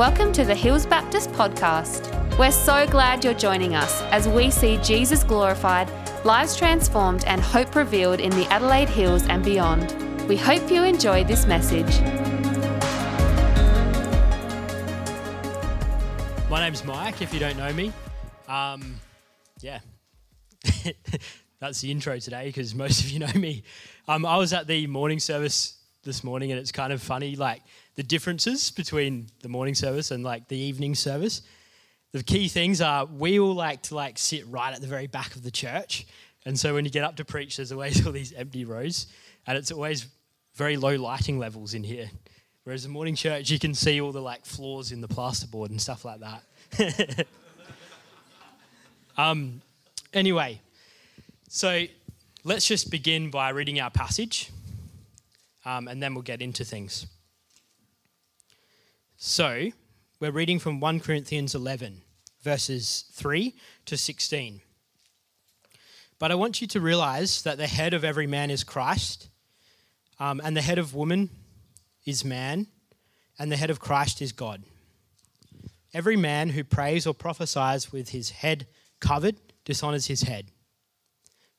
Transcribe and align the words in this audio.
Welcome 0.00 0.32
to 0.32 0.46
the 0.46 0.54
Hills 0.54 0.86
Baptist 0.86 1.30
Podcast. 1.32 2.08
We're 2.38 2.52
so 2.52 2.86
glad 2.86 3.22
you're 3.22 3.34
joining 3.34 3.74
us 3.74 4.00
as 4.04 4.26
we 4.26 4.50
see 4.50 4.78
Jesus 4.78 5.22
glorified, 5.22 5.92
lives 6.24 6.56
transformed, 6.56 7.22
and 7.26 7.38
hope 7.38 7.74
revealed 7.76 8.18
in 8.18 8.30
the 8.30 8.46
Adelaide 8.46 8.88
Hills 8.88 9.26
and 9.26 9.44
beyond. 9.44 9.94
We 10.26 10.38
hope 10.38 10.70
you 10.70 10.84
enjoy 10.84 11.24
this 11.24 11.44
message. 11.44 12.00
My 16.48 16.60
name's 16.60 16.82
Mike, 16.82 17.20
if 17.20 17.34
you 17.34 17.38
don't 17.38 17.58
know 17.58 17.74
me. 17.74 17.92
Um, 18.48 18.96
yeah, 19.60 19.80
that's 21.60 21.82
the 21.82 21.90
intro 21.90 22.18
today 22.18 22.46
because 22.46 22.74
most 22.74 23.04
of 23.04 23.10
you 23.10 23.18
know 23.18 23.34
me. 23.34 23.64
Um, 24.08 24.24
I 24.24 24.38
was 24.38 24.54
at 24.54 24.66
the 24.66 24.86
morning 24.86 25.18
service 25.18 25.76
this 26.02 26.24
morning 26.24 26.50
and 26.50 26.60
it's 26.60 26.72
kind 26.72 26.92
of 26.92 27.02
funny, 27.02 27.36
like 27.36 27.62
the 27.94 28.02
differences 28.02 28.70
between 28.70 29.26
the 29.42 29.48
morning 29.48 29.74
service 29.74 30.10
and 30.10 30.24
like 30.24 30.48
the 30.48 30.56
evening 30.56 30.94
service. 30.94 31.42
The 32.12 32.22
key 32.22 32.48
things 32.48 32.80
are 32.80 33.04
we 33.04 33.38
all 33.38 33.54
like 33.54 33.82
to 33.82 33.94
like 33.94 34.18
sit 34.18 34.46
right 34.48 34.74
at 34.74 34.80
the 34.80 34.86
very 34.86 35.06
back 35.06 35.36
of 35.36 35.42
the 35.42 35.50
church. 35.50 36.06
And 36.46 36.58
so 36.58 36.74
when 36.74 36.84
you 36.84 36.90
get 36.90 37.04
up 37.04 37.16
to 37.16 37.24
preach, 37.24 37.56
there's 37.56 37.72
always 37.72 38.04
all 38.06 38.12
these 38.12 38.32
empty 38.32 38.64
rows 38.64 39.06
and 39.46 39.56
it's 39.56 39.70
always 39.70 40.06
very 40.54 40.76
low 40.76 40.96
lighting 40.96 41.38
levels 41.38 41.74
in 41.74 41.84
here. 41.84 42.10
Whereas 42.64 42.82
the 42.82 42.88
morning 42.88 43.14
church, 43.14 43.50
you 43.50 43.58
can 43.58 43.74
see 43.74 44.00
all 44.00 44.12
the 44.12 44.20
like 44.20 44.44
flaws 44.44 44.92
in 44.92 45.00
the 45.00 45.08
plasterboard 45.08 45.70
and 45.70 45.80
stuff 45.80 46.04
like 46.04 46.20
that. 46.20 47.26
um, 49.16 49.60
anyway, 50.12 50.60
so 51.48 51.84
let's 52.44 52.66
just 52.66 52.90
begin 52.90 53.30
by 53.30 53.50
reading 53.50 53.80
our 53.80 53.90
passage 53.90 54.50
um, 55.64 55.88
and 55.88 56.02
then 56.02 56.14
we'll 56.14 56.22
get 56.22 56.42
into 56.42 56.64
things. 56.64 57.06
So, 59.16 59.70
we're 60.18 60.30
reading 60.30 60.58
from 60.58 60.80
1 60.80 61.00
Corinthians 61.00 61.54
11, 61.54 62.02
verses 62.42 63.04
3 63.12 63.54
to 63.86 63.96
16. 63.96 64.60
But 66.18 66.30
I 66.30 66.34
want 66.34 66.60
you 66.60 66.66
to 66.68 66.80
realize 66.80 67.42
that 67.42 67.58
the 67.58 67.66
head 67.66 67.94
of 67.94 68.04
every 68.04 68.26
man 68.26 68.50
is 68.50 68.64
Christ, 68.64 69.28
um, 70.18 70.40
and 70.44 70.56
the 70.56 70.62
head 70.62 70.78
of 70.78 70.94
woman 70.94 71.30
is 72.04 72.24
man, 72.24 72.66
and 73.38 73.50
the 73.50 73.56
head 73.56 73.70
of 73.70 73.80
Christ 73.80 74.20
is 74.20 74.32
God. 74.32 74.62
Every 75.92 76.16
man 76.16 76.50
who 76.50 76.62
prays 76.62 77.06
or 77.06 77.14
prophesies 77.14 77.90
with 77.90 78.10
his 78.10 78.30
head 78.30 78.66
covered 79.00 79.36
dishonors 79.64 80.06
his 80.06 80.22
head. 80.22 80.46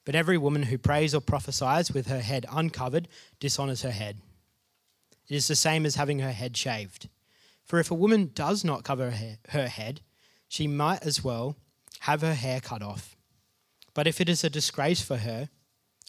But 0.06 0.16
every 0.16 0.38
woman 0.38 0.64
who 0.64 0.78
prays 0.78 1.14
or 1.14 1.22
prophesies 1.22 1.92
with 1.92 2.08
her 2.08 2.22
head 2.22 2.46
uncovered 2.52 3.08
dishonors 3.40 3.84
her 3.84 3.92
head. 3.92 4.18
It 5.28 5.36
is 5.36 5.48
the 5.48 5.56
same 5.56 5.86
as 5.86 5.96
having 5.96 6.20
her 6.20 6.32
head 6.32 6.58
shaved. 6.58 7.08
For 7.64 7.80
if 7.80 7.92
a 7.92 7.96
woman 7.96 8.32
does 8.34 8.64
not 8.64 8.84
cover 8.84 9.14
her 9.50 9.68
head, 9.68 10.02
she 10.48 10.68
might 10.68 11.04
as 11.06 11.24
well 11.24 11.56
have 12.02 12.22
her 12.22 12.34
hair 12.34 12.60
cut 12.60 12.82
off. 12.82 13.16
But 13.94 14.08
if 14.08 14.20
it 14.20 14.28
is 14.28 14.44
a 14.44 14.50
disgrace 14.50 15.02
for 15.02 15.18
her, 15.18 15.50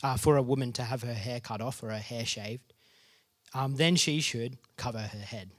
uh, 0.03 0.17
for 0.17 0.37
a 0.37 0.43
woman 0.43 0.73
to 0.73 0.83
have 0.83 1.03
her 1.03 1.15
hair 1.15 1.41
cut 1.41 1.61
off 1.61 1.83
or 1.83 1.91
her 1.91 1.99
hair 1.99 2.25
shaved, 2.25 2.73
um, 3.55 3.77
then 3.77 3.97
she 3.97 4.21
should 4.21 4.57
cover 4.77 4.99
her 4.99 5.19
head. 5.19 5.51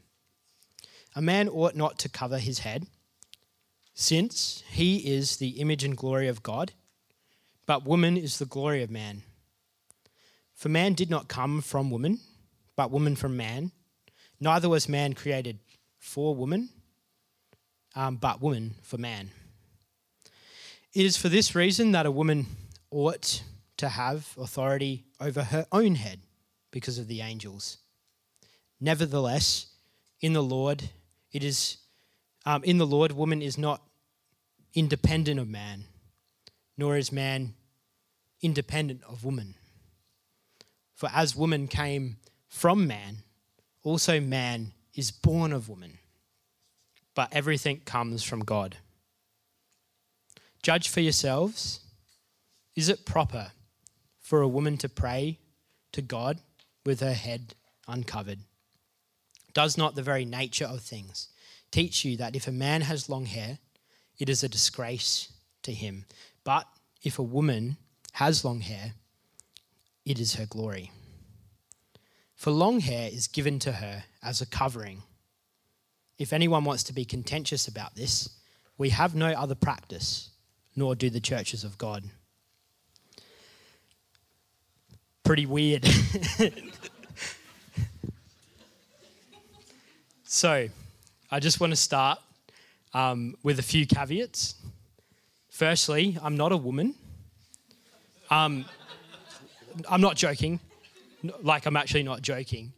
A 1.15 1.21
man 1.21 1.47
ought 1.47 1.75
not 1.75 1.99
to 1.99 2.09
cover 2.09 2.39
his 2.39 2.59
head, 2.59 2.87
since 3.93 4.63
he 4.69 4.97
is 4.97 5.37
the 5.37 5.59
image 5.61 5.83
and 5.83 5.95
glory 5.95 6.27
of 6.27 6.41
God, 6.41 6.73
but 7.65 7.85
woman 7.85 8.17
is 8.17 8.39
the 8.39 8.45
glory 8.45 8.83
of 8.83 8.89
man. 8.89 9.23
For 10.53 10.69
man 10.69 10.93
did 10.93 11.09
not 11.09 11.27
come 11.27 11.61
from 11.61 11.89
woman, 11.89 12.19
but 12.75 12.91
woman 12.91 13.15
from 13.15 13.37
man. 13.37 13.71
Neither 14.39 14.69
was 14.69 14.89
man 14.89 15.13
created 15.13 15.59
for 15.99 16.35
woman, 16.35 16.69
um, 17.95 18.17
but 18.17 18.41
woman 18.41 18.75
for 18.81 18.97
man. 18.97 19.31
It 20.93 21.05
is 21.05 21.17
for 21.17 21.29
this 21.29 21.55
reason 21.55 21.91
that 21.93 22.05
a 22.05 22.11
woman 22.11 22.45
ought 22.91 23.41
to 23.77 23.89
have 23.89 24.35
authority 24.37 25.05
over 25.19 25.43
her 25.43 25.65
own 25.71 25.95
head 25.95 26.19
because 26.71 26.99
of 26.99 27.07
the 27.07 27.21
angels. 27.21 27.77
Nevertheless, 28.79 29.67
in 30.21 30.33
the 30.33 30.43
Lord, 30.43 30.83
it 31.31 31.43
is 31.43 31.77
um, 32.45 32.63
in 32.63 32.77
the 32.77 32.85
Lord, 32.85 33.13
woman 33.13 33.41
is 33.41 33.57
not 33.57 33.81
independent 34.73 35.39
of 35.39 35.47
man, 35.47 35.85
nor 36.77 36.97
is 36.97 37.11
man 37.11 37.53
independent 38.41 39.01
of 39.07 39.23
woman. 39.23 39.55
For 40.93 41.09
as 41.13 41.35
woman 41.35 41.67
came 41.67 42.17
from 42.47 42.87
man, 42.87 43.17
also 43.83 44.19
man 44.19 44.73
is 44.93 45.11
born 45.11 45.51
of 45.51 45.69
woman, 45.69 45.97
but 47.15 47.29
everything 47.31 47.81
comes 47.85 48.23
from 48.23 48.41
God. 48.41 48.77
Judge 50.61 50.87
for 50.87 51.01
yourselves. 51.01 51.81
Is 52.75 52.89
it 52.89 53.05
proper 53.05 53.51
for 54.19 54.41
a 54.41 54.47
woman 54.47 54.77
to 54.77 54.89
pray 54.89 55.39
to 55.91 56.01
God 56.01 56.39
with 56.85 57.01
her 57.01 57.13
head 57.13 57.53
uncovered? 57.87 58.39
Does 59.53 59.77
not 59.77 59.95
the 59.95 60.01
very 60.01 60.25
nature 60.25 60.65
of 60.65 60.81
things 60.81 61.29
teach 61.71 62.05
you 62.05 62.17
that 62.17 62.35
if 62.35 62.47
a 62.47 62.51
man 62.51 62.81
has 62.81 63.09
long 63.09 63.25
hair, 63.25 63.59
it 64.17 64.29
is 64.29 64.43
a 64.43 64.49
disgrace 64.49 65.31
to 65.63 65.73
him, 65.73 66.05
but 66.43 66.67
if 67.01 67.19
a 67.19 67.23
woman 67.23 67.77
has 68.13 68.45
long 68.45 68.61
hair, 68.61 68.93
it 70.05 70.19
is 70.19 70.35
her 70.35 70.45
glory? 70.45 70.91
For 72.35 72.51
long 72.51 72.81
hair 72.81 73.09
is 73.11 73.27
given 73.27 73.59
to 73.59 73.73
her 73.73 74.03
as 74.21 74.41
a 74.41 74.45
covering. 74.45 75.03
If 76.17 76.33
anyone 76.33 76.65
wants 76.65 76.83
to 76.83 76.93
be 76.93 77.05
contentious 77.05 77.67
about 77.67 77.95
this, 77.95 78.29
we 78.77 78.89
have 78.89 79.15
no 79.15 79.27
other 79.27 79.55
practice, 79.55 80.29
nor 80.75 80.95
do 80.95 81.09
the 81.09 81.19
churches 81.19 81.63
of 81.63 81.77
God. 81.77 82.03
Pretty 85.23 85.45
weird. 85.45 85.87
so, 90.25 90.67
I 91.31 91.39
just 91.39 91.61
want 91.61 91.71
to 91.71 91.77
start 91.77 92.19
um, 92.93 93.35
with 93.41 93.59
a 93.59 93.63
few 93.63 93.87
caveats. 93.87 94.55
Firstly, 95.53 96.17
I'm 96.23 96.35
not 96.35 96.51
a 96.51 96.57
woman. 96.57 96.95
Um, 98.31 98.65
I'm 99.87 100.01
not 100.01 100.15
joking 100.15 100.59
like 101.43 101.67
I'm 101.67 101.77
actually 101.77 102.01
not 102.01 102.23
joking. 102.23 102.73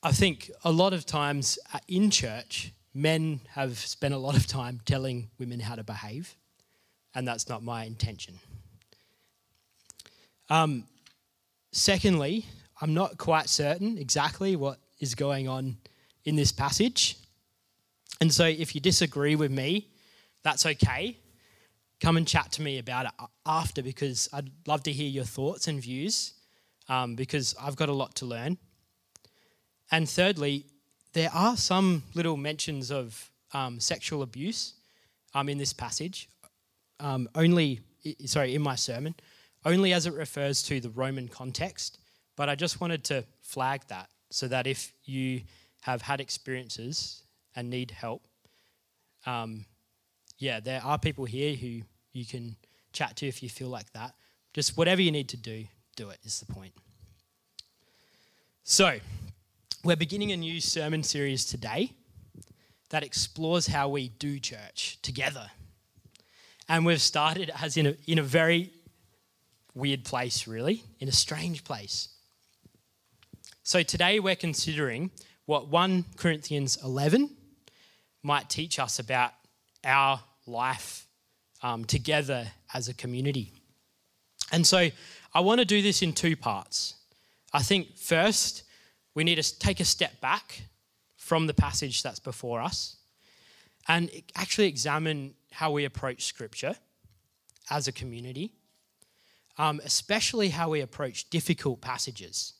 I 0.00 0.12
think 0.12 0.52
a 0.62 0.70
lot 0.70 0.92
of 0.92 1.04
times 1.04 1.58
uh, 1.74 1.80
in 1.88 2.12
church, 2.12 2.72
men 2.94 3.40
have 3.48 3.78
spent 3.78 4.14
a 4.14 4.16
lot 4.16 4.36
of 4.36 4.46
time 4.46 4.80
telling 4.84 5.28
women 5.40 5.58
how 5.58 5.74
to 5.74 5.82
behave, 5.82 6.36
and 7.16 7.26
that's 7.26 7.48
not 7.48 7.64
my 7.64 7.82
intention. 7.82 8.38
Um, 10.48 10.84
secondly, 11.72 12.44
I'm 12.80 12.94
not 12.94 13.18
quite 13.18 13.48
certain 13.48 13.98
exactly 13.98 14.54
what 14.54 14.78
is 15.00 15.16
going 15.16 15.48
on 15.48 15.78
in 16.24 16.36
this 16.36 16.52
passage. 16.52 17.16
And 18.20 18.32
so 18.32 18.44
if 18.44 18.76
you 18.76 18.80
disagree 18.80 19.34
with 19.34 19.50
me, 19.50 19.88
that's 20.44 20.64
okay. 20.64 21.16
Come 22.00 22.16
and 22.16 22.28
chat 22.28 22.52
to 22.52 22.62
me 22.62 22.78
about 22.78 23.06
it 23.06 23.12
after 23.46 23.82
because 23.82 24.28
I'd 24.32 24.50
love 24.66 24.82
to 24.84 24.92
hear 24.92 25.08
your 25.08 25.24
thoughts 25.24 25.66
and 25.66 25.80
views 25.80 26.34
um, 26.88 27.14
because 27.14 27.54
I've 27.60 27.76
got 27.76 27.88
a 27.88 27.94
lot 27.94 28.14
to 28.16 28.26
learn. 28.26 28.58
And 29.90 30.08
thirdly, 30.08 30.66
there 31.12 31.30
are 31.32 31.56
some 31.56 32.02
little 32.14 32.36
mentions 32.36 32.90
of 32.90 33.30
um, 33.54 33.80
sexual 33.80 34.22
abuse 34.22 34.74
um, 35.34 35.48
in 35.48 35.56
this 35.58 35.72
passage, 35.72 36.28
um, 37.00 37.28
only, 37.34 37.80
sorry, 38.26 38.54
in 38.54 38.62
my 38.62 38.74
sermon, 38.74 39.14
only 39.64 39.92
as 39.92 40.06
it 40.06 40.12
refers 40.12 40.62
to 40.64 40.80
the 40.80 40.90
Roman 40.90 41.28
context. 41.28 41.98
But 42.36 42.48
I 42.48 42.54
just 42.54 42.80
wanted 42.80 43.04
to 43.04 43.24
flag 43.40 43.82
that 43.88 44.10
so 44.30 44.48
that 44.48 44.66
if 44.66 44.92
you 45.04 45.42
have 45.80 46.02
had 46.02 46.20
experiences 46.20 47.22
and 47.54 47.70
need 47.70 47.90
help, 47.90 48.26
um, 49.24 49.64
yeah, 50.38 50.60
there 50.60 50.82
are 50.84 50.98
people 50.98 51.24
here 51.24 51.54
who 51.54 51.82
you 52.12 52.26
can 52.26 52.56
chat 52.92 53.16
to 53.16 53.26
if 53.26 53.42
you 53.42 53.48
feel 53.48 53.68
like 53.68 53.92
that. 53.92 54.14
Just 54.52 54.76
whatever 54.76 55.02
you 55.02 55.12
need 55.12 55.28
to 55.30 55.36
do, 55.36 55.64
do 55.96 56.10
it, 56.10 56.18
is 56.24 56.40
the 56.40 56.52
point. 56.52 56.72
So, 58.64 58.98
we're 59.84 59.96
beginning 59.96 60.32
a 60.32 60.36
new 60.36 60.60
sermon 60.60 61.02
series 61.02 61.44
today 61.44 61.92
that 62.90 63.02
explores 63.02 63.66
how 63.66 63.88
we 63.88 64.08
do 64.08 64.38
church 64.38 64.98
together. 65.02 65.50
And 66.68 66.84
we've 66.84 67.00
started 67.00 67.50
as 67.62 67.76
in 67.76 67.86
a, 67.86 67.96
in 68.06 68.18
a 68.18 68.22
very 68.22 68.70
weird 69.74 70.04
place, 70.04 70.46
really, 70.46 70.82
in 71.00 71.08
a 71.08 71.12
strange 71.12 71.64
place. 71.64 72.08
So, 73.62 73.82
today 73.82 74.20
we're 74.20 74.36
considering 74.36 75.10
what 75.46 75.68
1 75.68 76.04
Corinthians 76.16 76.78
11 76.82 77.30
might 78.22 78.50
teach 78.50 78.78
us 78.78 78.98
about 78.98 79.32
our 79.84 80.20
life 80.46 81.06
um, 81.62 81.84
together 81.84 82.46
as 82.74 82.88
a 82.88 82.94
community. 82.94 83.52
And 84.52 84.66
so, 84.66 84.88
I 85.34 85.40
want 85.40 85.58
to 85.60 85.64
do 85.64 85.82
this 85.82 86.02
in 86.02 86.12
two 86.12 86.36
parts. 86.36 86.94
I 87.52 87.62
think 87.62 87.96
first, 87.96 88.62
we 89.14 89.24
need 89.24 89.42
to 89.42 89.58
take 89.58 89.80
a 89.80 89.84
step 89.84 90.20
back 90.20 90.62
from 91.16 91.46
the 91.46 91.54
passage 91.54 92.02
that's 92.02 92.20
before 92.20 92.60
us 92.60 92.96
and 93.88 94.10
actually 94.34 94.68
examine 94.68 95.34
how 95.50 95.70
we 95.70 95.84
approach 95.84 96.24
Scripture 96.24 96.76
as 97.70 97.88
a 97.88 97.92
community, 97.92 98.52
um, 99.58 99.80
especially 99.84 100.50
how 100.50 100.68
we 100.68 100.80
approach 100.80 101.28
difficult 101.30 101.80
passages, 101.80 102.54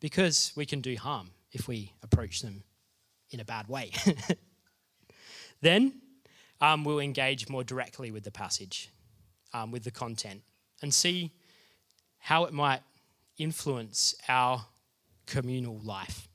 because 0.00 0.52
we 0.56 0.66
can 0.66 0.80
do 0.80 0.96
harm 0.96 1.30
if 1.52 1.68
we 1.68 1.92
approach 2.02 2.42
them 2.42 2.62
in 3.30 3.40
a 3.40 3.44
bad 3.44 3.68
way. 3.68 3.92
then 5.60 6.00
um, 6.60 6.84
we'll 6.84 7.00
engage 7.00 7.48
more 7.48 7.64
directly 7.64 8.10
with 8.10 8.24
the 8.24 8.30
passage, 8.30 8.90
um, 9.52 9.70
with 9.70 9.84
the 9.84 9.90
content, 9.90 10.42
and 10.82 10.92
see 10.92 11.32
how 12.18 12.44
it 12.44 12.52
might 12.52 12.80
influence 13.38 14.14
our 14.28 14.66
communal 15.26 15.78
life. 15.78 16.28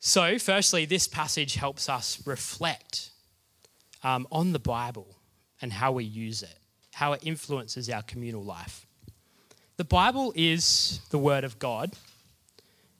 So, 0.00 0.38
firstly, 0.38 0.84
this 0.84 1.08
passage 1.08 1.56
helps 1.56 1.88
us 1.88 2.22
reflect 2.24 3.10
um, 4.02 4.26
on 4.30 4.52
the 4.52 4.58
Bible 4.58 5.16
and 5.60 5.72
how 5.72 5.92
we 5.92 6.04
use 6.04 6.42
it, 6.42 6.58
how 6.94 7.12
it 7.12 7.20
influences 7.24 7.90
our 7.90 8.02
communal 8.02 8.44
life. 8.44 8.86
The 9.76 9.84
Bible 9.84 10.32
is 10.34 11.00
the 11.10 11.18
Word 11.18 11.44
of 11.44 11.58
God, 11.58 11.92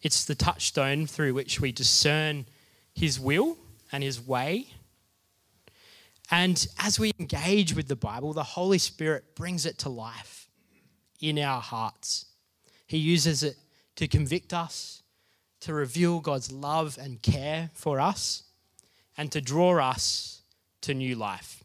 it's 0.03 0.25
the 0.25 0.35
touchstone 0.35 1.07
through 1.07 1.35
which 1.35 1.61
we 1.61 1.73
discern 1.73 2.47
His 2.95 3.19
will 3.19 3.57
and 3.93 4.03
His 4.03 4.21
way. 4.21 4.69
And 6.31 6.67
as 6.79 6.99
we 6.99 7.13
engage 7.19 7.75
with 7.75 7.89
the 7.89 7.97
Bible, 7.97 8.33
the 8.33 8.43
Holy 8.43 8.79
Spirit 8.79 9.35
brings 9.35 9.65
it 9.65 9.79
to 9.79 9.89
life 9.89 10.49
in 11.21 11.39
our 11.39 11.61
hearts. 11.61 12.27
He 12.87 12.99
uses 12.99 13.43
it 13.43 13.57
to 13.97 14.07
convict 14.07 14.53
us, 14.53 15.03
to 15.61 15.75
reveal 15.75 16.21
God's 16.21 16.53
love 16.53 16.99
and 17.01 17.23
care 17.23 17.71
for 17.75 17.99
us, 17.99 18.45
and 19.17 19.33
to 19.33 19.41
draw 19.41 19.79
us 19.79 20.43
to 20.83 20.95
new 20.95 21.17
life. 21.17 21.65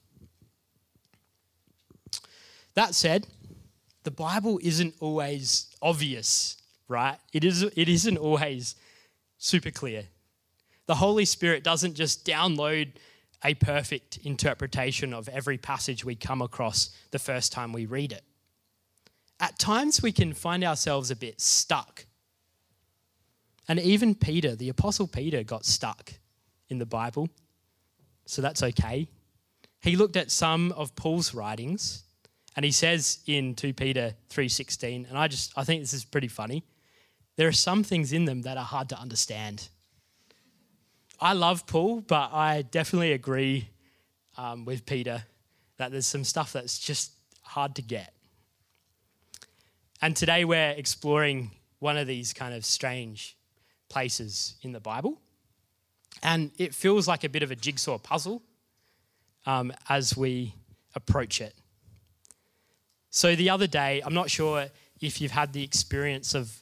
That 2.73 2.95
said, 2.95 3.27
the 4.03 4.11
Bible 4.11 4.59
isn't 4.63 4.95
always 4.99 5.67
obvious, 5.81 6.57
right? 6.87 7.17
It, 7.31 7.43
is, 7.43 7.63
it 7.63 7.87
isn't 7.87 8.17
always 8.17 8.75
super 9.37 9.71
clear. 9.71 10.05
The 10.85 10.95
Holy 10.95 11.25
Spirit 11.25 11.63
doesn't 11.63 11.95
just 11.95 12.25
download 12.25 12.93
a 13.43 13.53
perfect 13.53 14.17
interpretation 14.23 15.13
of 15.13 15.27
every 15.29 15.57
passage 15.57 16.05
we 16.05 16.15
come 16.15 16.41
across 16.41 16.89
the 17.11 17.19
first 17.19 17.51
time 17.51 17.73
we 17.73 17.85
read 17.85 18.11
it. 18.11 18.23
At 19.39 19.59
times, 19.59 20.01
we 20.01 20.11
can 20.11 20.33
find 20.33 20.63
ourselves 20.63 21.11
a 21.11 21.15
bit 21.15 21.41
stuck. 21.41 22.05
And 23.67 23.79
even 23.79 24.15
Peter, 24.15 24.55
the 24.55 24.69
Apostle 24.69 25.07
Peter, 25.07 25.43
got 25.43 25.65
stuck 25.65 26.13
in 26.69 26.79
the 26.79 26.85
Bible. 26.85 27.29
So 28.25 28.41
that's 28.41 28.63
okay. 28.63 29.07
He 29.81 29.95
looked 29.95 30.15
at 30.15 30.31
some 30.31 30.71
of 30.73 30.95
Paul's 30.95 31.33
writings 31.33 32.03
and 32.55 32.63
he 32.63 32.71
says 32.71 33.19
in 33.25 33.55
2 33.55 33.73
Peter 33.73 34.15
3:16 34.29 35.07
and 35.09 35.17
I 35.17 35.27
just 35.27 35.51
I 35.57 35.63
think 35.63 35.81
this 35.81 35.93
is 35.93 36.05
pretty 36.05 36.27
funny. 36.27 36.63
There 37.35 37.47
are 37.47 37.53
some 37.53 37.83
things 37.83 38.13
in 38.13 38.25
them 38.25 38.43
that 38.43 38.57
are 38.57 38.63
hard 38.63 38.89
to 38.89 38.99
understand. 38.99 39.69
I 41.23 41.31
love 41.31 41.65
Paul, 41.65 42.01
but 42.01 42.33
I 42.33 42.63
definitely 42.63 43.13
agree 43.13 43.69
um, 44.37 44.65
with 44.65 44.85
Peter 44.85 45.23
that 45.77 45.89
there's 45.89 46.05
some 46.05 46.25
stuff 46.25 46.51
that's 46.51 46.77
just 46.77 47.13
hard 47.43 47.75
to 47.75 47.81
get. 47.81 48.13
And 50.01 50.17
today 50.17 50.43
we're 50.43 50.71
exploring 50.71 51.51
one 51.79 51.95
of 51.95 52.07
these 52.07 52.33
kind 52.33 52.53
of 52.53 52.65
strange 52.65 53.37
places 53.87 54.55
in 54.63 54.73
the 54.73 54.81
Bible. 54.81 55.21
And 56.21 56.51
it 56.57 56.75
feels 56.75 57.07
like 57.07 57.23
a 57.23 57.29
bit 57.29 57.41
of 57.41 57.51
a 57.51 57.55
jigsaw 57.55 57.99
puzzle 57.99 58.43
um, 59.45 59.71
as 59.87 60.17
we 60.17 60.53
approach 60.93 61.39
it. 61.39 61.55
So 63.11 63.33
the 63.33 63.49
other 63.49 63.67
day, 63.67 64.01
I'm 64.05 64.13
not 64.13 64.29
sure 64.29 64.65
if 64.99 65.21
you've 65.21 65.31
had 65.31 65.53
the 65.53 65.63
experience 65.63 66.35
of 66.35 66.53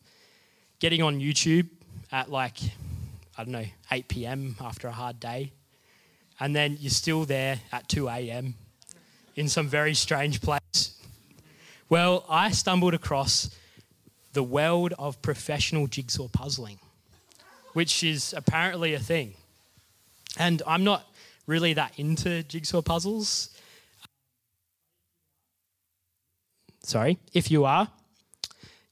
getting 0.78 1.02
on 1.02 1.20
YouTube 1.20 1.68
at 2.12 2.30
like, 2.30 2.58
I 3.38 3.44
don't 3.44 3.54
know, 3.54 3.66
8 3.92 4.08
p.m. 4.08 4.56
after 4.60 4.88
a 4.88 4.92
hard 4.92 5.20
day, 5.20 5.54
and 6.40 6.56
then 6.56 6.78
you're 6.80 6.90
still 6.90 7.26
there 7.26 7.60
at 7.72 7.88
2 7.88 8.08
a.m. 8.10 8.56
in 9.36 9.48
some 9.48 9.68
very 9.68 9.94
strange 9.94 10.42
place. 10.42 11.00
Well, 11.90 12.26
I 12.30 12.52
stumbled 12.52 12.94
across 12.94 13.50
the 14.34 14.44
world 14.44 14.94
of 14.98 15.22
professional 15.22 15.88
jigsaw 15.88 16.28
puzzling, 16.28 16.80
which 17.74 18.04
is 18.04 18.34
apparently 18.36 18.94
a 18.94 19.00
thing. 19.00 19.34
And 20.38 20.62
I'm 20.66 20.84
not 20.84 21.06
really 21.48 21.74
that 21.74 21.94
into 21.98 22.44
jigsaw 22.44 22.82
puzzles. 22.82 23.50
Sorry, 26.84 27.18
if 27.34 27.52
you 27.52 27.66
are, 27.66 27.90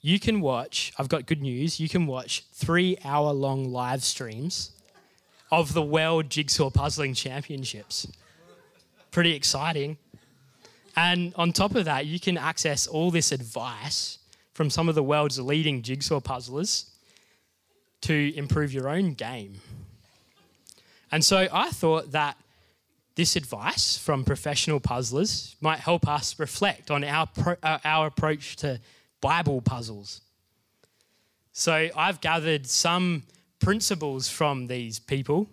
you 0.02 0.20
can 0.20 0.42
watch, 0.42 0.94
I've 0.98 1.10
got 1.10 1.26
good 1.26 1.42
news, 1.42 1.80
you 1.80 1.90
can 1.90 2.08
watch 2.08 2.46
three 2.54 2.98
hour 3.04 3.32
long 3.32 3.72
live 3.72 4.04
streams 4.04 4.72
of 5.52 5.74
the 5.74 5.82
World 5.82 6.30
Jigsaw 6.30 6.70
Puzzling 6.70 7.14
Championships. 7.14 8.08
Pretty 9.12 9.34
exciting. 9.34 9.98
And 10.96 11.34
on 11.36 11.54
top 11.54 11.76
of 11.76 11.86
that, 11.86 12.06
you 12.06 12.20
can 12.20 12.38
access 12.38 12.88
all 12.88 13.12
this 13.12 13.32
advice 13.32 14.20
from 14.54 14.70
some 14.70 14.90
of 14.90 14.96
the 14.96 15.04
world's 15.04 15.40
leading 15.40 15.82
jigsaw 15.82 16.20
puzzlers 16.20 16.92
to 18.02 18.34
improve 18.36 18.74
your 18.74 18.90
own 18.90 19.14
game. 19.14 19.62
And 21.12 21.24
so 21.24 21.48
I 21.52 21.70
thought 21.70 22.12
that 22.12 22.38
this 23.16 23.36
advice 23.36 23.98
from 23.98 24.24
professional 24.24 24.80
puzzlers 24.80 25.56
might 25.62 25.80
help 25.80 26.08
us 26.08 26.38
reflect 26.40 26.92
on 26.92 27.04
our, 27.04 27.28
pro- 27.28 27.56
uh, 27.64 27.80
our 27.84 28.08
approach 28.08 28.56
to 28.58 28.80
Bible 29.22 29.62
puzzles. 29.62 30.22
So 31.52 31.90
I've 31.96 32.22
gathered 32.22 32.68
some 32.68 33.24
principles 33.60 34.30
from 34.30 34.68
these 34.68 35.00
people 35.00 35.50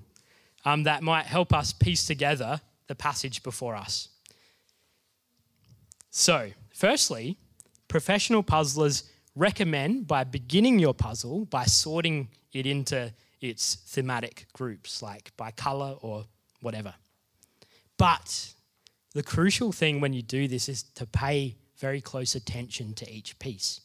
um, 0.64 0.84
that 0.84 1.02
might 1.02 1.26
help 1.26 1.52
us 1.52 1.72
piece 1.72 2.06
together 2.06 2.60
the 2.86 2.94
passage 2.94 3.42
before 3.42 3.74
us. 3.74 4.08
So, 6.10 6.50
firstly, 6.72 7.36
professional 7.88 8.42
puzzlers 8.42 9.04
recommend 9.34 10.08
by 10.08 10.24
beginning 10.24 10.78
your 10.78 10.94
puzzle 10.94 11.44
by 11.44 11.64
sorting 11.64 12.28
it 12.52 12.66
into 12.66 13.12
its 13.40 13.74
thematic 13.74 14.46
groups, 14.52 15.02
like 15.02 15.32
by 15.36 15.50
color 15.50 15.96
or 16.00 16.24
whatever. 16.60 16.94
But 17.98 18.54
the 19.12 19.22
crucial 19.22 19.72
thing 19.72 20.00
when 20.00 20.12
you 20.12 20.22
do 20.22 20.48
this 20.48 20.68
is 20.68 20.82
to 20.94 21.06
pay 21.06 21.56
very 21.78 22.00
close 22.00 22.34
attention 22.34 22.94
to 22.94 23.10
each 23.10 23.38
piece. 23.38 23.80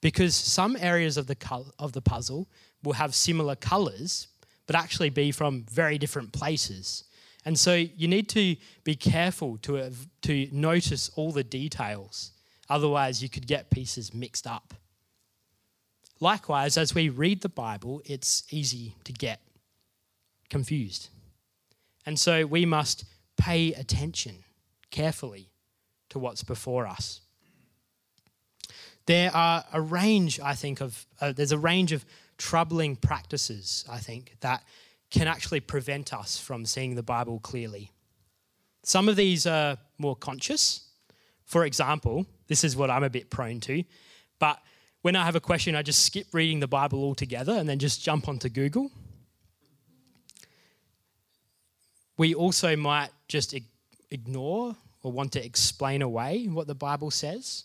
Because 0.00 0.34
some 0.34 0.76
areas 0.80 1.16
of 1.16 1.26
the, 1.26 1.36
of 1.78 1.92
the 1.92 2.00
puzzle 2.00 2.48
will 2.82 2.94
have 2.94 3.14
similar 3.14 3.54
colors, 3.54 4.28
but 4.66 4.76
actually 4.76 5.10
be 5.10 5.30
from 5.30 5.64
very 5.70 5.98
different 5.98 6.32
places. 6.32 7.04
And 7.44 7.58
so 7.58 7.74
you 7.74 8.08
need 8.08 8.28
to 8.30 8.56
be 8.84 8.94
careful 8.94 9.58
to, 9.58 9.74
have, 9.74 10.06
to 10.22 10.48
notice 10.52 11.10
all 11.16 11.32
the 11.32 11.44
details. 11.44 12.32
Otherwise, 12.68 13.22
you 13.22 13.28
could 13.28 13.46
get 13.46 13.70
pieces 13.70 14.14
mixed 14.14 14.46
up. 14.46 14.74
Likewise, 16.20 16.76
as 16.76 16.94
we 16.94 17.08
read 17.08 17.40
the 17.40 17.48
Bible, 17.48 18.02
it's 18.04 18.44
easy 18.50 18.94
to 19.04 19.12
get 19.12 19.40
confused. 20.50 21.08
And 22.04 22.18
so 22.18 22.46
we 22.46 22.66
must 22.66 23.04
pay 23.36 23.72
attention 23.72 24.44
carefully 24.90 25.48
to 26.10 26.18
what's 26.18 26.42
before 26.44 26.86
us. 26.86 27.20
There 29.06 29.34
are 29.34 29.64
a 29.72 29.80
range, 29.80 30.38
I 30.40 30.54
think, 30.54 30.80
of 30.80 31.06
uh, 31.20 31.32
there's 31.32 31.52
a 31.52 31.58
range 31.58 31.92
of 31.92 32.04
troubling 32.38 32.96
practices, 32.96 33.84
I 33.90 33.98
think, 33.98 34.36
that 34.40 34.62
can 35.10 35.26
actually 35.26 35.60
prevent 35.60 36.14
us 36.14 36.38
from 36.38 36.64
seeing 36.64 36.94
the 36.94 37.02
Bible 37.02 37.40
clearly. 37.40 37.90
Some 38.82 39.08
of 39.08 39.16
these 39.16 39.46
are 39.46 39.78
more 39.98 40.16
conscious. 40.16 40.88
For 41.44 41.64
example, 41.64 42.26
this 42.46 42.62
is 42.62 42.76
what 42.76 42.90
I'm 42.90 43.02
a 43.02 43.10
bit 43.10 43.30
prone 43.30 43.60
to, 43.60 43.82
but 44.38 44.58
when 45.02 45.16
I 45.16 45.24
have 45.24 45.34
a 45.34 45.40
question, 45.40 45.74
I 45.74 45.82
just 45.82 46.04
skip 46.04 46.26
reading 46.32 46.60
the 46.60 46.68
Bible 46.68 47.02
altogether 47.02 47.52
and 47.52 47.68
then 47.68 47.78
just 47.78 48.02
jump 48.02 48.28
onto 48.28 48.48
Google. 48.48 48.90
We 52.18 52.34
also 52.34 52.76
might 52.76 53.08
just 53.28 53.54
ignore 54.10 54.76
or 55.02 55.12
want 55.12 55.32
to 55.32 55.44
explain 55.44 56.02
away 56.02 56.46
what 56.46 56.66
the 56.66 56.74
Bible 56.74 57.10
says. 57.10 57.64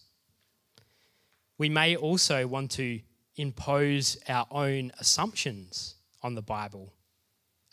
We 1.58 1.70
may 1.70 1.96
also 1.96 2.48
want 2.48 2.72
to 2.72 3.00
impose 3.36 4.18
our 4.28 4.48
own 4.52 4.92
assumptions 5.00 5.96
on 6.24 6.36
the 6.36 6.42
Bible 6.42 6.94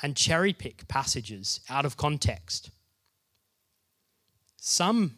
and 0.02 0.16
cherry 0.16 0.52
pick 0.52 0.88
passages 0.88 1.60
out 1.70 1.84
of 1.84 1.96
context. 1.96 2.70
Some 4.56 5.16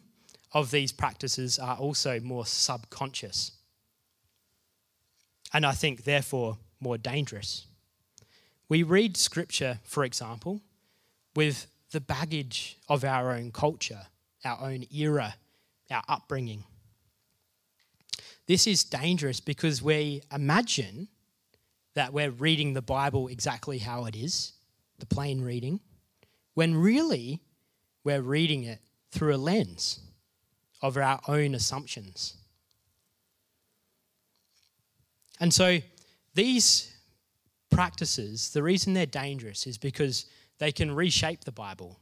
of 0.53 0.71
these 0.71 0.91
practices 0.91 1.59
are 1.59 1.75
also 1.75 2.19
more 2.19 2.45
subconscious, 2.45 3.51
and 5.53 5.65
I 5.65 5.73
think 5.73 6.03
therefore 6.03 6.57
more 6.79 6.97
dangerous. 6.97 7.65
We 8.69 8.83
read 8.83 9.17
scripture, 9.17 9.79
for 9.83 10.03
example, 10.03 10.61
with 11.35 11.67
the 11.91 12.01
baggage 12.01 12.77
of 12.87 13.03
our 13.03 13.31
own 13.31 13.51
culture, 13.51 14.07
our 14.45 14.61
own 14.61 14.85
era, 14.93 15.35
our 15.91 16.03
upbringing. 16.07 16.63
This 18.47 18.67
is 18.67 18.83
dangerous 18.83 19.39
because 19.39 19.81
we 19.81 20.21
imagine 20.31 21.07
that 21.95 22.13
we're 22.13 22.29
reading 22.29 22.73
the 22.73 22.81
Bible 22.81 23.27
exactly 23.27 23.79
how 23.79 24.05
it 24.05 24.15
is, 24.15 24.53
the 24.99 25.05
plain 25.05 25.41
reading, 25.41 25.79
when 26.53 26.75
really 26.75 27.41
we're 28.03 28.21
reading 28.21 28.63
it 28.63 28.79
through 29.11 29.33
a 29.33 29.37
lens 29.37 29.99
of 30.81 30.97
our 30.97 31.19
own 31.27 31.55
assumptions. 31.55 32.37
And 35.39 35.53
so 35.53 35.79
these 36.35 36.93
practices, 37.71 38.51
the 38.51 38.61
reason 38.61 38.93
they're 38.93 39.05
dangerous 39.05 39.65
is 39.67 39.77
because 39.77 40.27
they 40.59 40.71
can 40.71 40.93
reshape 40.93 41.43
the 41.43 41.51
Bible 41.51 41.99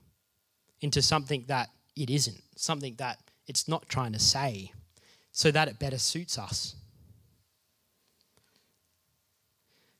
into 0.82 1.02
something 1.02 1.46
that 1.48 1.70
it 1.96 2.10
isn't, 2.10 2.42
something 2.56 2.96
that 2.96 3.20
it's 3.48 3.68
not 3.68 3.88
trying 3.90 4.14
to 4.14 4.20
say, 4.20 4.72
so 5.32 5.52
that 5.52 5.68
it 5.68 5.80
better 5.80 5.98
suits 5.98 6.38
us. 6.38 6.76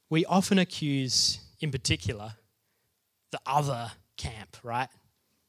We 0.10 0.26
often 0.26 0.60
accuse, 0.60 1.40
in 1.60 1.72
particular, 1.72 2.34
the 3.32 3.40
other 3.46 3.92
camp, 4.16 4.58
right? 4.64 4.90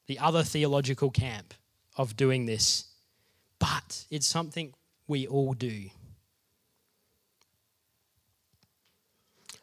The 0.07 0.19
other 0.19 0.43
theological 0.43 1.11
camp 1.11 1.55
of 1.97 2.17
doing 2.17 2.47
this. 2.47 2.87
But 3.59 4.07
it's 4.11 4.27
something 4.27 4.75
we 5.07 5.27
all 5.27 5.53
do. 5.53 5.91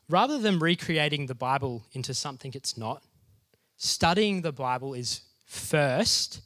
Rather 0.08 0.38
than 0.38 0.60
recreating 0.60 1.26
the 1.26 1.36
Bible 1.36 1.86
into 1.94 2.14
something 2.14 2.52
it's 2.54 2.78
not, 2.78 3.02
studying 3.78 4.42
the 4.42 4.52
Bible 4.52 4.94
is 4.94 5.22
first 5.46 6.42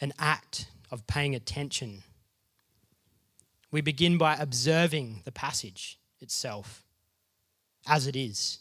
an 0.00 0.12
act 0.18 0.66
of 0.90 1.06
paying 1.06 1.34
attention. 1.34 2.02
We 3.70 3.80
begin 3.80 4.18
by 4.18 4.36
observing 4.36 5.22
the 5.24 5.32
passage 5.32 5.98
itself 6.20 6.84
as 7.86 8.06
it 8.06 8.16
is. 8.16 8.58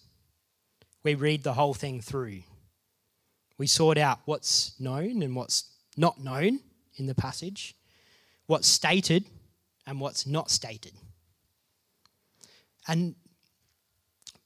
We 1.04 1.16
read 1.16 1.44
the 1.44 1.54
whole 1.54 1.74
thing 1.74 2.02
through. 2.02 2.42
We 3.58 3.68
sort 3.68 3.98
out 3.98 4.20
what's 4.26 4.78
known 4.80 5.22
and 5.22 5.36
what's 5.36 5.66
not 5.96 6.20
known 6.20 6.60
in 6.96 7.06
the 7.06 7.16
passage, 7.16 7.76
what's 8.48 8.68
stated 8.68 9.26
and 9.86 10.00
what's 10.00 10.26
not 10.26 10.50
stated. 10.50 10.94
And 12.88 13.16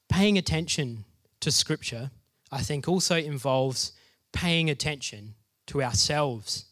paying 0.08 0.38
attention 0.38 1.04
to 1.40 1.50
Scripture, 1.50 2.10
I 2.52 2.62
think, 2.62 2.88
also 2.88 3.16
involves 3.16 3.92
paying 4.32 4.70
attention 4.70 5.34
to 5.66 5.82
ourselves. 5.82 6.66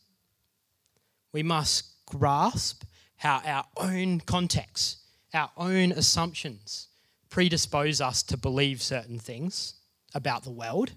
We 1.33 1.43
must 1.43 2.05
grasp 2.07 2.85
how 3.17 3.41
our 3.45 3.65
own 3.77 4.21
context, 4.21 4.99
our 5.35 5.51
own 5.57 5.93
assumptions 5.93 6.89
predispose 7.31 8.01
us 8.01 8.23
to 8.25 8.37
believe 8.37 8.81
certain 8.81 9.19
things 9.19 9.75
about 10.15 10.45
the 10.45 10.51
world. 10.51 10.93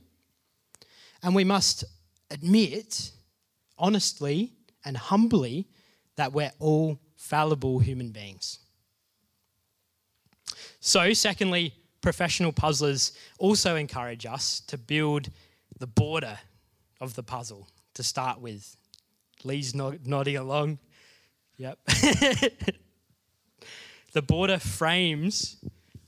And 1.24 1.36
we 1.36 1.44
must 1.44 1.84
admit, 2.30 3.12
honestly 3.78 4.54
and 4.86 4.98
humbly, 4.98 5.68
that 6.16 6.34
we're 6.34 6.52
all 6.60 7.00
fallible 7.16 7.80
human 7.80 8.10
beings. 8.10 8.60
So, 10.80 11.14
secondly, 11.14 11.76
professional 12.02 12.52
puzzlers 12.52 13.14
also 13.38 13.76
encourage 13.76 14.26
us 14.26 14.62
to 14.62 14.78
build 14.78 15.30
the 15.78 15.88
border 15.88 16.40
of 17.00 17.16
the 17.16 17.24
puzzle 17.24 17.68
to 17.94 18.04
start 18.04 18.40
with. 18.40 18.76
Lee's 19.46 19.74
nodding 19.76 20.38
along. 20.38 20.80
Yep. 21.58 21.80
the 24.14 24.22
border 24.22 24.60
frames 24.60 25.58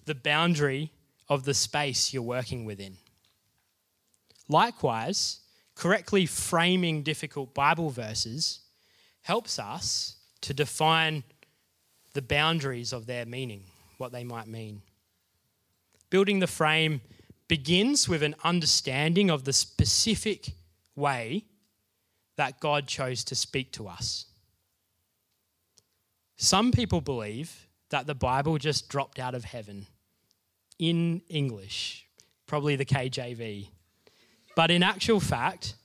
the 0.05 0.15
boundary 0.15 0.91
of 1.29 1.45
the 1.45 1.53
space 1.53 2.13
you're 2.13 2.23
working 2.23 2.65
within. 2.65 2.97
Likewise, 4.49 5.39
correctly 5.75 6.25
framing 6.25 7.03
difficult 7.03 7.53
Bible 7.53 7.89
verses 7.89 8.59
helps 9.21 9.57
us 9.57 10.17
to 10.41 10.53
define 10.53 11.23
the 12.13 12.21
boundaries 12.21 12.93
of 12.93 13.05
their 13.05 13.25
meaning, 13.25 13.63
what 13.97 14.11
they 14.11 14.23
might 14.23 14.47
mean. 14.47 14.81
Building 16.09 16.39
the 16.39 16.47
frame 16.47 17.01
begins 17.47 18.07
with 18.07 18.21
an 18.21 18.35
understanding 18.43 19.29
of 19.31 19.45
the 19.45 19.53
specific 19.53 20.51
way 20.95 21.45
that 22.35 22.59
God 22.59 22.87
chose 22.87 23.23
to 23.25 23.35
speak 23.35 23.71
to 23.73 23.87
us. 23.87 24.25
Some 26.37 26.71
people 26.71 27.01
believe 27.01 27.67
that 27.89 28.07
the 28.07 28.15
Bible 28.15 28.57
just 28.57 28.89
dropped 28.89 29.19
out 29.19 29.35
of 29.35 29.43
heaven 29.45 29.85
in 30.79 31.21
English, 31.29 32.05
probably 32.47 32.75
the 32.75 32.85
KJV. 32.85 33.69
But 34.55 34.71
in 34.71 34.83
actual 34.83 35.19
fact, 35.19 35.75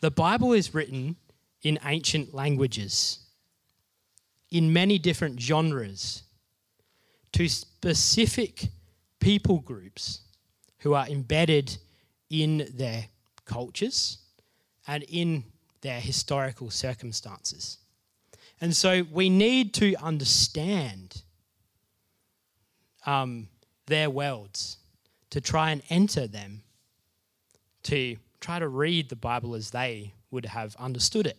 the 0.00 0.10
Bible 0.10 0.52
is 0.52 0.74
written 0.74 1.16
in 1.62 1.78
ancient 1.84 2.34
languages, 2.34 3.20
in 4.50 4.72
many 4.72 4.98
different 4.98 5.40
genres, 5.40 6.22
to 7.32 7.48
specific 7.48 8.68
people 9.18 9.58
groups 9.60 10.20
who 10.78 10.94
are 10.94 11.08
embedded 11.08 11.76
in 12.30 12.68
their 12.74 13.06
cultures 13.44 14.18
and 14.86 15.02
in 15.08 15.44
their 15.86 16.00
historical 16.00 16.68
circumstances. 16.68 17.78
And 18.60 18.74
so 18.74 19.04
we 19.12 19.30
need 19.30 19.72
to 19.74 19.94
understand 20.02 21.22
um, 23.06 23.46
their 23.86 24.10
worlds, 24.10 24.78
to 25.30 25.40
try 25.40 25.70
and 25.70 25.82
enter 25.88 26.26
them, 26.26 26.62
to 27.84 28.16
try 28.40 28.58
to 28.58 28.66
read 28.66 29.10
the 29.10 29.16
Bible 29.16 29.54
as 29.54 29.70
they 29.70 30.12
would 30.32 30.46
have 30.46 30.74
understood 30.76 31.24
it. 31.28 31.38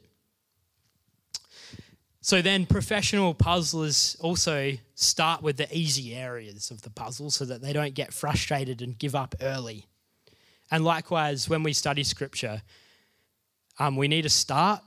So 2.22 2.42
then, 2.42 2.66
professional 2.66 3.34
puzzlers 3.34 4.16
also 4.22 4.78
start 4.96 5.42
with 5.42 5.58
the 5.58 5.68
easy 5.78 6.16
areas 6.16 6.72
of 6.72 6.84
the 6.84 6.90
puzzle 6.90 7.32
so 7.32 7.44
that 7.44 7.62
they 7.62 7.74
don't 7.74 7.94
get 7.94 8.14
frustrated 8.14 8.82
and 8.82 8.98
give 8.98 9.14
up 9.14 9.36
early. 9.42 9.88
And 10.72 10.86
likewise, 10.86 11.50
when 11.50 11.64
we 11.64 11.74
study 11.74 12.04
scripture, 12.04 12.62
um, 13.80 13.96
we 13.96 14.08
need 14.08 14.24
to 14.24 14.30
start 14.30 14.82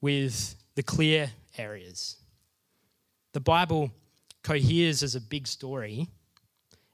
with 0.00 0.54
the 0.74 0.82
clear 0.82 1.30
areas. 1.58 2.16
The 3.32 3.40
Bible 3.40 3.90
coheres 4.42 5.02
as 5.02 5.14
a 5.14 5.20
big 5.20 5.46
story, 5.46 6.08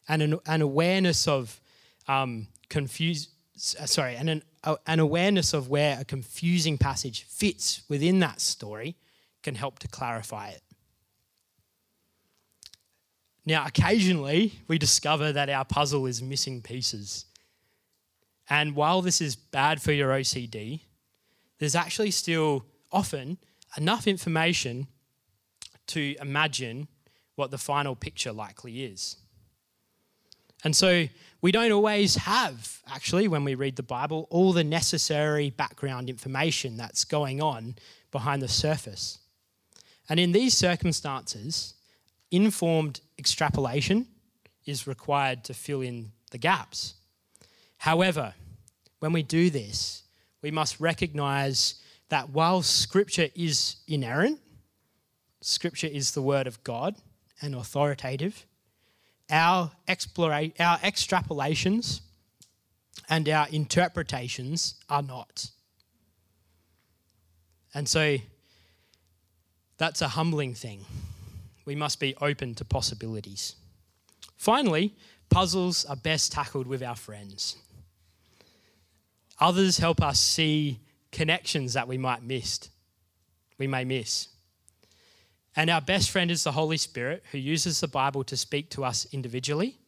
and 0.09 0.23
an, 0.23 0.39
an 0.47 0.63
awareness 0.63 1.27
of 1.29 1.61
um, 2.09 2.49
confuse, 2.69 3.29
sorry, 3.57 4.17
and 4.17 4.29
an, 4.29 4.43
an 4.87 5.01
awareness 5.01 5.53
of 5.53 5.69
where 5.69 5.99
a 6.01 6.05
confusing 6.05 6.79
passage 6.79 7.25
fits 7.25 7.83
within 7.89 8.21
that 8.21 8.41
story 8.41 8.97
can 9.43 9.55
help 9.55 9.79
to 9.81 9.89
clarify 9.89 10.49
it. 10.49 10.63
Now, 13.45 13.65
occasionally 13.65 14.55
we 14.67 14.77
discover 14.77 15.33
that 15.33 15.49
our 15.49 15.65
puzzle 15.65 16.07
is 16.07 16.21
missing 16.21 16.63
pieces. 16.63 17.27
And 18.51 18.75
while 18.75 19.03
this 19.03 19.21
is 19.21 19.37
bad 19.37 19.81
for 19.81 19.93
your 19.93 20.11
OCD, 20.11 20.81
there's 21.59 21.75
actually 21.75 22.11
still 22.11 22.65
often 22.93 23.39
enough 23.77 24.07
information 24.07 24.87
to 25.89 26.17
imagine 26.21 26.89
what 27.35 27.51
the 27.51 27.59
final 27.59 27.95
picture 27.95 28.33
likely 28.33 28.85
is. 28.85 29.17
And 30.65 30.75
so 30.75 31.07
we 31.43 31.53
don't 31.53 31.71
always 31.71 32.17
have, 32.17 32.81
actually, 32.89 33.29
when 33.29 33.45
we 33.45 33.55
read 33.55 33.77
the 33.77 33.83
Bible, 33.83 34.27
all 34.31 34.53
the 34.53 34.65
necessary 34.65 35.51
background 35.51 36.09
information 36.09 36.77
that's 36.77 37.05
going 37.05 37.41
on 37.41 37.77
behind 38.11 38.43
the 38.43 38.49
surface. 38.49 39.19
And 40.09 40.19
in 40.19 40.33
these 40.33 40.55
circumstances, 40.55 41.75
informed 42.31 43.01
extrapolation 43.19 44.07
is 44.65 44.87
required 44.87 45.45
to 45.45 45.55
fill 45.55 45.83
in 45.83 46.13
the 46.31 46.39
gaps. 46.39 46.95
However, 47.79 48.35
when 48.99 49.13
we 49.13 49.23
do 49.23 49.51
this, 49.51 50.03
we 50.43 50.51
must 50.51 50.81
recognize 50.81 51.77
that 52.09 52.31
while 52.31 52.63
Scripture 52.63 53.29
is 53.35 53.77
inerrant, 53.89 54.41
Scripture 55.41 55.87
is 55.87 56.13
the 56.13 56.23
Word 56.23 56.47
of 56.47 56.63
God 56.65 56.97
and 57.41 57.55
authoritative, 57.55 58.47
our, 59.31 59.71
explora- 59.89 60.59
our 60.61 60.79
extrapolations 60.79 62.01
and 63.09 63.29
our 63.29 63.49
interpretations 63.51 64.75
are 64.89 65.03
not. 65.03 65.51
And 67.75 67.89
so 67.89 68.17
that's 69.79 70.01
a 70.01 70.09
humbling 70.09 70.55
thing. 70.55 70.85
We 71.65 71.75
must 71.75 72.01
be 72.01 72.15
open 72.21 72.55
to 72.55 72.65
possibilities. 72.65 73.57
Finally, 74.37 74.95
Puzzles 75.29 75.85
are 75.87 75.97
best 75.97 76.33
tackled 76.33 76.67
with 76.67 76.83
our 76.83 76.95
friends. 76.95 77.57
Others 79.39 79.79
help 79.79 80.03
us 80.03 80.19
see 80.19 80.81
connections 81.13 81.75
that 81.75 81.89
we 81.89 81.99
might 81.99 82.23
missed. 82.23 82.71
We 83.59 83.67
may 83.67 83.85
miss. 83.85 84.29
And 85.55 85.71
our 85.71 85.81
best 85.81 86.11
friend 86.11 86.31
is 86.31 86.45
the 86.45 86.53
Holy 86.53 86.77
Spirit 86.77 87.25
who 87.33 87.39
uses 87.39 87.81
the 87.81 87.89
Bible 87.89 88.25
to 88.25 88.37
speak 88.37 88.71
to 88.71 88.85
us 88.85 89.07
individually. 89.13 89.79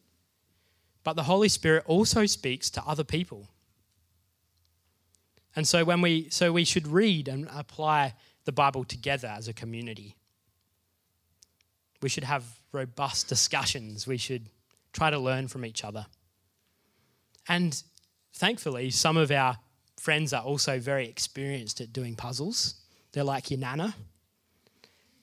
But 1.03 1.15
the 1.15 1.23
Holy 1.23 1.49
Spirit 1.49 1.83
also 1.85 2.25
speaks 2.25 2.69
to 2.71 2.83
other 2.85 3.03
people. 3.03 3.47
And 5.55 5.67
so 5.67 5.83
when 5.83 6.01
we 6.01 6.29
so 6.29 6.51
we 6.51 6.63
should 6.63 6.87
read 6.87 7.27
and 7.27 7.47
apply 7.51 8.13
the 8.45 8.51
Bible 8.51 8.83
together 8.83 9.27
as 9.27 9.47
a 9.47 9.53
community. 9.53 10.15
We 12.01 12.09
should 12.09 12.23
have 12.23 12.43
robust 12.71 13.27
discussions. 13.27 14.07
We 14.07 14.17
should 14.17 14.47
try 14.91 15.11
to 15.11 15.19
learn 15.19 15.47
from 15.47 15.65
each 15.65 15.83
other. 15.83 16.07
And 17.47 17.81
thankfully, 18.33 18.89
some 18.89 19.17
of 19.17 19.31
our 19.31 19.57
friends 19.99 20.33
are 20.33 20.43
also 20.43 20.79
very 20.79 21.07
experienced 21.07 21.81
at 21.81 21.93
doing 21.93 22.15
puzzles. 22.15 22.75
They're 23.11 23.23
like 23.23 23.51
your 23.51 23.59
nana. 23.59 23.95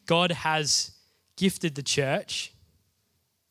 God 0.07 0.33
has 0.33 0.93
gifted 1.37 1.75
the 1.75 1.83
church 1.83 2.53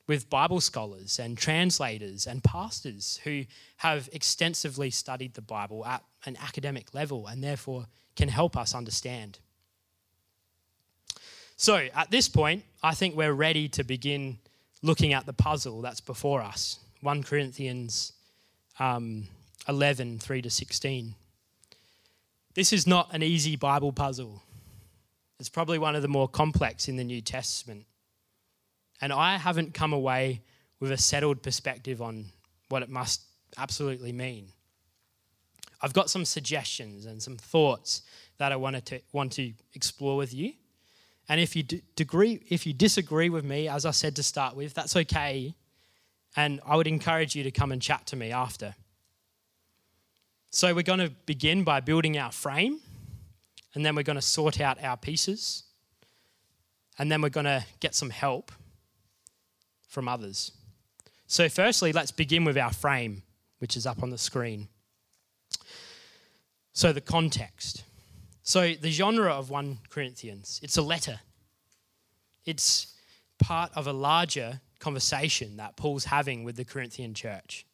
with 0.07 0.29
Bible 0.29 0.61
scholars 0.61 1.19
and 1.19 1.37
translators 1.37 2.27
and 2.27 2.43
pastors 2.43 3.19
who 3.23 3.45
have 3.77 4.07
extensively 4.13 4.91
studied 4.91 5.33
the 5.33 5.41
Bible 5.41 5.85
at 5.85 6.03
an 6.25 6.37
academic 6.37 6.93
level 6.93 7.27
and 7.27 7.43
therefore 7.43 7.87
can 8.15 8.29
help 8.29 8.55
us 8.55 8.75
understand. 8.75 9.39
So, 11.57 11.87
at 11.95 12.11
this 12.11 12.27
point, 12.27 12.63
I 12.83 12.93
think 12.93 13.15
we're 13.15 13.33
ready 13.33 13.67
to 13.69 13.83
begin 13.83 14.37
looking 14.81 15.13
at 15.13 15.25
the 15.25 15.33
puzzle 15.33 15.81
that's 15.81 16.01
before 16.01 16.41
us 16.41 16.79
1 17.01 17.23
Corinthians 17.23 18.13
um, 18.79 19.27
11 19.67 20.19
3 20.19 20.41
to 20.41 20.49
16. 20.49 21.15
This 22.53 22.71
is 22.71 22.87
not 22.87 23.13
an 23.13 23.21
easy 23.21 23.55
Bible 23.55 23.91
puzzle. 23.91 24.41
It's 25.39 25.49
probably 25.49 25.77
one 25.77 25.95
of 25.95 26.01
the 26.01 26.07
more 26.07 26.27
complex 26.27 26.87
in 26.87 26.95
the 26.95 27.03
New 27.03 27.21
Testament. 27.21 27.85
And 29.01 29.11
I 29.11 29.37
haven't 29.37 29.73
come 29.73 29.91
away 29.91 30.41
with 30.79 30.91
a 30.91 30.97
settled 30.97 31.43
perspective 31.43 32.01
on 32.01 32.25
what 32.69 32.81
it 32.81 32.89
must 32.89 33.21
absolutely 33.57 34.13
mean. 34.13 34.47
I've 35.81 35.93
got 35.93 36.09
some 36.09 36.25
suggestions 36.25 37.05
and 37.05 37.21
some 37.21 37.37
thoughts 37.37 38.01
that 38.37 38.51
I 38.51 38.55
want 38.55 38.85
to, 38.85 39.01
want 39.11 39.33
to 39.33 39.53
explore 39.73 40.15
with 40.15 40.33
you. 40.33 40.53
And 41.27 41.41
if 41.41 41.55
you, 41.55 41.63
degree, 41.95 42.41
if 42.49 42.65
you 42.65 42.73
disagree 42.73 43.29
with 43.29 43.43
me, 43.43 43.67
as 43.67 43.85
I 43.85 43.91
said 43.91 44.15
to 44.15 44.23
start 44.23 44.55
with, 44.55 44.73
that's 44.73 44.95
okay. 44.95 45.55
And 46.35 46.61
I 46.65 46.75
would 46.75 46.87
encourage 46.87 47.35
you 47.35 47.43
to 47.43 47.51
come 47.51 47.71
and 47.71 47.81
chat 47.81 48.05
to 48.07 48.15
me 48.15 48.31
after. 48.31 48.75
So 50.55 50.73
we're 50.73 50.83
going 50.83 50.99
to 50.99 51.09
begin 51.25 51.65
by 51.65 51.81
building 51.81 52.17
our 52.17 52.31
frame, 52.31 52.79
and 53.73 53.85
then 53.85 53.93
we're 53.93 54.03
going 54.03 54.15
to 54.15 54.21
sort 54.21 54.61
out 54.61 54.81
our 54.81 54.95
pieces, 54.95 55.63
and 56.97 57.11
then 57.11 57.21
we're 57.21 57.27
going 57.27 57.45
to 57.45 57.65
get 57.81 57.93
some 57.93 58.09
help 58.09 58.53
from 59.89 60.07
others. 60.07 60.53
So, 61.27 61.49
firstly, 61.49 61.91
let's 61.91 62.11
begin 62.11 62.45
with 62.45 62.57
our 62.57 62.71
frame, 62.71 63.23
which 63.59 63.75
is 63.75 63.85
up 63.85 64.01
on 64.01 64.11
the 64.11 64.17
screen. 64.17 64.69
So, 66.71 66.93
the 66.93 67.01
context. 67.01 67.83
So, 68.41 68.75
the 68.75 68.91
genre 68.91 69.33
of 69.33 69.49
1 69.49 69.79
Corinthians, 69.89 70.61
it's 70.63 70.77
a 70.77 70.81
letter. 70.81 71.19
It's 72.45 72.95
part 73.39 73.71
of 73.75 73.87
a 73.87 73.93
larger 73.93 74.61
conversation 74.79 75.57
that 75.57 75.75
Paul's 75.75 76.05
having 76.05 76.45
with 76.45 76.55
the 76.55 76.63
Corinthian 76.63 77.13
church. 77.13 77.65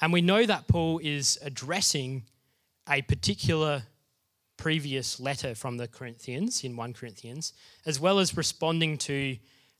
And 0.00 0.12
we 0.12 0.22
know 0.22 0.46
that 0.46 0.68
Paul 0.68 1.00
is 1.02 1.38
addressing 1.42 2.24
a 2.88 3.02
particular 3.02 3.82
previous 4.56 5.20
letter 5.20 5.54
from 5.54 5.76
the 5.76 5.88
Corinthians 5.88 6.64
in 6.64 6.76
1 6.76 6.92
Corinthians, 6.92 7.52
as 7.86 7.98
well 7.98 8.18
as 8.18 8.36
responding 8.36 8.98
to 8.98 9.36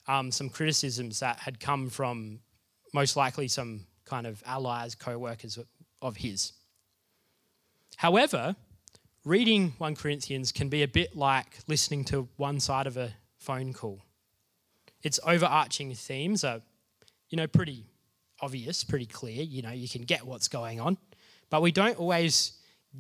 um, 0.07 0.31
some 0.31 0.49
criticisms 0.49 1.21
that 1.21 1.39
had 1.41 1.61
come 1.61 1.91
from 1.91 2.41
most 2.95 3.17
likely 3.17 3.49
some 3.49 3.87
kind 4.05 4.27
of 4.27 4.43
allies, 4.47 4.95
co 4.95 5.19
workers 5.19 5.59
of 6.01 6.17
his. 6.17 6.53
However, 7.97 8.57
reading 9.25 9.75
1 9.79 9.95
Corinthians 9.97 10.53
can 10.53 10.69
be 10.69 10.83
a 10.83 10.89
bit 10.89 11.17
like 11.17 11.59
listening 11.67 12.05
to 12.07 12.29
one 12.37 12.61
side 12.61 12.87
of 12.87 12.97
a 12.97 13.13
phone 13.39 13.73
call. 13.73 14.01
Its 15.03 15.21
overarching 15.25 15.95
themes 15.95 16.45
are, 16.45 16.61
you 17.29 17.37
know, 17.37 17.47
pretty 17.47 17.85
obvious, 18.41 18.85
pretty 18.85 19.07
clear. 19.07 19.43
You 19.43 19.63
know, 19.63 19.71
you 19.71 19.89
can 19.89 20.03
get 20.03 20.27
what's 20.27 20.49
going 20.49 20.81
on, 20.81 20.99
but 21.51 21.63
we 21.63 21.73
don't 21.73 21.99
always 21.99 22.53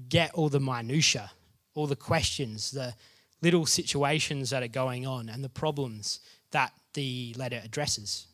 get 0.08 0.32
all 0.34 0.48
the 0.48 0.60
minutiae, 0.60 1.30
all 1.74 1.86
the 1.86 1.96
questions, 1.96 2.70
the 2.70 2.94
little 3.42 3.66
situations 3.66 4.50
that 4.50 4.62
are 4.62 4.68
going 4.68 5.06
on, 5.06 5.28
and 5.28 5.42
the 5.42 5.48
problems 5.48 6.20
that 6.50 6.72
the 6.94 7.34
letter 7.38 7.60
addresses. 7.64 8.26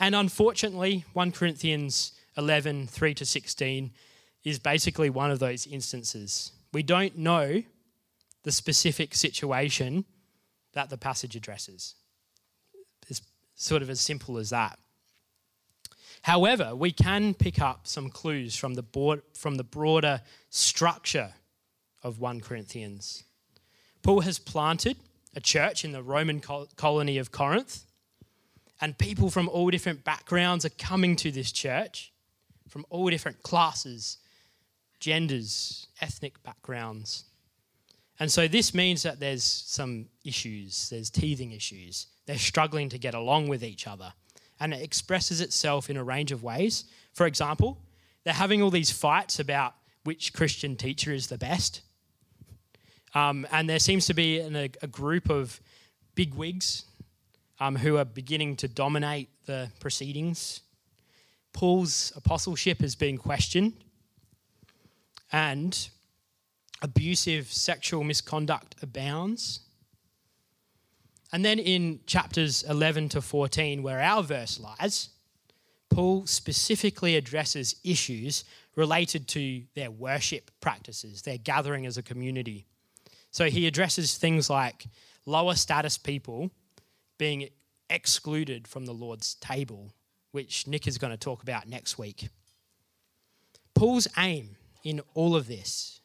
And 0.00 0.14
unfortunately, 0.14 1.04
1 1.12 1.32
Corinthians 1.32 2.12
11 2.36 2.86
3 2.86 3.14
to 3.14 3.24
16 3.24 3.90
is 4.44 4.58
basically 4.58 5.10
one 5.10 5.30
of 5.30 5.38
those 5.38 5.66
instances. 5.66 6.52
We 6.72 6.82
don't 6.82 7.16
know 7.18 7.62
the 8.42 8.52
specific 8.52 9.14
situation 9.14 10.04
that 10.72 10.90
the 10.90 10.96
passage 10.98 11.36
addresses. 11.36 11.94
It's 13.08 13.22
sort 13.54 13.82
of 13.82 13.90
as 13.90 14.00
simple 14.00 14.38
as 14.38 14.50
that. 14.50 14.78
However, 16.22 16.74
we 16.74 16.92
can 16.92 17.34
pick 17.34 17.60
up 17.60 17.86
some 17.86 18.08
clues 18.08 18.56
from 18.56 18.74
the, 18.74 18.82
board, 18.82 19.22
from 19.34 19.56
the 19.56 19.64
broader 19.64 20.22
structure 20.50 21.34
of 22.02 22.20
1 22.20 22.40
Corinthians. 22.40 23.24
Paul 24.02 24.20
has 24.20 24.38
planted 24.38 24.96
a 25.34 25.40
church 25.40 25.84
in 25.84 25.92
the 25.92 26.02
Roman 26.02 26.40
colony 26.76 27.18
of 27.18 27.32
Corinth, 27.32 27.84
and 28.80 28.98
people 28.98 29.30
from 29.30 29.48
all 29.48 29.70
different 29.70 30.04
backgrounds 30.04 30.64
are 30.64 30.70
coming 30.70 31.16
to 31.16 31.30
this 31.30 31.52
church 31.52 32.12
from 32.68 32.84
all 32.90 33.08
different 33.10 33.42
classes 33.42 34.18
genders, 35.02 35.88
ethnic 36.00 36.40
backgrounds. 36.44 37.24
And 38.20 38.30
so 38.30 38.46
this 38.46 38.72
means 38.72 39.02
that 39.02 39.18
there's 39.18 39.42
some 39.42 40.06
issues, 40.24 40.90
there's 40.90 41.10
teething 41.10 41.50
issues. 41.50 42.06
They're 42.24 42.38
struggling 42.38 42.88
to 42.90 42.98
get 42.98 43.14
along 43.14 43.48
with 43.48 43.64
each 43.64 43.88
other. 43.88 44.12
And 44.62 44.72
it 44.72 44.80
expresses 44.80 45.40
itself 45.40 45.90
in 45.90 45.96
a 45.96 46.04
range 46.04 46.30
of 46.30 46.44
ways. 46.44 46.84
For 47.14 47.26
example, 47.26 47.78
they're 48.22 48.32
having 48.32 48.62
all 48.62 48.70
these 48.70 48.92
fights 48.92 49.40
about 49.40 49.74
which 50.04 50.32
Christian 50.32 50.76
teacher 50.76 51.12
is 51.12 51.26
the 51.26 51.36
best. 51.36 51.80
Um, 53.12 53.44
and 53.50 53.68
there 53.68 53.80
seems 53.80 54.06
to 54.06 54.14
be 54.14 54.38
an, 54.38 54.54
a, 54.54 54.70
a, 54.80 54.86
group 54.86 55.28
of 55.28 55.60
bigwigs 56.14 56.84
um, 57.58 57.74
who 57.74 57.96
are 57.96 58.04
beginning 58.04 58.54
to 58.56 58.68
dominate 58.68 59.28
the 59.46 59.68
proceedings. 59.80 60.60
Paul's 61.52 62.12
apostleship 62.14 62.84
is 62.84 62.94
being 62.94 63.18
questioned 63.18 63.72
and 65.32 65.88
abusive 66.82 67.52
sexual 67.52 68.04
misconduct 68.04 68.76
abounds. 68.80 69.60
And 71.32 71.44
then 71.44 71.58
in 71.58 72.00
chapters 72.06 72.62
11 72.64 73.10
to 73.10 73.22
14, 73.22 73.82
where 73.82 74.00
our 74.00 74.22
verse 74.22 74.60
lies, 74.60 75.08
Paul 75.88 76.26
specifically 76.26 77.16
addresses 77.16 77.76
issues 77.84 78.44
related 78.76 79.28
to 79.28 79.62
their 79.74 79.90
worship 79.90 80.50
practices, 80.60 81.22
their 81.22 81.38
gathering 81.38 81.86
as 81.86 81.96
a 81.96 82.02
community. 82.02 82.66
So 83.30 83.46
he 83.46 83.66
addresses 83.66 84.16
things 84.16 84.50
like 84.50 84.86
lower 85.24 85.54
status 85.54 85.96
people 85.96 86.50
being 87.18 87.48
excluded 87.88 88.68
from 88.68 88.84
the 88.84 88.92
Lord's 88.92 89.34
table, 89.34 89.92
which 90.32 90.66
Nick 90.66 90.86
is 90.86 90.98
going 90.98 91.12
to 91.12 91.18
talk 91.18 91.42
about 91.42 91.68
next 91.68 91.98
week. 91.98 92.28
Paul's 93.74 94.08
aim 94.18 94.56
in 94.84 95.00
all 95.14 95.34
of 95.34 95.46
this 95.46 96.00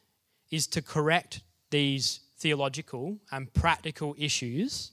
is 0.52 0.68
to 0.68 0.82
correct 0.82 1.42
these 1.70 2.22
theological 2.38 3.18
and 3.32 3.54
practical 3.54 4.16
issues 4.18 4.92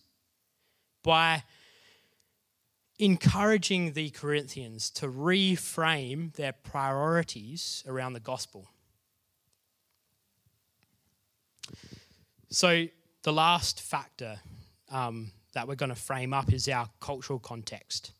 by 1.04 1.44
encouraging 2.98 3.92
the 3.92 4.10
Corinthians 4.10 4.90
to 4.90 5.06
reframe 5.06 6.32
their 6.34 6.52
priorities 6.52 7.84
around 7.86 8.14
the 8.14 8.20
gospel. 8.20 8.66
So, 12.50 12.86
the 13.22 13.32
last 13.32 13.80
factor 13.80 14.40
um, 14.90 15.30
that 15.54 15.66
we're 15.66 15.76
going 15.76 15.88
to 15.88 15.94
frame 15.94 16.34
up 16.34 16.52
is 16.52 16.68
our 16.68 16.88
cultural 17.00 17.38
context. 17.38 18.12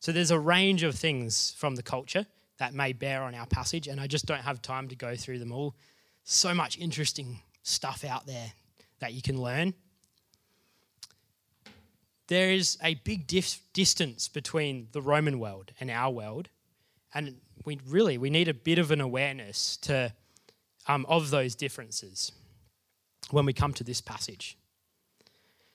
So, 0.00 0.12
there's 0.12 0.30
a 0.30 0.38
range 0.38 0.82
of 0.82 0.94
things 0.94 1.54
from 1.56 1.76
the 1.76 1.82
culture 1.82 2.26
that 2.60 2.74
may 2.74 2.92
bear 2.92 3.22
on 3.22 3.34
our 3.34 3.46
passage, 3.46 3.88
and 3.88 3.98
I 3.98 4.06
just 4.06 4.26
don't 4.26 4.42
have 4.42 4.60
time 4.60 4.88
to 4.88 4.96
go 4.96 5.16
through 5.16 5.38
them 5.38 5.50
all. 5.50 5.74
So 6.24 6.54
much 6.54 6.78
interesting 6.78 7.40
stuff 7.62 8.04
out 8.04 8.26
there 8.26 8.52
that 9.00 9.14
you 9.14 9.22
can 9.22 9.40
learn. 9.40 9.74
There 12.30 12.52
is 12.52 12.78
a 12.80 12.94
big 12.94 13.26
dif- 13.26 13.60
distance 13.72 14.28
between 14.28 14.86
the 14.92 15.02
Roman 15.02 15.40
world 15.40 15.72
and 15.80 15.90
our 15.90 16.12
world, 16.12 16.48
and 17.12 17.34
we 17.64 17.80
really 17.88 18.18
we 18.18 18.30
need 18.30 18.46
a 18.46 18.54
bit 18.54 18.78
of 18.78 18.92
an 18.92 19.00
awareness 19.00 19.76
to 19.78 20.12
um, 20.86 21.04
of 21.08 21.30
those 21.30 21.56
differences 21.56 22.30
when 23.32 23.44
we 23.46 23.52
come 23.52 23.72
to 23.74 23.84
this 23.84 24.00
passage. 24.00 24.56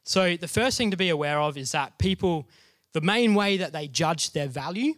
So 0.05 0.37
the 0.37 0.47
first 0.47 0.77
thing 0.77 0.91
to 0.91 0.97
be 0.97 1.09
aware 1.09 1.41
of 1.41 1.57
is 1.57 1.73
that 1.73 1.97
people, 1.97 2.47
the 2.93 3.01
main 3.01 3.35
way 3.35 3.57
that 3.57 3.73
they 3.73 3.87
judged 3.89 4.33
their 4.33 4.47
value 4.47 4.93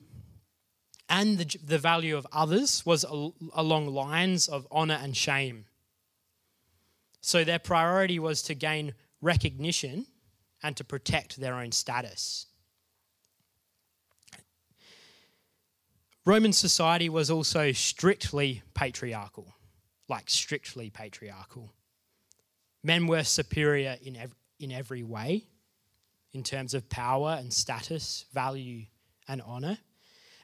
and 1.10 1.40
the, 1.40 1.58
the 1.66 1.78
value 1.80 2.16
of 2.16 2.28
others 2.32 2.86
was 2.86 3.04
al- 3.04 3.34
along 3.56 3.88
lines 3.88 4.48
of 4.48 4.68
honor 4.70 5.00
and 5.02 5.18
shame. 5.18 5.66
So 7.22 7.44
their 7.44 7.60
priority 7.60 8.20
was 8.20 8.44
to 8.44 8.54
gain 8.54 8.94
recognition 9.22 10.06
and 10.68 10.76
to 10.76 10.84
protect 10.84 11.38
their 11.38 11.56
own 11.56 11.72
status. 11.72 12.46
Roman 16.26 16.52
society 16.52 17.08
was 17.08 17.32
also 17.32 17.72
strictly 17.72 18.64
patriarchal, 18.74 19.56
like 20.10 20.30
strictly 20.30 20.90
patriarchal. 20.90 21.72
Men 22.84 23.08
were 23.08 23.24
superior 23.24 23.96
in, 24.04 24.18
ev- 24.18 24.36
in 24.60 24.74
every 24.74 25.04
way, 25.04 25.46
in 26.34 26.44
terms 26.44 26.74
of 26.74 26.90
power 26.90 27.38
and 27.40 27.54
status, 27.54 28.26
value 28.34 28.88
and 29.26 29.42
honor. 29.42 29.78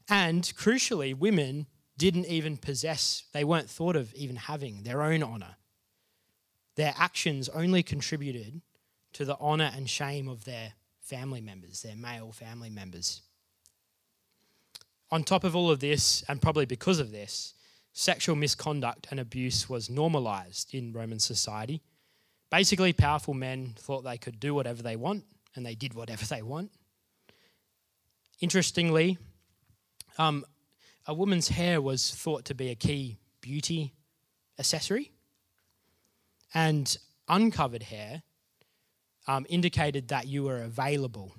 And 0.07 0.43
crucially, 0.55 1.13
women 1.13 1.67
didn't 1.97 2.27
even 2.27 2.55
possess, 2.55 3.23
they 3.33 3.43
weren't 3.43 3.69
thought 3.69 3.97
of 3.97 4.13
even 4.13 4.37
having 4.37 4.83
their 4.83 5.01
own 5.01 5.21
honor. 5.21 5.57
Their 6.75 6.93
actions 6.97 7.49
only 7.49 7.83
contributed 7.83 8.61
to 9.13 9.25
the 9.25 9.37
honor 9.39 9.71
and 9.75 9.89
shame 9.89 10.27
of 10.27 10.45
their 10.45 10.73
family 11.01 11.41
members, 11.41 11.81
their 11.81 11.95
male 11.95 12.31
family 12.31 12.69
members. 12.69 13.21
On 15.11 15.23
top 15.23 15.43
of 15.43 15.55
all 15.55 15.69
of 15.69 15.79
this, 15.79 16.23
and 16.27 16.41
probably 16.41 16.65
because 16.65 16.99
of 16.99 17.11
this, 17.11 17.53
sexual 17.93 18.35
misconduct 18.35 19.07
and 19.11 19.19
abuse 19.19 19.69
was 19.69 19.89
normalized 19.89 20.73
in 20.73 20.91
Roman 20.91 21.19
society. 21.19 21.83
Basically, 22.49 22.93
powerful 22.93 23.33
men 23.33 23.75
thought 23.77 24.03
they 24.03 24.17
could 24.17 24.39
do 24.39 24.55
whatever 24.55 24.81
they 24.81 24.95
want, 24.95 25.25
and 25.55 25.65
they 25.65 25.75
did 25.75 25.93
whatever 25.93 26.25
they 26.29 26.41
want. 26.41 26.71
Interestingly, 28.39 29.17
um, 30.17 30.43
a 31.05 31.13
woman's 31.13 31.49
hair 31.49 31.81
was 31.81 32.11
thought 32.11 32.45
to 32.45 32.55
be 32.55 32.69
a 32.69 32.75
key 32.75 33.19
beauty 33.41 33.93
accessory, 34.57 35.11
and 36.53 36.97
uncovered 37.27 37.83
hair 37.83 38.23
um, 39.27 39.45
indicated 39.49 40.09
that 40.09 40.27
you 40.27 40.43
were 40.43 40.61
available. 40.61 41.35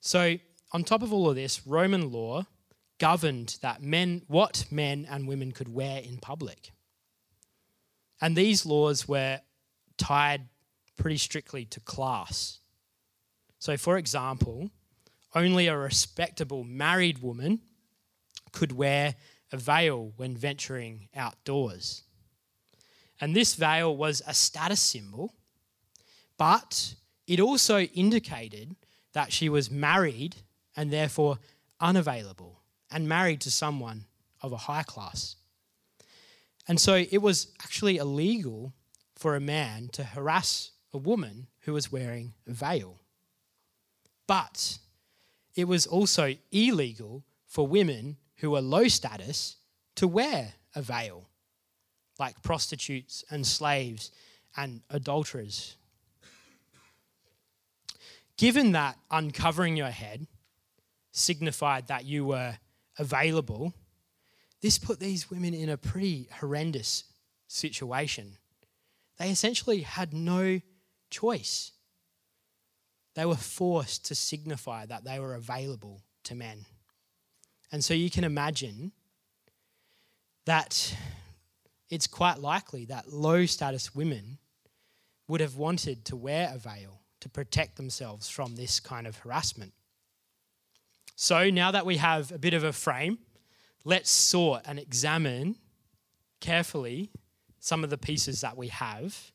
So, 0.00 0.36
on 0.72 0.84
top 0.84 1.02
of 1.02 1.12
all 1.12 1.30
of 1.30 1.36
this, 1.36 1.66
Roman 1.66 2.12
law 2.12 2.46
governed 2.98 3.56
that 3.62 3.82
men, 3.82 4.22
what 4.26 4.66
men 4.70 5.06
and 5.10 5.26
women 5.26 5.52
could 5.52 5.72
wear 5.72 6.00
in 6.00 6.18
public. 6.18 6.72
And 8.20 8.36
these 8.36 8.66
laws 8.66 9.08
were 9.08 9.40
tied 9.96 10.48
pretty 10.96 11.16
strictly 11.16 11.64
to 11.66 11.80
class. 11.80 12.58
So, 13.58 13.76
for 13.76 13.96
example, 13.96 14.70
only 15.34 15.66
a 15.66 15.76
respectable 15.76 16.64
married 16.64 17.20
woman 17.20 17.60
could 18.52 18.72
wear 18.72 19.14
a 19.52 19.56
veil 19.56 20.12
when 20.16 20.36
venturing 20.36 21.08
outdoors. 21.14 22.02
And 23.20 23.34
this 23.34 23.54
veil 23.54 23.96
was 23.96 24.22
a 24.26 24.34
status 24.34 24.80
symbol 24.80 25.34
but 26.38 26.94
it 27.26 27.40
also 27.40 27.80
indicated 27.80 28.74
that 29.12 29.32
she 29.32 29.48
was 29.48 29.70
married 29.70 30.36
and 30.76 30.90
therefore 30.90 31.38
unavailable 31.80 32.60
and 32.90 33.08
married 33.08 33.40
to 33.42 33.50
someone 33.50 34.06
of 34.40 34.52
a 34.52 34.56
high 34.56 34.84
class. 34.84 35.36
And 36.66 36.80
so 36.80 36.94
it 37.10 37.18
was 37.18 37.48
actually 37.62 37.96
illegal 37.96 38.72
for 39.16 39.34
a 39.34 39.40
man 39.40 39.88
to 39.92 40.04
harass 40.04 40.70
a 40.94 40.98
woman 40.98 41.48
who 41.60 41.72
was 41.72 41.92
wearing 41.92 42.34
a 42.46 42.52
veil. 42.52 43.00
But 44.26 44.78
it 45.54 45.64
was 45.64 45.86
also 45.86 46.34
illegal 46.52 47.24
for 47.46 47.66
women 47.66 48.16
who 48.36 48.52
were 48.52 48.60
low 48.60 48.86
status 48.88 49.56
to 49.96 50.06
wear 50.06 50.54
a 50.74 50.82
veil, 50.82 51.28
like 52.18 52.40
prostitutes 52.42 53.24
and 53.30 53.46
slaves 53.46 54.12
and 54.56 54.82
adulterers 54.90 55.76
Given 58.38 58.72
that 58.72 58.96
uncovering 59.10 59.76
your 59.76 59.90
head 59.90 60.28
signified 61.10 61.88
that 61.88 62.04
you 62.04 62.24
were 62.24 62.56
available, 62.96 63.74
this 64.62 64.78
put 64.78 65.00
these 65.00 65.28
women 65.28 65.54
in 65.54 65.68
a 65.68 65.76
pretty 65.76 66.28
horrendous 66.38 67.04
situation. 67.48 68.38
They 69.18 69.30
essentially 69.30 69.80
had 69.80 70.14
no 70.14 70.60
choice. 71.10 71.72
They 73.14 73.26
were 73.26 73.34
forced 73.34 74.06
to 74.06 74.14
signify 74.14 74.86
that 74.86 75.02
they 75.02 75.18
were 75.18 75.34
available 75.34 76.02
to 76.24 76.36
men. 76.36 76.64
And 77.72 77.84
so 77.84 77.92
you 77.92 78.08
can 78.08 78.22
imagine 78.22 78.92
that 80.44 80.96
it's 81.90 82.06
quite 82.06 82.38
likely 82.38 82.84
that 82.84 83.12
low 83.12 83.46
status 83.46 83.96
women 83.96 84.38
would 85.26 85.40
have 85.40 85.56
wanted 85.56 86.04
to 86.06 86.16
wear 86.16 86.52
a 86.54 86.58
veil 86.58 87.00
to 87.20 87.28
protect 87.28 87.76
themselves 87.76 88.28
from 88.28 88.56
this 88.56 88.80
kind 88.80 89.06
of 89.06 89.18
harassment. 89.18 89.72
So 91.16 91.50
now 91.50 91.70
that 91.72 91.84
we 91.84 91.96
have 91.96 92.30
a 92.30 92.38
bit 92.38 92.54
of 92.54 92.62
a 92.62 92.72
frame, 92.72 93.18
let's 93.84 94.10
sort 94.10 94.62
and 94.66 94.78
examine 94.78 95.56
carefully 96.40 97.10
some 97.58 97.82
of 97.82 97.90
the 97.90 97.98
pieces 97.98 98.40
that 98.42 98.56
we 98.56 98.68
have 98.68 99.32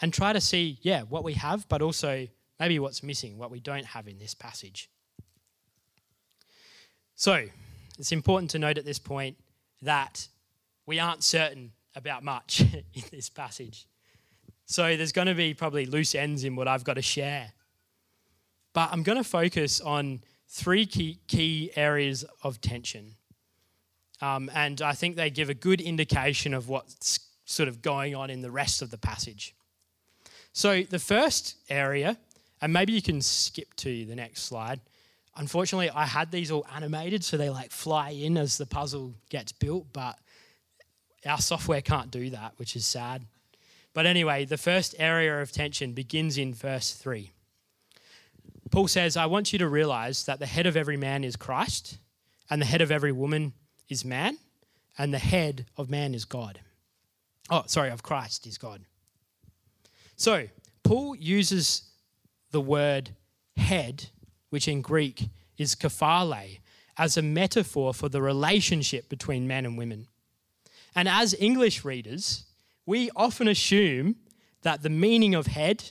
and 0.00 0.12
try 0.12 0.32
to 0.32 0.40
see, 0.40 0.78
yeah, 0.82 1.02
what 1.02 1.24
we 1.24 1.34
have, 1.34 1.68
but 1.68 1.80
also 1.80 2.26
maybe 2.58 2.78
what's 2.78 3.02
missing, 3.02 3.38
what 3.38 3.50
we 3.50 3.60
don't 3.60 3.86
have 3.86 4.08
in 4.08 4.18
this 4.18 4.34
passage. 4.34 4.90
So 7.14 7.46
it's 7.98 8.12
important 8.12 8.50
to 8.50 8.58
note 8.58 8.76
at 8.76 8.84
this 8.84 8.98
point 8.98 9.36
that 9.82 10.28
we 10.86 10.98
aren't 10.98 11.24
certain 11.24 11.72
about 11.94 12.22
much 12.22 12.60
in 12.94 13.02
this 13.10 13.28
passage. 13.28 13.86
So 14.66 14.96
there's 14.96 15.12
going 15.12 15.28
to 15.28 15.34
be 15.34 15.54
probably 15.54 15.86
loose 15.86 16.14
ends 16.14 16.44
in 16.44 16.56
what 16.56 16.68
I've 16.68 16.84
got 16.84 16.94
to 16.94 17.02
share. 17.02 17.52
But 18.74 18.90
I'm 18.92 19.02
going 19.02 19.18
to 19.18 19.24
focus 19.24 19.80
on 19.80 20.20
three 20.48 20.86
key, 20.86 21.18
key 21.28 21.70
areas 21.76 22.24
of 22.42 22.60
tension. 22.60 23.14
Um, 24.20 24.50
and 24.54 24.82
I 24.82 24.92
think 24.92 25.16
they 25.16 25.30
give 25.30 25.50
a 25.50 25.54
good 25.54 25.80
indication 25.80 26.52
of 26.52 26.68
what's 26.68 27.20
sort 27.44 27.68
of 27.68 27.80
going 27.80 28.14
on 28.14 28.28
in 28.28 28.42
the 28.42 28.50
rest 28.50 28.82
of 28.82 28.90
the 28.90 28.98
passage. 28.98 29.54
So 30.52 30.82
the 30.82 30.98
first 30.98 31.56
area, 31.68 32.16
and 32.60 32.72
maybe 32.72 32.92
you 32.92 33.02
can 33.02 33.20
skip 33.20 33.74
to 33.76 34.04
the 34.04 34.16
next 34.16 34.42
slide. 34.42 34.80
Unfortunately, 35.36 35.90
I 35.90 36.06
had 36.06 36.30
these 36.32 36.50
all 36.50 36.66
animated, 36.74 37.22
so 37.22 37.36
they 37.36 37.50
like 37.50 37.70
fly 37.70 38.10
in 38.10 38.36
as 38.36 38.58
the 38.58 38.66
puzzle 38.66 39.14
gets 39.28 39.52
built, 39.52 39.86
but 39.92 40.18
our 41.26 41.38
software 41.38 41.82
can't 41.82 42.10
do 42.10 42.30
that, 42.30 42.54
which 42.56 42.74
is 42.74 42.86
sad. 42.86 43.26
But 43.96 44.04
anyway, 44.04 44.44
the 44.44 44.58
first 44.58 44.94
area 44.98 45.40
of 45.40 45.52
tension 45.52 45.94
begins 45.94 46.36
in 46.36 46.52
verse 46.52 46.92
3. 46.92 47.30
Paul 48.70 48.88
says, 48.88 49.16
I 49.16 49.24
want 49.24 49.54
you 49.54 49.58
to 49.58 49.68
realize 49.68 50.26
that 50.26 50.38
the 50.38 50.44
head 50.44 50.66
of 50.66 50.76
every 50.76 50.98
man 50.98 51.24
is 51.24 51.34
Christ, 51.34 51.96
and 52.50 52.60
the 52.60 52.66
head 52.66 52.82
of 52.82 52.90
every 52.90 53.10
woman 53.10 53.54
is 53.88 54.04
man, 54.04 54.36
and 54.98 55.14
the 55.14 55.18
head 55.18 55.64
of 55.78 55.88
man 55.88 56.14
is 56.14 56.26
God. 56.26 56.60
Oh, 57.48 57.62
sorry, 57.68 57.88
of 57.88 58.02
Christ 58.02 58.46
is 58.46 58.58
God. 58.58 58.82
So, 60.16 60.48
Paul 60.82 61.16
uses 61.16 61.88
the 62.50 62.60
word 62.60 63.12
head, 63.56 64.10
which 64.50 64.68
in 64.68 64.82
Greek 64.82 65.30
is 65.56 65.74
kephale, 65.74 66.58
as 66.98 67.16
a 67.16 67.22
metaphor 67.22 67.94
for 67.94 68.10
the 68.10 68.20
relationship 68.20 69.08
between 69.08 69.48
men 69.48 69.64
and 69.64 69.78
women. 69.78 70.08
And 70.94 71.08
as 71.08 71.34
English 71.38 71.82
readers, 71.82 72.42
we 72.86 73.10
often 73.16 73.48
assume 73.48 74.16
that 74.62 74.82
the 74.82 74.90
meaning 74.90 75.34
of 75.34 75.48
head 75.48 75.90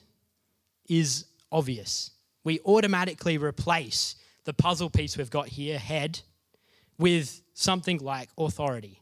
is 0.87 1.25
obvious. 1.51 2.11
We 2.43 2.59
automatically 2.65 3.37
replace 3.37 4.15
the 4.45 4.53
puzzle 4.53 4.89
piece 4.89 5.17
we've 5.17 5.29
got 5.29 5.47
here, 5.49 5.77
head, 5.77 6.21
with 6.97 7.41
something 7.53 7.97
like 7.99 8.29
authority. 8.37 9.01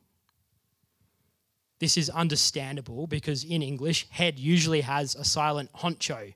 This 1.80 1.98
is 1.98 2.10
understandable 2.10 3.08
because 3.08 3.44
in 3.44 3.62
English, 3.62 4.08
head 4.10 4.40
usually 4.40 4.82
has 4.82 5.16
a 5.16 5.26
silent 5.26 5.72
honcho 5.74 6.34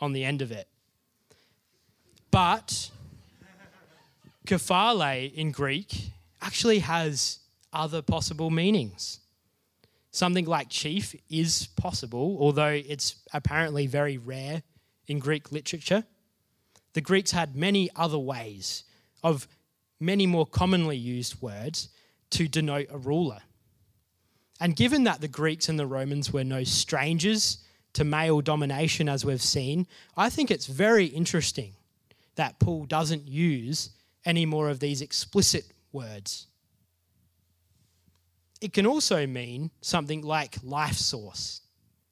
on 0.00 0.12
the 0.12 0.24
end 0.24 0.42
of 0.42 0.52
it. 0.52 0.68
But 2.30 2.90
kephale 4.46 5.32
in 5.32 5.50
Greek 5.50 6.10
actually 6.40 6.80
has 6.80 7.38
other 7.72 8.02
possible 8.02 8.50
meanings. 8.50 9.20
Something 10.12 10.44
like 10.44 10.68
chief 10.68 11.16
is 11.28 11.68
possible, 11.76 12.36
although 12.40 12.68
it's 12.68 13.16
apparently 13.32 13.86
very 13.86 14.18
rare 14.18 14.62
in 15.08 15.18
Greek 15.18 15.50
literature 15.50 16.04
the 16.92 17.00
Greeks 17.00 17.30
had 17.30 17.56
many 17.56 17.90
other 17.96 18.18
ways 18.18 18.84
of 19.22 19.48
many 20.00 20.26
more 20.26 20.46
commonly 20.46 20.96
used 20.96 21.40
words 21.40 21.88
to 22.30 22.48
denote 22.48 22.88
a 22.90 22.98
ruler. 22.98 23.40
And 24.60 24.76
given 24.76 25.04
that 25.04 25.20
the 25.20 25.28
Greeks 25.28 25.68
and 25.68 25.78
the 25.78 25.86
Romans 25.86 26.32
were 26.32 26.44
no 26.44 26.64
strangers 26.64 27.58
to 27.94 28.04
male 28.04 28.40
domination, 28.40 29.08
as 29.08 29.24
we've 29.24 29.42
seen, 29.42 29.86
I 30.16 30.30
think 30.30 30.50
it's 30.50 30.66
very 30.66 31.06
interesting 31.06 31.74
that 32.36 32.58
Paul 32.58 32.84
doesn't 32.84 33.26
use 33.26 33.90
any 34.24 34.46
more 34.46 34.70
of 34.70 34.80
these 34.80 35.02
explicit 35.02 35.64
words. 35.92 36.46
It 38.62 38.72
can 38.72 38.86
also 38.86 39.26
mean 39.26 39.72
something 39.80 40.22
like 40.22 40.56
life 40.62 40.94
source 40.94 41.62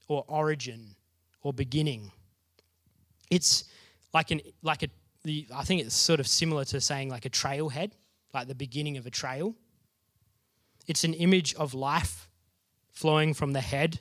or 0.09 0.25
origin 0.27 0.97
or 1.43 1.53
beginning. 1.53 2.11
It's 3.31 3.65
like 4.13 4.33
an 4.33 4.41
like 4.61 4.83
a 4.83 4.89
the, 5.23 5.47
I 5.55 5.63
think 5.63 5.83
it's 5.83 5.95
sort 5.95 6.19
of 6.19 6.27
similar 6.27 6.65
to 6.65 6.81
saying 6.81 7.09
like 7.09 7.25
a 7.25 7.31
trailhead, 7.31 7.93
like 8.35 8.49
the 8.49 8.57
beginning 8.57 8.97
of 8.97 9.07
a 9.07 9.11
trail. 9.11 9.55
It's 10.89 11.05
an 11.05 11.15
image 11.15 11.55
of 11.55 11.73
life 11.73 12.29
flowing 12.91 13.33
from 13.33 13.53
the 13.53 13.61
head 13.61 14.01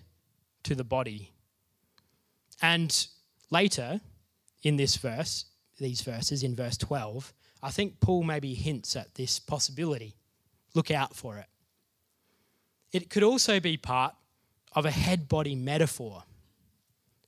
to 0.63 0.73
the 0.73 0.83
body. 0.83 1.31
And 2.63 3.07
later 3.51 4.01
in 4.63 4.77
this 4.77 4.95
verse, 4.95 5.45
these 5.77 6.01
verses 6.01 6.41
in 6.41 6.55
verse 6.55 6.77
12, 6.77 7.31
I 7.61 7.69
think 7.69 7.99
Paul 7.99 8.23
maybe 8.23 8.55
hints 8.55 8.95
at 8.95 9.13
this 9.13 9.37
possibility. 9.37 10.15
Look 10.73 10.89
out 10.89 11.15
for 11.15 11.37
it. 11.37 11.45
It 12.91 13.09
could 13.09 13.23
also 13.23 13.59
be 13.59 13.77
part 13.77 14.15
of 14.73 14.85
a 14.85 14.91
head 14.91 15.27
body 15.27 15.55
metaphor 15.55 16.23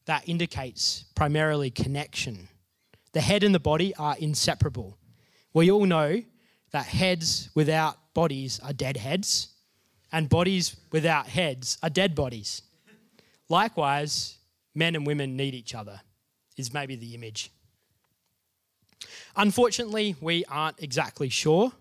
that 0.06 0.28
indicates 0.28 1.06
primarily 1.16 1.70
connection. 1.70 2.48
The 3.14 3.22
head 3.22 3.44
and 3.44 3.54
the 3.54 3.60
body 3.60 3.94
are 3.96 4.16
inseparable. 4.18 4.98
We 5.54 5.70
all 5.70 5.86
know 5.86 6.24
that 6.72 6.86
heads 6.86 7.50
without 7.54 7.98
bodies 8.14 8.60
are 8.64 8.74
dead 8.74 8.98
heads, 8.98 9.50
and 10.12 10.30
bodies 10.30 10.76
without 10.92 11.28
heads 11.28 11.78
are 11.84 11.90
dead 11.90 12.16
bodies. 12.16 12.62
Likewise, 13.50 14.38
men 14.74 14.96
and 14.96 15.06
women 15.06 15.36
need 15.36 15.54
each 15.54 15.76
other, 15.76 16.02
is 16.58 16.74
maybe 16.74 16.96
the 16.96 17.14
image. 17.14 17.52
Unfortunately, 19.36 20.16
we 20.22 20.46
aren't 20.46 20.82
exactly 20.82 21.30
sure 21.30 21.72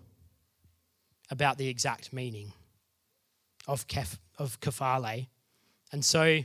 about 1.31 1.59
the 1.59 1.69
exact 1.69 2.13
meaning 2.13 2.53
of, 3.71 3.87
kef, 3.87 4.19
of 4.39 4.61
kephale. 4.61 5.29
And 5.93 6.05
so, 6.05 6.41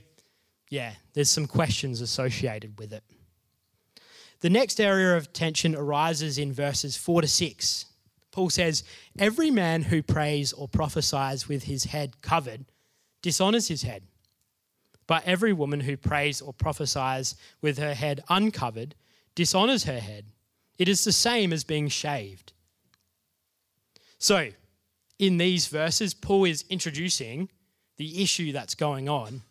yeah, 0.70 0.94
there's 1.14 1.30
some 1.30 1.48
questions 1.48 2.02
associated 2.02 2.80
with 2.80 2.94
it. 2.94 3.04
The 4.42 4.50
next 4.50 4.80
area 4.80 5.18
of 5.18 5.34
tension 5.34 5.76
arises 5.76 6.38
in 6.38 6.54
verses 6.54 6.96
4 6.96 7.22
to 7.22 7.28
6. 7.28 7.86
Paul 8.32 8.50
says, 8.50 8.84
Every 9.18 9.50
man 9.50 9.84
who 9.84 10.04
prays 10.04 10.54
or 10.54 10.68
prophesies 10.68 11.48
with 11.48 11.64
his 11.64 11.86
head 11.86 12.22
covered 12.22 12.66
dishonors 13.22 13.70
his 13.70 13.82
head. 13.82 14.04
But 15.08 15.24
every 15.26 15.54
woman 15.54 15.80
who 15.80 15.98
prays 15.98 16.42
or 16.42 16.54
prophesies 16.54 17.36
with 17.62 17.80
her 17.80 17.96
head 17.96 18.24
uncovered 18.30 18.94
dishonors 19.34 19.86
her 19.86 20.00
head. 20.00 20.26
It 20.78 20.88
is 20.88 21.04
the 21.04 21.12
same 21.12 21.54
as 21.54 21.64
being 21.64 21.88
shaved. 21.88 22.54
So, 24.18 24.50
in 25.20 25.38
these 25.38 25.68
verses, 25.68 26.14
Paul 26.14 26.46
is 26.46 26.66
introducing 26.70 27.50
the 27.98 28.22
issue 28.22 28.52
that's 28.52 28.76
going 28.76 29.08
on. 29.08 29.42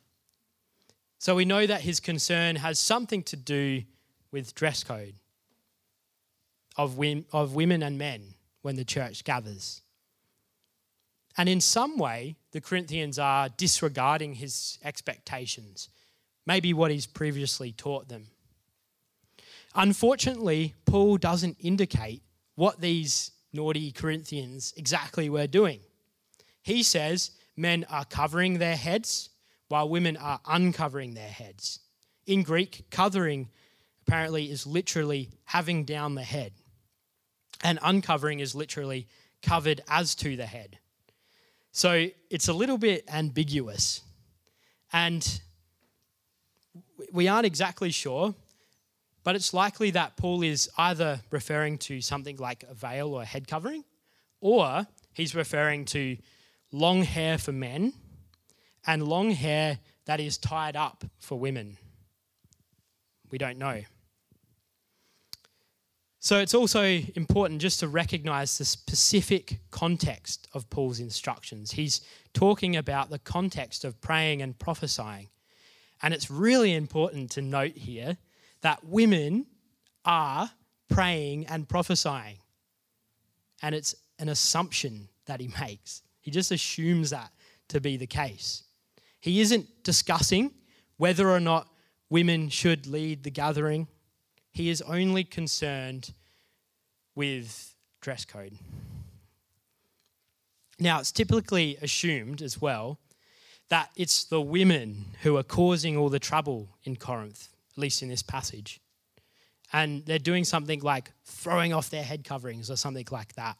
So, 1.18 1.34
we 1.34 1.44
know 1.44 1.66
that 1.66 1.80
his 1.80 2.00
concern 2.00 2.56
has 2.56 2.78
something 2.78 3.22
to 3.24 3.36
do 3.36 3.82
with 4.30 4.54
dress 4.54 4.84
code 4.84 5.14
of, 6.76 7.00
of 7.32 7.54
women 7.54 7.82
and 7.82 7.96
men 7.96 8.34
when 8.62 8.76
the 8.76 8.84
church 8.84 9.24
gathers. 9.24 9.80
And 11.36 11.48
in 11.48 11.60
some 11.60 11.98
way, 11.98 12.36
the 12.52 12.60
Corinthians 12.60 13.18
are 13.18 13.48
disregarding 13.48 14.34
his 14.34 14.78
expectations, 14.84 15.88
maybe 16.46 16.72
what 16.72 16.90
he's 16.90 17.06
previously 17.06 17.72
taught 17.72 18.08
them. 18.08 18.26
Unfortunately, 19.74 20.74
Paul 20.84 21.16
doesn't 21.16 21.56
indicate 21.60 22.22
what 22.54 22.80
these 22.80 23.32
naughty 23.54 23.92
Corinthians 23.92 24.74
exactly 24.76 25.30
were 25.30 25.46
doing. 25.46 25.80
He 26.62 26.82
says 26.82 27.30
men 27.56 27.86
are 27.88 28.04
covering 28.04 28.58
their 28.58 28.76
heads 28.76 29.30
while 29.68 29.88
women 29.88 30.16
are 30.16 30.40
uncovering 30.46 31.14
their 31.14 31.28
heads. 31.28 31.80
In 32.26 32.42
Greek, 32.42 32.84
covering 32.90 33.48
apparently 34.06 34.50
is 34.50 34.66
literally 34.66 35.30
having 35.44 35.84
down 35.84 36.14
the 36.14 36.22
head, 36.22 36.52
and 37.62 37.78
uncovering 37.82 38.40
is 38.40 38.54
literally 38.54 39.06
covered 39.42 39.80
as 39.88 40.14
to 40.16 40.36
the 40.36 40.46
head. 40.46 40.78
So 41.72 42.08
it's 42.30 42.48
a 42.48 42.52
little 42.52 42.78
bit 42.78 43.04
ambiguous. 43.12 44.02
And 44.92 45.40
we 47.12 47.28
aren't 47.28 47.46
exactly 47.46 47.90
sure 47.90 48.34
but 49.24 49.34
it's 49.34 49.54
likely 49.54 49.90
that 49.92 50.16
Paul 50.16 50.42
is 50.42 50.70
either 50.76 51.20
referring 51.30 51.78
to 51.78 52.00
something 52.00 52.36
like 52.36 52.62
a 52.68 52.74
veil 52.74 53.14
or 53.14 53.22
a 53.22 53.26
head 53.26 53.48
covering, 53.48 53.84
or 54.40 54.86
he's 55.14 55.34
referring 55.34 55.86
to 55.86 56.18
long 56.70 57.02
hair 57.02 57.38
for 57.38 57.52
men 57.52 57.94
and 58.86 59.02
long 59.02 59.30
hair 59.30 59.78
that 60.04 60.20
is 60.20 60.36
tied 60.36 60.76
up 60.76 61.04
for 61.18 61.38
women. 61.38 61.78
We 63.30 63.38
don't 63.38 63.58
know. 63.58 63.82
So 66.20 66.38
it's 66.38 66.54
also 66.54 66.82
important 66.82 67.60
just 67.60 67.80
to 67.80 67.88
recognize 67.88 68.56
the 68.56 68.64
specific 68.64 69.60
context 69.70 70.48
of 70.54 70.68
Paul's 70.70 71.00
instructions. 71.00 71.72
He's 71.72 72.00
talking 72.32 72.76
about 72.76 73.10
the 73.10 73.18
context 73.18 73.84
of 73.84 74.00
praying 74.00 74.40
and 74.40 74.58
prophesying. 74.58 75.28
And 76.02 76.12
it's 76.14 76.30
really 76.30 76.74
important 76.74 77.30
to 77.32 77.42
note 77.42 77.76
here 77.76 78.16
that 78.64 78.82
women 78.82 79.44
are 80.06 80.50
praying 80.88 81.46
and 81.48 81.68
prophesying. 81.68 82.38
And 83.62 83.74
it's 83.74 83.94
an 84.18 84.30
assumption 84.30 85.10
that 85.26 85.38
he 85.38 85.50
makes. 85.60 86.02
He 86.22 86.30
just 86.30 86.50
assumes 86.50 87.10
that 87.10 87.30
to 87.68 87.78
be 87.78 87.98
the 87.98 88.06
case. 88.06 88.64
He 89.20 89.42
isn't 89.42 89.66
discussing 89.84 90.50
whether 90.96 91.28
or 91.28 91.40
not 91.40 91.68
women 92.08 92.48
should 92.48 92.86
lead 92.86 93.22
the 93.22 93.30
gathering. 93.30 93.86
He 94.50 94.70
is 94.70 94.80
only 94.80 95.24
concerned 95.24 96.14
with 97.14 97.76
dress 98.00 98.24
code. 98.24 98.54
Now, 100.80 101.00
it's 101.00 101.12
typically 101.12 101.76
assumed 101.82 102.40
as 102.40 102.62
well 102.62 102.98
that 103.68 103.90
it's 103.94 104.24
the 104.24 104.40
women 104.40 105.04
who 105.20 105.36
are 105.36 105.42
causing 105.42 105.98
all 105.98 106.08
the 106.08 106.18
trouble 106.18 106.78
in 106.84 106.96
Corinth 106.96 107.53
at 107.76 107.80
least 107.80 108.02
in 108.02 108.08
this 108.08 108.22
passage. 108.22 108.80
And 109.72 110.04
they're 110.06 110.18
doing 110.18 110.44
something 110.44 110.80
like 110.80 111.10
throwing 111.24 111.72
off 111.72 111.90
their 111.90 112.02
head 112.02 112.24
coverings 112.24 112.70
or 112.70 112.76
something 112.76 113.06
like 113.10 113.34
that. 113.34 113.56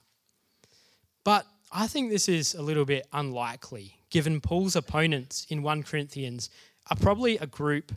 But 1.24 1.46
I 1.72 1.87
think 1.87 2.11
this 2.11 2.29
is 2.29 2.55
a 2.55 2.62
little 2.62 2.85
bit 2.85 3.07
unlikely, 3.12 3.96
given 4.11 4.40
Paul's 4.40 4.77
opponents 4.77 5.46
in 5.48 5.62
1 5.62 5.83
Corinthians 5.83 6.50
are 6.90 6.96
probably 6.96 7.38
a 7.38 7.46
group 7.46 7.92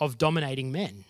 of 0.00 0.16
dominating 0.16 0.72
men. 0.72 1.04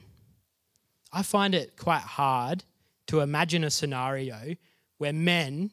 I 1.13 1.23
find 1.23 1.55
it 1.55 1.77
quite 1.77 2.01
hard 2.01 2.65
to 3.07 3.21
imagine 3.21 3.63
a 3.63 3.71
scenario 3.71 4.57
where 4.99 5.13
men 5.13 5.71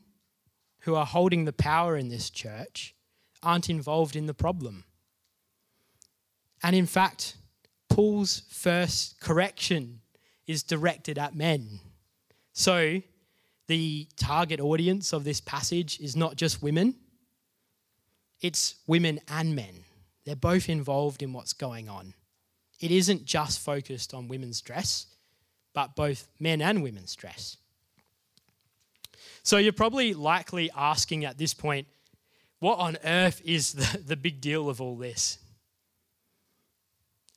who 0.81 0.95
are 0.95 1.05
holding 1.05 1.45
the 1.45 1.53
power 1.53 1.95
in 1.97 2.09
this 2.09 2.29
church 2.29 2.93
aren't 3.41 3.69
involved 3.69 4.15
in 4.15 4.25
the 4.25 4.33
problem. 4.33 4.83
And 6.61 6.75
in 6.75 6.85
fact, 6.85 7.37
Paul's 7.99 8.43
first 8.47 9.19
correction 9.19 9.99
is 10.47 10.63
directed 10.63 11.17
at 11.17 11.35
men. 11.35 11.81
So, 12.53 13.01
the 13.67 14.07
target 14.15 14.61
audience 14.61 15.11
of 15.11 15.25
this 15.25 15.41
passage 15.41 15.99
is 15.99 16.15
not 16.15 16.37
just 16.37 16.63
women, 16.63 16.95
it's 18.39 18.75
women 18.87 19.19
and 19.27 19.53
men. 19.53 19.83
They're 20.23 20.37
both 20.37 20.69
involved 20.69 21.21
in 21.21 21.33
what's 21.33 21.51
going 21.51 21.89
on. 21.89 22.13
It 22.79 22.89
isn't 22.89 23.25
just 23.25 23.59
focused 23.59 24.13
on 24.13 24.29
women's 24.29 24.61
dress, 24.61 25.07
but 25.73 25.97
both 25.97 26.29
men 26.39 26.61
and 26.61 26.81
women's 26.81 27.17
dress. 27.17 27.57
So, 29.43 29.57
you're 29.57 29.73
probably 29.73 30.13
likely 30.13 30.71
asking 30.73 31.25
at 31.25 31.37
this 31.37 31.53
point, 31.53 31.85
what 32.59 32.79
on 32.79 32.95
earth 33.03 33.41
is 33.43 33.73
the, 33.81 33.97
the 33.97 34.15
big 34.15 34.39
deal 34.39 34.69
of 34.69 34.79
all 34.79 34.95
this? 34.95 35.37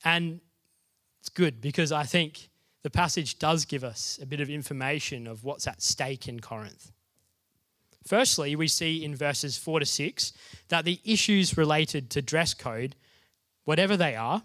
And 0.05 0.39
it's 1.23 1.29
good 1.29 1.61
because 1.61 1.93
I 1.93 2.03
think 2.03 2.49
the 2.81 2.89
passage 2.89 3.39
does 3.39 3.63
give 3.63 3.85
us 3.85 4.19
a 4.21 4.25
bit 4.25 4.41
of 4.41 4.49
information 4.49 5.25
of 5.25 5.45
what's 5.45 5.67
at 5.67 5.81
stake 5.81 6.27
in 6.27 6.41
Corinth. 6.41 6.91
Firstly, 8.05 8.57
we 8.57 8.67
see 8.67 9.05
in 9.05 9.15
verses 9.15 9.57
4 9.57 9.79
to 9.79 9.85
6 9.85 10.33
that 10.67 10.83
the 10.83 10.99
issues 11.05 11.57
related 11.57 12.09
to 12.09 12.21
dress 12.21 12.53
code, 12.53 12.97
whatever 13.63 13.95
they 13.95 14.17
are, 14.17 14.43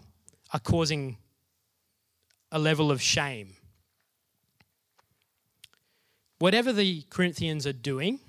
are 0.53 0.59
causing 0.61 1.17
a 2.49 2.57
level 2.57 2.91
of 2.91 3.01
shame. 3.01 3.55
whatever 6.37 6.71
the 6.71 7.03
Corinthians 7.09 7.67
are 7.67 7.73
doing, 7.73 8.21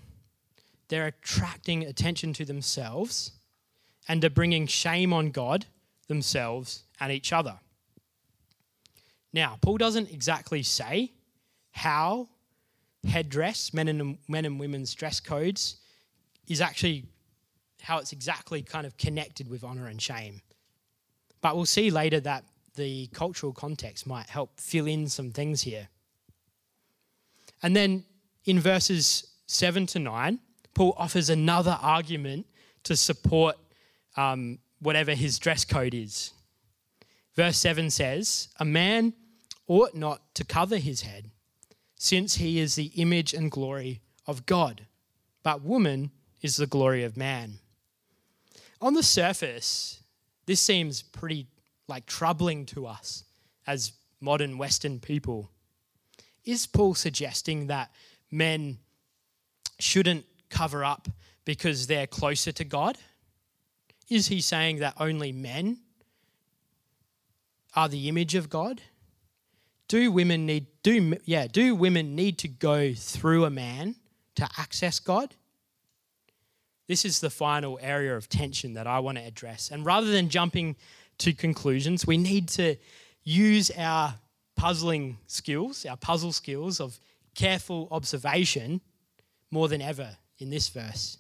they're 0.89 1.07
attracting 1.07 1.85
attention 1.85 2.33
to 2.33 2.45
themselves 2.45 3.31
and 4.09 4.25
are 4.25 4.31
bringing 4.31 4.67
shame 4.67 5.13
on 5.13 5.31
God, 5.31 5.67
themselves, 6.09 6.83
and 6.99 7.13
each 7.13 7.33
other. 7.33 7.61
Now, 9.33 9.59
Paul 9.61 9.79
doesn't 9.79 10.11
exactly 10.11 10.63
say 10.63 11.13
how 11.71 12.29
headdress, 13.07 13.73
men 13.73 13.89
and, 13.89 14.19
men 14.29 14.45
and 14.45 14.59
women's 14.59 14.95
dress 14.95 15.21
codes, 15.21 15.77
is 16.49 16.61
actually 16.61 17.05
how 17.83 17.99
it's 17.99 18.13
exactly 18.13 18.63
kind 18.63 18.87
of 18.87 18.97
connected 18.97 19.49
with 19.49 19.65
honor 19.65 19.87
and 19.87 20.01
shame. 20.01 20.43
But 21.41 21.57
we'll 21.57 21.67
see 21.67 21.91
later 21.91 22.21
that 22.21 22.45
the 22.75 23.07
cultural 23.09 23.53
context 23.53 24.07
might 24.07 24.29
help 24.29 24.61
fill 24.61 24.87
in 24.87 25.09
some 25.09 25.31
things 25.31 25.63
here. 25.63 25.89
And 27.63 27.75
then 27.75 28.05
in 28.45 28.61
verses 28.61 29.33
7 29.47 29.87
to 29.87 29.99
9, 29.99 30.39
Paul 30.75 30.95
offers 30.97 31.31
another 31.31 31.79
argument 31.81 32.47
to 32.85 32.97
support 32.97 33.57
um, 34.17 34.59
whatever 34.81 35.15
his 35.15 35.39
dress 35.39 35.65
code 35.65 35.95
is. 35.95 36.33
Verse 37.35 37.57
7 37.59 37.91
says, 37.91 38.49
A 38.59 38.65
man 38.65 39.13
ought 39.71 39.95
not 39.95 40.35
to 40.35 40.45
cover 40.45 40.79
his 40.79 41.03
head, 41.03 41.31
since 41.95 42.35
he 42.35 42.59
is 42.59 42.75
the 42.75 42.91
image 42.97 43.33
and 43.33 43.53
glory 43.53 44.01
of 44.27 44.45
God, 44.45 44.87
but 45.45 45.63
woman 45.63 46.11
is 46.43 46.57
the 46.57 46.67
glory 46.67 47.05
of 47.05 47.17
man. 47.17 47.61
On 48.81 48.95
the 48.95 49.03
surface, 49.05 50.03
this 50.47 50.61
seems 50.61 51.03
pretty 51.03 51.47
like 51.87 52.05
troubling 52.07 52.67
to 52.67 52.85
us 52.85 53.23
as 53.65 53.93
modern 54.21 54.59
Western 54.59 54.99
people. 54.99 55.53
Is 56.45 56.67
Paul 56.67 56.95
suggesting 56.95 57.69
that 57.69 57.93
men 58.29 58.79
shouldn't 59.79 60.25
cover 60.49 60.85
up 60.85 61.09
because 61.45 61.87
they're 61.87 62.09
closer 62.09 62.51
to 62.51 62.65
God? 62.65 62.99
Is 64.09 64.27
he 64.27 64.41
saying 64.41 64.79
that 64.79 64.95
only 64.99 65.31
men 65.31 65.79
are 67.77 67.89
the 67.89 68.09
image 68.09 68.35
of 68.35 68.51
God? 68.51 68.83
Do 69.91 70.13
women 70.13 70.47
need 70.47 70.67
do 70.85 71.17
yeah, 71.25 71.49
do 71.49 71.75
women 71.75 72.15
need 72.15 72.39
to 72.39 72.49
go 72.49 72.95
through 72.95 73.45
a 73.45 73.51
man 73.51 73.97
to 74.37 74.49
access 74.57 75.01
God? 75.01 75.35
This 76.87 77.05
is 77.05 77.19
the 77.19 77.29
final 77.29 77.77
area 77.83 78.17
of 78.17 78.29
tension 78.29 78.75
that 78.75 78.87
I 78.87 79.01
want 79.01 79.19
to 79.19 79.25
address. 79.25 79.73
And 79.73 79.85
rather 79.85 80.09
than 80.09 80.29
jumping 80.29 80.77
to 81.19 81.33
conclusions, 81.33 82.07
we 82.07 82.19
need 82.19 82.49
to 82.51 82.77
use 83.25 83.73
our 83.77 84.15
puzzling 84.55 85.19
skills, 85.27 85.85
our 85.85 85.97
puzzle 85.97 86.33
skills 86.33 86.81
of 86.81 87.01
careful 87.35 87.89
observation 87.91 88.81
more 89.51 89.67
than 89.67 89.83
ever 89.83 90.17
in 90.39 90.51
this 90.51 90.69
verse. 90.69 91.19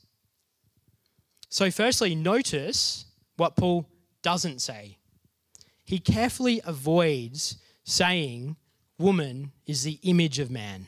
So, 1.48 1.72
firstly, 1.72 2.14
notice 2.14 3.06
what 3.36 3.56
Paul 3.56 3.88
doesn't 4.22 4.60
say. 4.60 4.98
He 5.84 5.98
carefully 5.98 6.60
avoids 6.64 7.56
saying, 7.82 8.54
Woman 9.00 9.52
is 9.66 9.82
the 9.82 9.98
image 10.02 10.38
of 10.38 10.50
man. 10.50 10.86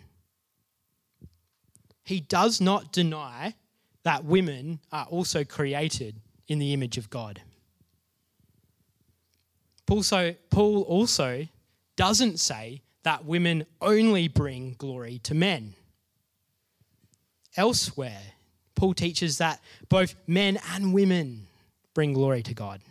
He 2.04 2.20
does 2.20 2.60
not 2.60 2.92
deny 2.92 3.54
that 4.02 4.26
women 4.26 4.80
are 4.92 5.06
also 5.06 5.44
created 5.44 6.20
in 6.46 6.58
the 6.58 6.74
image 6.74 6.98
of 6.98 7.08
God. 7.08 7.40
Paul 9.86 10.82
also 10.82 11.48
doesn't 11.96 12.38
say 12.38 12.82
that 13.02 13.24
women 13.24 13.64
only 13.80 14.28
bring 14.28 14.74
glory 14.76 15.18
to 15.20 15.34
men. 15.34 15.72
Elsewhere, 17.56 18.20
Paul 18.74 18.92
teaches 18.92 19.38
that 19.38 19.62
both 19.88 20.14
men 20.26 20.58
and 20.74 20.92
women 20.92 21.46
bring 21.94 22.12
glory 22.12 22.42
to 22.42 22.52
God. 22.52 22.82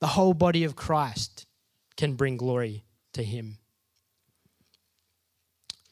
The 0.00 0.06
whole 0.06 0.32
body 0.32 0.64
of 0.64 0.74
Christ 0.74 1.44
can 1.98 2.14
bring 2.14 2.38
glory 2.38 2.84
to 3.18 3.24
him. 3.24 3.58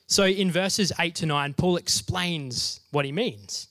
So 0.06 0.24
in 0.24 0.52
verses 0.52 0.92
8 0.98 1.16
to 1.16 1.26
9, 1.26 1.54
Paul 1.54 1.76
explains 1.76 2.80
what 2.92 3.04
he 3.04 3.10
means 3.10 3.68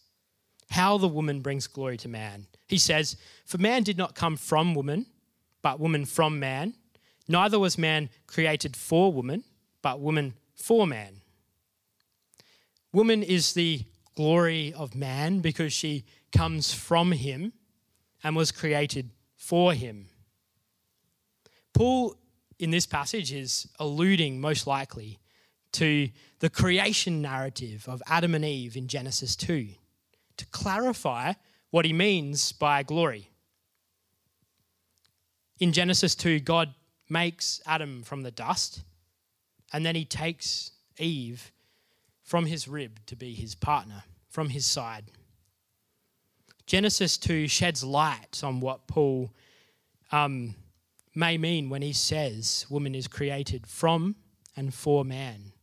how 0.70 0.98
the 0.98 1.08
woman 1.08 1.40
brings 1.40 1.68
glory 1.68 1.96
to 1.96 2.10
man. 2.10 2.48
He 2.68 2.78
says, 2.78 3.16
For 3.46 3.58
man 3.58 3.84
did 3.84 3.98
not 3.98 4.14
come 4.14 4.36
from 4.36 4.74
woman, 4.74 5.06
but 5.62 5.80
woman 5.80 6.04
from 6.04 6.38
man. 6.38 6.74
Neither 7.30 7.58
was 7.58 7.78
man 7.78 8.10
created 8.28 8.76
for 8.76 9.14
woman, 9.14 9.46
but 9.82 10.02
woman 10.02 10.34
for 10.54 10.86
man. 10.86 11.22
Woman 12.92 13.24
is 13.24 13.54
the 13.54 13.84
glory 14.16 14.74
of 14.74 14.96
man 14.96 15.40
because 15.40 15.72
she 15.72 16.04
comes 16.36 16.74
from 16.74 17.14
him 17.14 17.54
and 18.22 18.36
was 18.36 18.52
created 18.52 19.12
for 19.38 19.74
him. 19.74 20.08
Paul, 21.74 22.16
in 22.60 22.72
this 22.72 22.86
passage, 22.86 23.34
is 23.34 23.68
alluding 23.80 24.40
most 24.40 24.68
likely 24.68 25.20
to 25.74 26.10
the 26.40 26.50
creation 26.50 27.22
narrative 27.22 27.86
of 27.88 28.02
Adam 28.08 28.34
and 28.34 28.46
Eve 28.46 28.78
in 28.78 28.88
Genesis 28.88 29.36
2 29.36 29.70
to 30.38 30.46
clarify 30.48 31.34
what 31.70 31.86
he 31.86 31.94
means 31.94 32.52
by 32.54 32.84
glory. 32.84 33.30
In 35.60 35.74
Genesis 35.74 36.16
2, 36.16 36.40
God 36.40 36.74
makes 37.10 37.62
Adam 37.66 38.04
from 38.04 38.24
the 38.24 38.32
dust, 38.32 38.82
and 39.74 39.86
then 39.86 39.96
he 39.96 40.06
takes 40.06 40.72
Eve 40.98 41.52
from 42.24 42.46
his 42.46 42.68
rib 42.68 43.00
to 43.06 43.16
be 43.16 43.34
his 43.34 43.56
partner, 43.56 44.04
from 44.30 44.50
his 44.50 44.66
side. 44.66 45.06
Genesis 46.66 47.18
2 47.18 47.48
sheds 47.48 47.84
light 47.84 48.42
on 48.44 48.60
what 48.60 48.88
Paul 48.88 49.32
um, 50.12 50.56
may 51.16 51.38
mean 51.38 51.70
when 51.70 51.82
he 51.82 51.94
says 51.94 52.66
woman 52.70 52.94
is 52.94 53.08
created 53.08 53.66
from 53.66 54.16
and 54.56 54.74
for 54.74 55.04
man. 55.06 55.54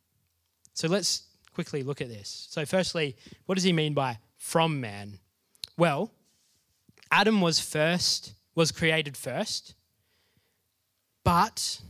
So 0.75 0.88
let's 0.88 1.25
quickly 1.55 1.83
look 1.83 2.01
at 2.01 2.09
this. 2.09 2.49
So, 2.51 2.65
firstly, 2.65 3.17
what 3.47 3.57
does 3.57 3.65
he 3.65 3.73
mean 3.73 3.95
by 3.95 4.19
from 4.37 4.81
man? 4.81 5.19
Well, 5.77 6.11
Adam 7.11 7.41
was 7.41 7.61
first, 7.61 8.35
was 8.55 8.73
created 8.73 9.17
first, 9.17 9.75
but 11.25 11.81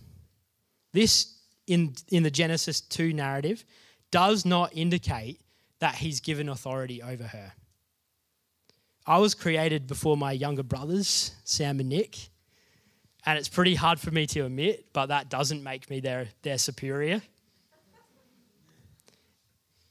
this 0.92 1.38
in, 1.66 1.94
in 2.10 2.22
the 2.22 2.30
Genesis 2.30 2.80
2 2.80 3.12
narrative 3.12 3.64
does 4.10 4.44
not 4.44 4.70
indicate 4.74 5.40
that 5.78 5.96
he's 5.96 6.20
given 6.20 6.48
authority 6.48 7.02
over 7.02 7.24
her. 7.24 7.52
I 9.06 9.18
was 9.18 9.34
created 9.34 9.86
before 9.86 10.16
my 10.16 10.32
younger 10.32 10.62
brothers, 10.62 11.32
Sam 11.44 11.80
and 11.80 11.88
Nick, 11.88 12.28
and 13.24 13.38
it's 13.38 13.48
pretty 13.48 13.74
hard 13.74 14.00
for 14.00 14.10
me 14.10 14.26
to 14.26 14.40
admit, 14.40 14.86
but 14.92 15.06
that 15.06 15.28
doesn't 15.28 15.62
make 15.62 15.88
me 15.88 16.00
their, 16.00 16.28
their 16.42 16.58
superior. 16.58 17.22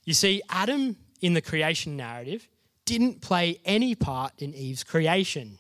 You 0.04 0.13
see, 0.13 0.41
Adam 0.50 0.98
in 1.22 1.34
the 1.34 1.41
creation 1.41 1.96
narrative 1.96 2.48
didn't 2.86 3.22
play 3.22 3.60
any 3.63 3.96
part 3.96 4.34
in 4.39 4.54
Eve's 4.54 4.84
creation. 4.84 5.60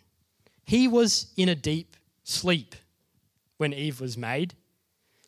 He 0.65 0.87
was 0.87 1.31
in 1.37 1.47
a 1.47 1.55
deep 1.55 1.95
sleep 2.23 2.75
when 3.57 3.73
Eve 3.73 4.01
was 4.01 4.17
made. 4.17 4.55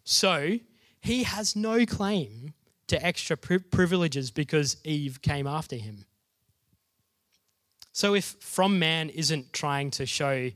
So 0.04 0.60
he 1.00 1.24
has 1.24 1.56
no 1.56 1.86
claim 1.86 2.54
to 2.88 3.06
extra 3.06 3.38
privileges 3.38 4.32
because 4.32 4.78
Eve 4.84 5.22
came 5.22 5.48
after 5.48 5.76
him. 5.76 6.06
So, 7.96 8.16
if 8.16 8.36
from 8.40 8.80
man 8.80 9.10
isn't 9.10 9.54
trying 9.54 9.92
to 9.92 10.06
show 10.08 10.50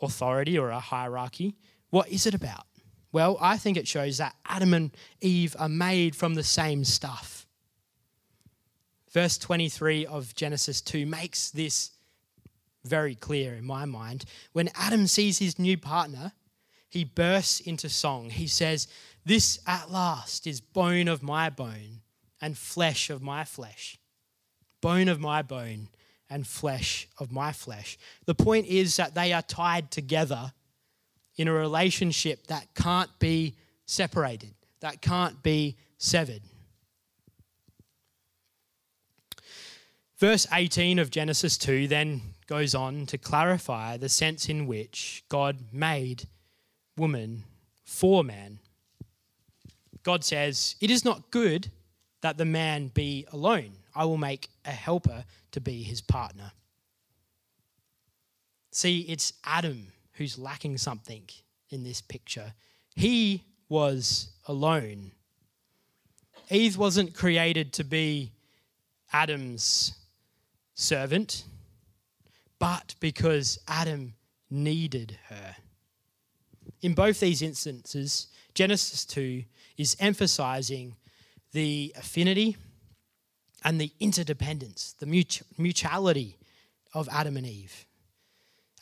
authority 0.00 0.58
or 0.58 0.70
a 0.70 0.80
hierarchy, 0.80 1.56
what 1.90 2.08
is 2.08 2.26
it 2.26 2.34
about? 2.34 2.66
Well, 3.12 3.38
I 3.40 3.56
think 3.58 3.76
it 3.76 3.86
shows 3.86 4.18
that 4.18 4.34
Adam 4.44 4.74
and 4.74 4.90
Eve 5.20 5.54
are 5.58 5.68
made 5.68 6.16
from 6.16 6.34
the 6.34 6.42
same 6.42 6.84
stuff. 6.84 7.46
Verse 9.12 9.38
23 9.38 10.04
of 10.06 10.34
Genesis 10.34 10.80
2 10.80 11.06
makes 11.06 11.50
this 11.52 11.92
very 12.84 13.14
clear 13.14 13.54
in 13.54 13.64
my 13.64 13.84
mind. 13.84 14.24
When 14.52 14.68
Adam 14.74 15.06
sees 15.06 15.38
his 15.38 15.58
new 15.58 15.78
partner, 15.78 16.32
he 16.90 17.04
bursts 17.04 17.60
into 17.60 17.88
song. 17.88 18.30
He 18.30 18.48
says, 18.48 18.88
this 19.24 19.58
at 19.66 19.90
last 19.90 20.46
is 20.46 20.60
bone 20.60 21.08
of 21.08 21.22
my 21.22 21.50
bone 21.50 22.02
and 22.40 22.58
flesh 22.58 23.10
of 23.10 23.22
my 23.22 23.44
flesh. 23.44 23.98
Bone 24.80 25.08
of 25.08 25.20
my 25.20 25.40
bone 25.42 25.88
and 26.30 26.46
flesh 26.46 27.08
of 27.18 27.30
my 27.30 27.52
flesh. 27.52 27.98
The 28.26 28.34
point 28.34 28.66
is 28.66 28.96
that 28.96 29.14
they 29.14 29.32
are 29.32 29.42
tied 29.42 29.90
together 29.90 30.52
in 31.36 31.48
a 31.48 31.52
relationship 31.52 32.46
that 32.46 32.74
can't 32.74 33.10
be 33.18 33.54
separated, 33.86 34.54
that 34.80 35.02
can't 35.02 35.42
be 35.42 35.76
severed. 35.98 36.42
Verse 40.18 40.46
18 40.52 40.98
of 40.98 41.10
Genesis 41.10 41.58
2 41.58 41.88
then 41.88 42.22
goes 42.46 42.74
on 42.74 43.06
to 43.06 43.18
clarify 43.18 43.96
the 43.96 44.08
sense 44.08 44.48
in 44.48 44.66
which 44.66 45.24
God 45.28 45.58
made 45.72 46.28
woman 46.96 47.44
for 47.84 48.22
man. 48.22 48.58
God 50.02 50.24
says, 50.24 50.76
It 50.80 50.90
is 50.90 51.04
not 51.04 51.30
good 51.30 51.70
that 52.20 52.38
the 52.38 52.44
man 52.44 52.88
be 52.88 53.26
alone. 53.32 53.72
I 53.94 54.04
will 54.04 54.16
make 54.16 54.48
a 54.64 54.70
helper 54.70 55.24
to 55.54 55.60
be 55.60 55.84
his 55.84 56.00
partner. 56.00 56.50
See, 58.72 59.02
it's 59.02 59.32
Adam 59.44 59.92
who's 60.14 60.36
lacking 60.36 60.78
something 60.78 61.22
in 61.70 61.84
this 61.84 62.00
picture. 62.00 62.54
He 62.96 63.44
was 63.68 64.30
alone. 64.48 65.12
Eve 66.50 66.76
wasn't 66.76 67.14
created 67.14 67.72
to 67.74 67.84
be 67.84 68.32
Adam's 69.12 69.94
servant, 70.74 71.44
but 72.58 72.96
because 72.98 73.60
Adam 73.68 74.14
needed 74.50 75.18
her. 75.28 75.54
In 76.82 76.94
both 76.94 77.20
these 77.20 77.42
instances, 77.42 78.26
Genesis 78.54 79.04
2 79.04 79.44
is 79.76 79.96
emphasizing 80.00 80.96
the 81.52 81.94
affinity 81.96 82.56
and 83.64 83.80
the 83.80 83.90
interdependence, 83.98 84.94
the 84.98 85.06
mutuality 85.58 86.36
of 86.92 87.08
Adam 87.10 87.36
and 87.36 87.46
Eve. 87.46 87.86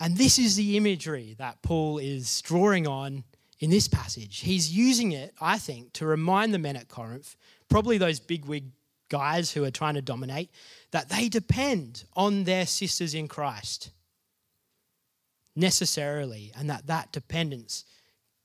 And 0.01 0.17
this 0.17 0.39
is 0.39 0.57
the 0.57 0.77
imagery 0.77 1.37
that 1.39 1.63
Paul 1.63 1.99
is 1.99 2.43
drawing 2.43 2.89
on 2.89 3.25
in 3.61 3.71
this 3.71 3.87
passage. 3.87 4.41
He's 4.41 4.77
using 4.77 5.13
it, 5.13 5.33
I 5.41 5.59
think, 5.59 5.93
to 5.95 6.07
remind 6.07 6.53
the 6.53 6.59
men 6.59 6.77
at 6.77 6.89
Corinth, 6.89 7.37
probably 7.69 7.97
those 7.99 8.19
bigwig 8.19 8.65
guys 9.09 9.53
who 9.53 9.63
are 9.63 9.71
trying 9.71 9.95
to 9.95 10.03
dominate, 10.03 10.51
that 10.91 11.09
they 11.09 11.29
depend 11.29 12.05
on 12.17 12.45
their 12.45 12.67
sisters 12.67 13.15
in 13.15 13.29
Christ 13.29 13.91
necessarily, 15.55 16.51
and 16.57 16.69
that 16.71 16.87
that 16.87 17.13
dependence 17.13 17.85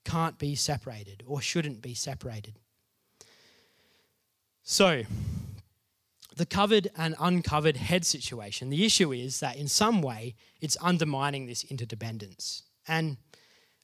can't 0.04 0.38
be 0.38 0.54
separated 0.54 1.24
or 1.26 1.40
shouldn't 1.40 1.82
be 1.82 1.94
separated. 1.94 2.58
So, 4.62 5.02
the 6.38 6.46
covered 6.46 6.88
and 6.96 7.16
uncovered 7.18 7.76
head 7.76 8.06
situation, 8.06 8.70
the 8.70 8.84
issue 8.84 9.12
is 9.12 9.40
that 9.40 9.56
in 9.56 9.66
some 9.68 10.00
way 10.00 10.36
it's 10.60 10.76
undermining 10.80 11.46
this 11.46 11.64
interdependence. 11.64 12.62
And 12.86 13.16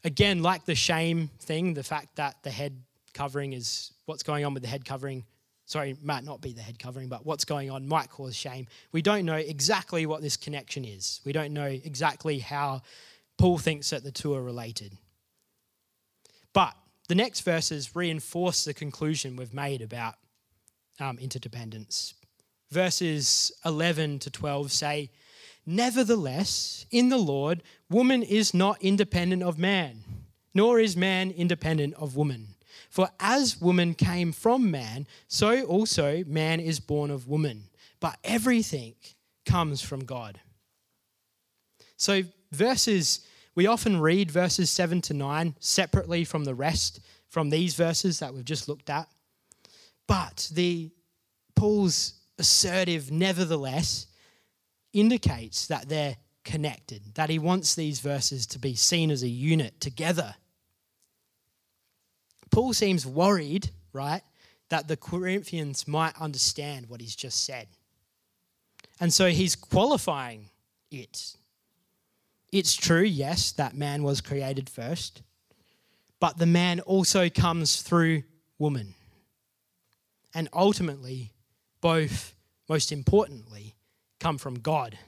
again, 0.04 0.42
like 0.42 0.64
the 0.64 0.76
shame 0.76 1.30
thing, 1.40 1.74
the 1.74 1.82
fact 1.82 2.16
that 2.16 2.36
the 2.44 2.50
head 2.50 2.80
covering 3.12 3.52
is 3.52 3.92
what's 4.06 4.22
going 4.22 4.44
on 4.44 4.54
with 4.54 4.62
the 4.62 4.68
head 4.68 4.84
covering, 4.84 5.24
sorry, 5.66 5.96
might 6.00 6.22
not 6.22 6.40
be 6.40 6.52
the 6.52 6.62
head 6.62 6.78
covering, 6.78 7.08
but 7.08 7.26
what's 7.26 7.44
going 7.44 7.70
on 7.70 7.88
might 7.88 8.08
cause 8.08 8.36
shame. 8.36 8.68
We 8.92 9.02
don't 9.02 9.24
know 9.24 9.34
exactly 9.34 10.06
what 10.06 10.22
this 10.22 10.36
connection 10.36 10.84
is. 10.84 11.20
We 11.24 11.32
don't 11.32 11.52
know 11.52 11.66
exactly 11.66 12.38
how 12.38 12.82
Paul 13.36 13.58
thinks 13.58 13.90
that 13.90 14.04
the 14.04 14.12
two 14.12 14.32
are 14.34 14.42
related. 14.42 14.96
But 16.52 16.74
the 17.08 17.16
next 17.16 17.40
verses 17.40 17.96
reinforce 17.96 18.64
the 18.64 18.74
conclusion 18.74 19.34
we've 19.34 19.52
made 19.52 19.82
about 19.82 20.14
um, 21.00 21.18
interdependence 21.18 22.14
verses 22.70 23.52
11 23.64 24.20
to 24.20 24.30
12 24.30 24.72
say, 24.72 25.10
Nevertheless, 25.66 26.86
in 26.90 27.08
the 27.08 27.18
Lord, 27.18 27.62
woman 27.88 28.22
is 28.22 28.52
not 28.52 28.82
independent 28.82 29.42
of 29.42 29.58
man, 29.58 30.04
nor 30.52 30.78
is 30.78 30.96
man 30.96 31.30
independent 31.30 31.94
of 31.94 32.16
woman. 32.16 32.48
For 32.90 33.08
as 33.18 33.60
woman 33.60 33.94
came 33.94 34.32
from 34.32 34.70
man, 34.70 35.06
so 35.26 35.62
also 35.64 36.22
man 36.26 36.60
is 36.60 36.80
born 36.80 37.10
of 37.10 37.26
woman. 37.26 37.64
But 37.98 38.18
everything 38.22 38.94
comes 39.46 39.80
from 39.80 40.04
God. 40.04 40.40
So, 41.96 42.22
verses, 42.52 43.26
we 43.54 43.66
often 43.66 44.00
read 44.00 44.30
verses 44.30 44.70
7 44.70 45.00
to 45.02 45.14
9 45.14 45.56
separately 45.60 46.24
from 46.24 46.44
the 46.44 46.54
rest, 46.54 47.00
from 47.28 47.50
these 47.50 47.74
verses 47.74 48.18
that 48.18 48.34
we've 48.34 48.44
just 48.44 48.68
looked 48.68 48.90
at. 48.90 49.08
But 50.06 50.50
the 50.52 50.90
Paul's 51.56 52.14
assertive, 52.38 53.10
nevertheless, 53.10 54.06
indicates 54.92 55.66
that 55.68 55.88
they're 55.88 56.16
connected, 56.44 57.02
that 57.14 57.30
he 57.30 57.38
wants 57.38 57.74
these 57.74 58.00
verses 58.00 58.46
to 58.46 58.58
be 58.58 58.74
seen 58.74 59.10
as 59.10 59.22
a 59.22 59.28
unit 59.28 59.80
together. 59.80 60.34
Paul 62.50 62.72
seems 62.72 63.06
worried, 63.06 63.70
right, 63.92 64.22
that 64.68 64.88
the 64.88 64.96
Corinthians 64.96 65.88
might 65.88 66.20
understand 66.20 66.88
what 66.88 67.00
he's 67.00 67.16
just 67.16 67.44
said. 67.44 67.68
And 69.00 69.12
so 69.12 69.28
he's 69.28 69.56
qualifying 69.56 70.50
it. 70.90 71.34
It's 72.52 72.76
true, 72.76 73.02
yes, 73.02 73.52
that 73.52 73.74
man 73.74 74.04
was 74.04 74.20
created 74.20 74.70
first, 74.70 75.22
but 76.20 76.38
the 76.38 76.46
man 76.46 76.78
also 76.80 77.28
comes 77.28 77.82
through 77.82 78.22
woman. 78.58 78.94
And 80.34 80.48
ultimately, 80.52 81.32
both, 81.84 82.34
most 82.66 82.90
importantly, 82.90 83.74
come 84.18 84.38
from 84.38 84.54
God. 84.54 84.98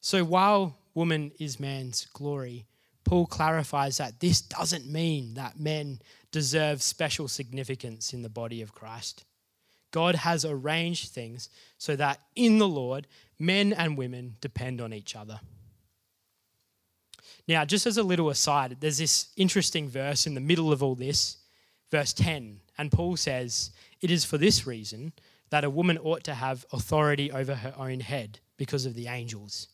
So 0.00 0.24
while 0.24 0.74
woman 0.94 1.32
is 1.38 1.60
man's 1.60 2.06
glory, 2.14 2.64
Paul 3.04 3.26
clarifies 3.26 3.98
that 3.98 4.20
this 4.20 4.40
doesn't 4.40 4.90
mean 4.90 5.34
that 5.34 5.60
men 5.60 6.00
deserve 6.32 6.80
special 6.80 7.28
significance 7.28 8.14
in 8.14 8.22
the 8.22 8.30
body 8.30 8.62
of 8.62 8.72
Christ. 8.72 9.26
God 9.90 10.14
has 10.14 10.46
arranged 10.46 11.10
things 11.10 11.50
so 11.76 11.94
that 11.94 12.20
in 12.34 12.56
the 12.56 12.66
Lord, 12.66 13.06
men 13.38 13.74
and 13.74 13.98
women 13.98 14.36
depend 14.40 14.80
on 14.80 14.94
each 14.94 15.14
other. 15.14 15.40
Now, 17.46 17.66
just 17.66 17.84
as 17.84 17.98
a 17.98 18.02
little 18.02 18.30
aside, 18.30 18.78
there's 18.80 18.96
this 18.96 19.26
interesting 19.36 19.90
verse 19.90 20.26
in 20.26 20.32
the 20.32 20.40
middle 20.40 20.72
of 20.72 20.82
all 20.82 20.94
this, 20.94 21.36
verse 21.90 22.12
10, 22.12 22.60
and 22.78 22.92
Paul 22.92 23.16
says, 23.16 23.70
It 24.00 24.10
is 24.10 24.24
for 24.24 24.38
this 24.38 24.66
reason 24.66 25.12
that 25.50 25.64
a 25.64 25.70
woman 25.70 25.98
ought 25.98 26.24
to 26.24 26.34
have 26.34 26.64
authority 26.72 27.30
over 27.30 27.54
her 27.54 27.74
own 27.76 28.00
head 28.00 28.40
because 28.56 28.86
of 28.86 28.94
the 28.94 29.08
angels. 29.08 29.68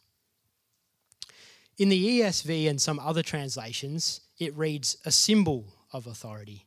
In 1.79 1.89
the 1.89 2.21
ESV 2.21 2.69
and 2.69 2.81
some 2.81 2.99
other 2.99 3.23
translations, 3.23 4.21
it 4.39 4.55
reads 4.57 4.99
a 5.07 5.11
symbol 5.11 5.65
of 5.93 6.07
authority. 6.07 6.67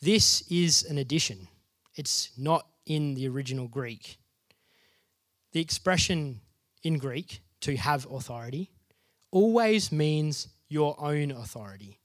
This 0.00 0.42
is 0.50 0.84
an 0.84 0.98
addition, 0.98 1.48
it's 1.94 2.30
not 2.36 2.66
in 2.86 3.14
the 3.14 3.28
original 3.28 3.68
Greek. 3.68 4.18
The 5.52 5.60
expression 5.60 6.40
in 6.82 6.98
Greek, 6.98 7.40
to 7.60 7.76
have 7.76 8.06
authority, 8.10 8.70
always 9.30 9.92
means 9.92 10.48
your 10.68 10.96
own 11.00 11.30
authority. 11.30 11.98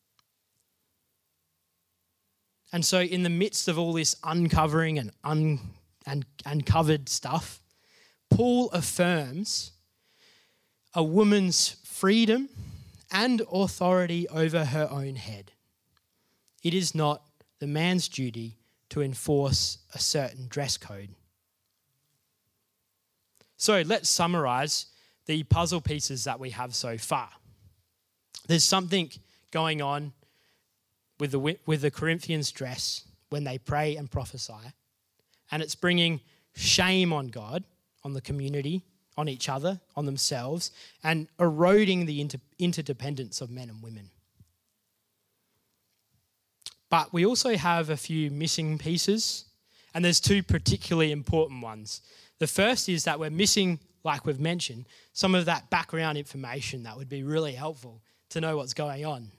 And 2.72 2.86
so, 2.86 3.00
in 3.00 3.24
the 3.24 3.30
midst 3.30 3.68
of 3.68 3.80
all 3.80 3.94
this 3.94 4.16
uncovering 4.24 5.00
and, 5.00 5.12
un, 5.24 5.60
and 6.06 6.26
uncovered 6.46 7.08
stuff, 7.08 7.62
Paul 8.30 8.70
affirms 8.72 9.72
a 10.94 11.04
woman's 11.04 11.78
freedom 11.86 12.50
and 13.12 13.42
authority 13.52 14.28
over 14.30 14.66
her 14.66 14.88
own 14.92 15.16
head. 15.16 15.52
It 16.64 16.74
is 16.74 16.94
not 16.94 17.24
the 17.60 17.68
man's 17.68 18.08
duty 18.10 18.58
to 18.90 19.02
enforce 19.02 19.80
a 19.94 20.00
certain 20.00 20.48
dress 20.48 20.78
code. 20.78 21.10
So 23.58 23.82
let's 23.86 24.10
summarize 24.10 24.88
the 25.26 25.44
puzzle 25.44 25.82
pieces 25.82 26.26
that 26.26 26.40
we 26.40 26.52
have 26.52 26.76
so 26.76 26.98
far. 26.98 27.30
There's 28.48 28.64
something 28.64 29.12
going 29.52 29.82
on 29.82 30.14
with 31.20 31.32
the, 31.32 31.58
with 31.66 31.82
the 31.82 31.92
Corinthians' 31.92 32.52
dress 32.52 33.06
when 33.30 33.44
they 33.44 33.58
pray 33.58 33.96
and 33.96 34.10
prophesy. 34.10 34.54
And 35.52 35.62
it's 35.62 35.76
bringing 35.76 36.22
shame 36.56 37.14
on 37.14 37.28
God, 37.28 37.64
on 38.04 38.14
the 38.14 38.22
community, 38.22 38.84
on 39.18 39.28
each 39.28 39.50
other, 39.50 39.80
on 39.96 40.06
themselves, 40.06 40.72
and 41.04 41.28
eroding 41.40 42.06
the 42.06 42.22
inter- 42.22 42.40
interdependence 42.60 43.42
of 43.42 43.50
men 43.50 43.70
and 43.70 43.82
women. 43.82 44.10
But 46.90 47.12
we 47.12 47.26
also 47.26 47.58
have 47.58 47.90
a 47.90 47.98
few 47.98 48.32
missing 48.32 48.78
pieces, 48.78 49.46
and 49.94 50.06
there's 50.06 50.20
two 50.20 50.44
particularly 50.44 51.12
important 51.12 51.62
ones. 51.62 52.02
The 52.40 52.48
first 52.48 52.88
is 52.88 53.04
that 53.06 53.20
we're 53.20 53.30
missing, 53.30 53.80
like 54.04 54.26
we've 54.26 54.40
mentioned, 54.40 54.86
some 55.12 55.36
of 55.36 55.46
that 55.46 55.70
background 55.70 56.18
information 56.18 56.84
that 56.84 56.98
would 56.98 57.10
be 57.10 57.24
really 57.24 57.54
helpful 57.54 58.02
to 58.30 58.40
know 58.40 58.58
what's 58.58 58.74
going 58.74 59.06
on. 59.06 59.32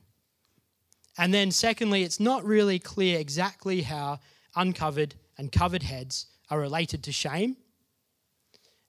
And 1.18 1.34
then, 1.34 1.50
secondly, 1.50 2.04
it's 2.04 2.20
not 2.20 2.44
really 2.44 2.78
clear 2.78 3.18
exactly 3.18 3.82
how 3.82 4.20
uncovered 4.54 5.16
and 5.36 5.50
covered 5.50 5.82
heads 5.82 6.26
are 6.48 6.60
related 6.60 7.02
to 7.04 7.12
shame. 7.12 7.56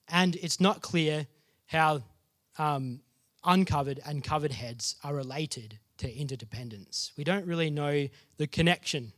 And 0.08 0.36
it's 0.36 0.60
not 0.60 0.80
clear 0.80 1.26
how 1.66 2.02
um, 2.56 3.00
uncovered 3.44 4.00
and 4.06 4.22
covered 4.22 4.52
heads 4.52 4.94
are 5.02 5.14
related 5.14 5.78
to 5.98 6.12
interdependence. 6.12 7.12
We 7.16 7.24
don't 7.24 7.46
really 7.46 7.68
know 7.68 8.08
the 8.36 8.46
connection. 8.46 9.12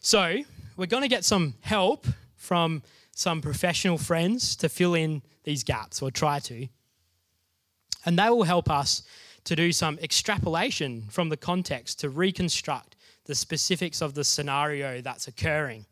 So, 0.00 0.38
we're 0.78 0.86
going 0.86 1.02
to 1.02 1.08
get 1.08 1.26
some 1.26 1.54
help 1.60 2.06
from 2.36 2.82
some 3.14 3.42
professional 3.42 3.98
friends 3.98 4.56
to 4.56 4.70
fill 4.70 4.94
in 4.94 5.20
these 5.44 5.62
gaps, 5.62 6.00
or 6.00 6.10
try 6.10 6.38
to. 6.38 6.68
And 8.06 8.18
they 8.18 8.30
will 8.30 8.44
help 8.44 8.70
us 8.70 9.02
to 9.44 9.56
do 9.56 9.72
some 9.72 9.98
extrapolation 9.98 11.02
from 11.10 11.28
the 11.28 11.36
context 11.36 12.00
to 12.00 12.08
reconstruct 12.08 12.96
the 13.24 13.34
specifics 13.34 14.00
of 14.00 14.14
the 14.14 14.24
scenario 14.24 15.00
that's 15.00 15.28
occurring. 15.28 15.86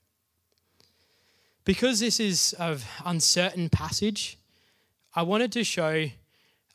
Because 1.64 2.00
this 2.00 2.18
is 2.18 2.54
an 2.58 2.78
uncertain 3.04 3.68
passage, 3.68 4.38
I 5.14 5.22
wanted 5.22 5.52
to 5.52 5.64
show. 5.64 6.06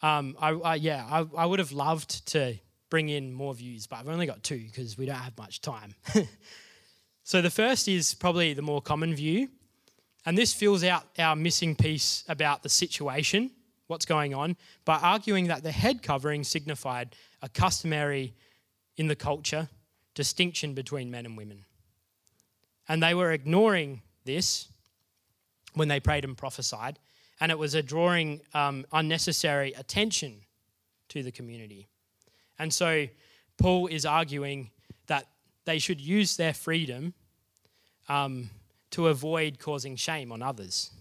Um, 0.01 0.35
I, 0.39 0.49
I, 0.51 0.75
yeah, 0.75 1.05
I, 1.09 1.25
I 1.37 1.45
would 1.45 1.59
have 1.59 1.71
loved 1.71 2.27
to 2.27 2.55
bring 2.89 3.09
in 3.09 3.33
more 3.33 3.53
views, 3.53 3.87
but 3.87 3.97
I've 3.97 4.07
only 4.07 4.25
got 4.27 4.43
two 4.43 4.59
because 4.59 4.97
we 4.97 5.05
don't 5.05 5.15
have 5.15 5.37
much 5.37 5.61
time. 5.61 5.95
so 7.23 7.41
the 7.41 7.49
first 7.49 7.87
is 7.87 8.13
probably 8.13 8.53
the 8.53 8.61
more 8.61 8.81
common 8.81 9.15
view, 9.15 9.49
and 10.25 10.37
this 10.37 10.53
fills 10.53 10.83
out 10.83 11.03
our 11.17 11.35
missing 11.35 11.75
piece 11.75 12.23
about 12.29 12.63
the 12.63 12.69
situation, 12.69 13.49
what's 13.93 14.05
going 14.05 14.33
on, 14.33 14.57
by 14.83 14.97
arguing 14.97 15.47
that 15.47 15.63
the 15.63 15.71
head 15.71 16.01
covering 16.01 16.43
signified 16.43 17.15
a 17.41 17.47
customary 17.47 18.33
in 18.97 19.07
the 19.07 19.15
culture 19.15 19.69
distinction 20.15 20.73
between 20.73 21.09
men 21.09 21.25
and 21.25 21.37
women. 21.37 21.65
And 22.87 23.01
they 23.01 23.13
were 23.13 23.31
ignoring 23.31 24.01
this 24.25 24.67
when 25.75 25.87
they 25.87 25.99
prayed 25.99 26.25
and 26.25 26.37
prophesied, 26.37 26.99
and 27.39 27.51
it 27.51 27.57
was 27.57 27.75
a 27.75 27.81
drawing 27.81 28.41
um, 28.53 28.85
unnecessary 28.91 29.73
attention 29.73 30.41
to 31.09 31.23
the 31.23 31.31
community. 31.31 31.87
And 32.59 32.73
so 32.73 33.07
Paul 33.57 33.87
is 33.87 34.05
arguing 34.05 34.71
that 35.07 35.27
they 35.65 35.79
should 35.79 36.01
use 36.01 36.37
their 36.37 36.53
freedom 36.53 37.13
um, 38.09 38.49
to 38.91 39.07
avoid 39.07 39.59
causing 39.59 39.95
shame 39.95 40.31
on 40.31 40.41
others. 40.41 40.91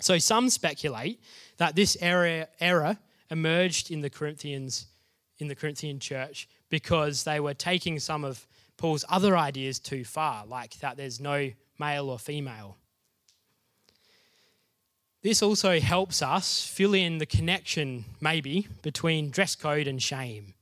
So 0.00 0.18
some 0.18 0.48
speculate 0.48 1.20
that 1.56 1.74
this 1.74 1.96
error, 2.00 2.46
error 2.60 2.98
emerged 3.30 3.90
in 3.90 4.00
the 4.00 4.10
Corinthians 4.10 4.86
in 5.38 5.48
the 5.48 5.54
Corinthian 5.54 6.00
church 6.00 6.48
because 6.68 7.24
they 7.24 7.40
were 7.40 7.54
taking 7.54 7.98
some 7.98 8.24
of 8.24 8.46
Paul's 8.76 9.04
other 9.08 9.36
ideas 9.36 9.78
too 9.78 10.04
far, 10.04 10.44
like 10.46 10.78
that 10.80 10.96
there's 10.96 11.20
no 11.20 11.50
male 11.78 12.10
or 12.10 12.18
female. 12.18 12.76
This 15.22 15.42
also 15.42 15.80
helps 15.80 16.22
us 16.22 16.64
fill 16.64 16.94
in 16.94 17.18
the 17.18 17.26
connection, 17.26 18.04
maybe, 18.20 18.68
between 18.82 19.30
dress 19.30 19.56
code 19.56 19.88
and 19.88 20.00
shame. 20.00 20.54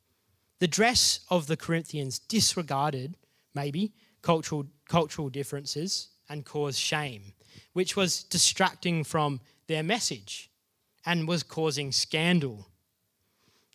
The 0.61 0.69
dress 0.69 1.21
of 1.29 1.47
the 1.47 1.59
Corinthians 1.59 2.19
disregarded, 2.19 3.17
maybe, 3.55 3.93
cultural, 4.23 4.67
cultural 4.89 5.29
differences 5.29 6.09
and 6.31 6.45
caused 6.45 6.79
shame, 6.79 7.35
which 7.73 7.97
was 7.97 8.23
distracting 8.25 9.05
from 9.05 9.41
their 9.67 9.83
message 9.83 10.51
and 11.05 11.29
was 11.29 11.43
causing 11.43 11.93
scandal. 11.93 12.67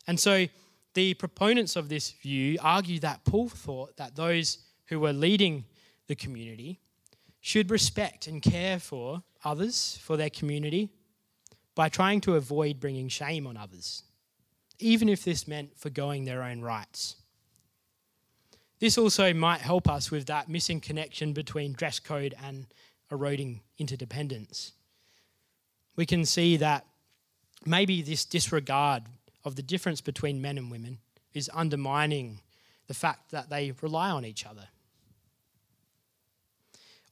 And 0.06 0.18
so 0.18 0.46
the 0.94 1.14
proponents 1.14 1.76
of 1.76 1.88
this 1.88 2.10
view 2.10 2.58
argue 2.60 2.98
that 3.00 3.24
Paul 3.24 3.48
thought 3.48 3.96
that 3.96 4.16
those 4.16 4.58
who 4.86 5.00
were 5.00 5.12
leading 5.12 5.64
the 6.06 6.14
community 6.14 6.80
should 7.40 7.70
respect 7.70 8.26
and 8.26 8.42
care 8.42 8.78
for 8.78 9.22
others, 9.44 9.98
for 10.02 10.16
their 10.16 10.30
community, 10.30 10.90
by 11.74 11.88
trying 11.88 12.20
to 12.20 12.36
avoid 12.36 12.78
bringing 12.78 13.08
shame 13.08 13.46
on 13.46 13.56
others, 13.56 14.02
even 14.78 15.08
if 15.08 15.24
this 15.24 15.48
meant 15.48 15.76
forgoing 15.76 16.24
their 16.24 16.42
own 16.42 16.60
rights. 16.60 17.16
This 18.78 18.98
also 18.98 19.32
might 19.32 19.60
help 19.60 19.88
us 19.88 20.10
with 20.10 20.26
that 20.26 20.48
missing 20.48 20.80
connection 20.80 21.32
between 21.32 21.72
dress 21.72 21.98
code 21.98 22.34
and 22.44 22.66
eroding 23.12 23.60
interdependence. 23.78 24.72
We 25.94 26.06
can 26.06 26.24
see 26.24 26.56
that 26.56 26.86
maybe 27.64 28.02
this 28.02 28.24
disregard 28.24 29.04
of 29.44 29.54
the 29.54 29.62
difference 29.62 30.00
between 30.00 30.40
men 30.40 30.58
and 30.58 30.70
women 30.70 30.98
is 31.34 31.50
undermining 31.52 32.40
the 32.88 32.94
fact 32.94 33.30
that 33.30 33.50
they 33.50 33.72
rely 33.82 34.10
on 34.10 34.24
each 34.24 34.44
other. 34.44 34.68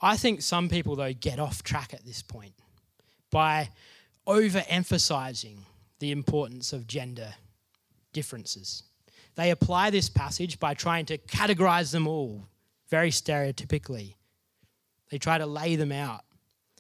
I 0.01 0.17
think 0.17 0.41
some 0.41 0.69
people, 0.69 0.97
though, 0.97 1.13
get 1.13 1.39
off 1.39 1.63
track 1.63 1.93
at 1.93 2.05
this 2.07 2.23
point 2.23 2.55
by 3.31 3.69
overemphasizing 4.27 5.59
the 5.99 6.11
importance 6.11 6.73
of 6.73 6.87
gender 6.87 7.35
differences. 8.13 8.83
They 9.35 9.51
apply 9.51 9.91
this 9.91 10.09
passage 10.09 10.59
by 10.59 10.75
trying 10.75 11.07
to 11.07 11.19
categorize 11.19 11.93
them 11.93 12.07
all 12.07 12.49
very 12.89 13.11
stereotypically. 13.11 14.15
They 15.11 15.19
try 15.19 15.39
to 15.39 15.47
lay 15.47 15.77
them 15.77 15.93
out. 15.93 16.25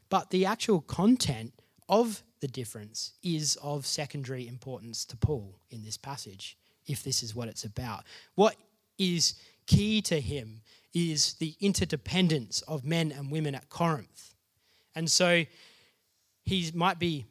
But 0.09 0.31
the 0.31 0.47
actual 0.47 0.81
content 0.81 1.53
of 1.89 2.23
the 2.41 2.49
difference 2.49 3.13
is 3.23 3.57
of 3.63 3.87
secondary 3.87 4.49
importance 4.49 5.05
to 5.07 5.17
Paul 5.17 5.55
in 5.71 5.85
this 5.85 5.97
passage, 5.97 6.57
if 6.87 7.03
this 7.03 7.23
is 7.23 7.35
what 7.35 7.49
it's 7.49 7.65
about. 7.65 8.05
What 8.35 8.57
is 8.99 9.35
key 9.67 10.03
to 10.03 10.21
him 10.21 10.63
is 10.93 11.35
the 11.35 11.55
interdependence 11.61 12.63
of 12.63 12.85
men 12.85 13.13
and 13.13 13.31
women 13.31 13.55
at 13.55 13.69
Corinth. 13.69 14.35
And 14.95 15.11
so 15.11 15.45
he 16.45 16.71
might 16.75 16.99
be 16.99 17.27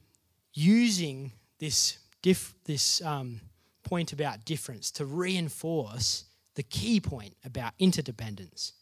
using 0.53 1.33
this, 1.59 1.97
diff, 2.21 2.53
this 2.65 3.01
um, 3.01 3.41
point 3.83 4.13
about 4.13 4.45
difference 4.45 4.91
to 4.91 5.05
reinforce 5.05 6.25
the 6.55 6.63
key 6.63 6.99
point 6.99 7.35
about 7.43 7.73
interdependence. 7.79 8.73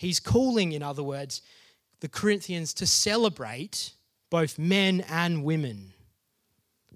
He's 0.00 0.18
calling, 0.18 0.72
in 0.72 0.82
other 0.82 1.02
words, 1.02 1.42
the 2.00 2.08
Corinthians 2.08 2.72
to 2.72 2.86
celebrate 2.86 3.92
both 4.30 4.58
men 4.58 5.04
and 5.10 5.44
women, 5.44 5.92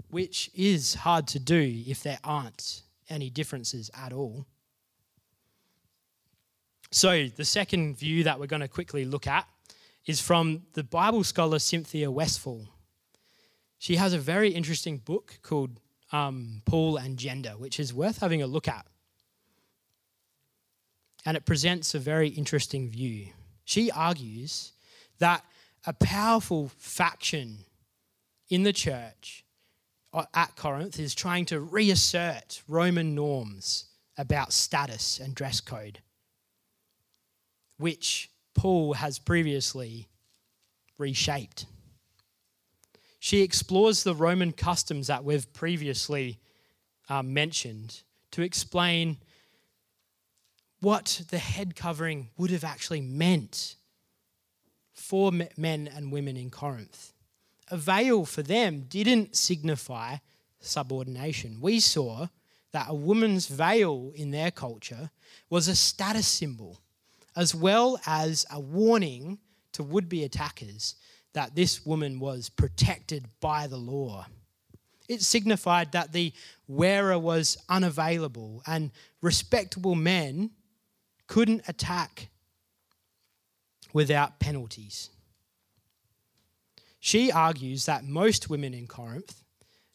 which 0.09 0.51
is 0.55 0.95
hard 0.95 1.27
to 1.27 1.39
do 1.39 1.83
if 1.87 2.03
there 2.03 2.19
aren't 2.25 2.81
any 3.11 3.29
differences 3.29 3.91
at 3.93 4.15
all. 4.15 4.47
So, 6.93 7.27
the 7.27 7.45
second 7.45 7.99
view 7.99 8.25
that 8.25 8.41
we're 8.41 8.47
going 8.47 8.63
to 8.63 8.69
quickly 8.69 9.05
look 9.05 9.27
at 9.27 9.47
is 10.07 10.19
from 10.23 10.63
the 10.73 10.83
Bible 10.83 11.25
scholar 11.25 11.59
Cynthia 11.59 12.11
Westfall. 12.11 12.71
She 13.77 13.97
has 13.97 14.15
a 14.15 14.19
very 14.19 14.49
interesting 14.49 14.97
book 14.97 15.41
called 15.43 15.79
um, 16.11 16.63
Paul 16.65 16.97
and 16.97 17.19
Gender, 17.19 17.51
which 17.51 17.79
is 17.79 17.93
worth 17.93 18.21
having 18.21 18.41
a 18.41 18.47
look 18.47 18.67
at. 18.67 18.87
And 21.25 21.37
it 21.37 21.47
presents 21.47 21.95
a 21.95 21.99
very 21.99 22.29
interesting 22.29 22.91
view. 22.91 23.29
She 23.65 23.91
argues 23.91 24.73
that 25.19 25.45
a 25.87 25.93
powerful 25.93 26.71
faction 26.77 27.59
in 28.51 28.63
the 28.63 28.73
church 28.73 29.45
uh, 30.13 30.25
at 30.35 30.55
Corinth 30.57 30.99
is 30.99 31.15
trying 31.15 31.45
to 31.47 31.61
reassert 31.61 32.63
Roman 32.69 33.15
norms 33.15 33.87
about 34.17 34.53
status 34.53 35.19
and 35.19 35.35
dress 35.35 35.61
code, 35.61 36.01
which 37.79 38.31
Paul 38.55 38.95
has 38.95 39.19
previously 39.19 40.09
reshaped. 40.99 41.67
She 43.19 43.43
explores 43.43 44.03
the 44.03 44.15
Roman 44.15 44.53
customs 44.53 45.07
that 45.07 45.25
we've 45.25 45.51
previously 45.53 46.39
uh, 47.09 47.23
mentioned 47.23 48.03
to 48.33 48.43
explain 48.43 49.17
what 50.85 51.23
the 51.31 51.39
head 51.39 51.75
covering 51.75 52.29
would 52.37 52.51
have 52.51 52.63
actually 52.63 53.01
meant 53.01 53.77
for 54.93 55.33
men 55.33 55.89
and 55.89 56.13
women 56.13 56.37
in 56.37 56.51
Corinth. 56.51 57.15
A 57.71 57.77
veil 57.79 58.27
for 58.27 58.43
them 58.43 58.83
didn't 58.83 59.35
signify 59.35 60.17
subordination. 60.61 61.59
We 61.63 61.81
saw 61.81 62.27
that 62.73 62.87
a 62.91 62.95
woman's 62.95 63.47
veil 63.47 64.13
in 64.15 64.31
their 64.31 64.51
culture 64.51 65.11
was 65.49 65.69
a 65.69 65.75
status 65.75 66.27
symbol, 66.27 66.79
as 67.35 67.55
well 67.55 67.99
as 68.05 68.45
a 68.53 68.61
warning 68.61 69.39
to 69.73 69.83
would 69.83 70.11
be 70.11 70.23
attackers 70.23 70.97
that 71.33 71.55
this 71.55 71.87
woman 71.87 72.21
was 72.21 72.51
protected 72.51 73.25
by 73.41 73.69
the 73.69 73.79
law. 73.79 74.27
It 75.09 75.23
signified 75.23 75.93
that 75.93 76.13
the 76.13 76.35
wearer 76.69 77.19
was 77.19 77.57
unavailable 77.71 78.63
and 78.67 78.91
respectable 79.23 79.95
men 79.95 80.51
couldn't 81.27 81.63
attack 81.69 82.29
without 83.93 84.41
penalties. 84.41 85.11
She 87.01 87.31
argues 87.31 87.87
that 87.87 88.05
most 88.05 88.49
women 88.49 88.75
in 88.75 88.87
Corinth 88.87 89.43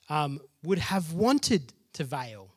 um, 0.10 0.40
would 0.64 0.80
have 0.80 1.14
wanted 1.14 1.74
to 1.94 2.04
veil. 2.04 2.54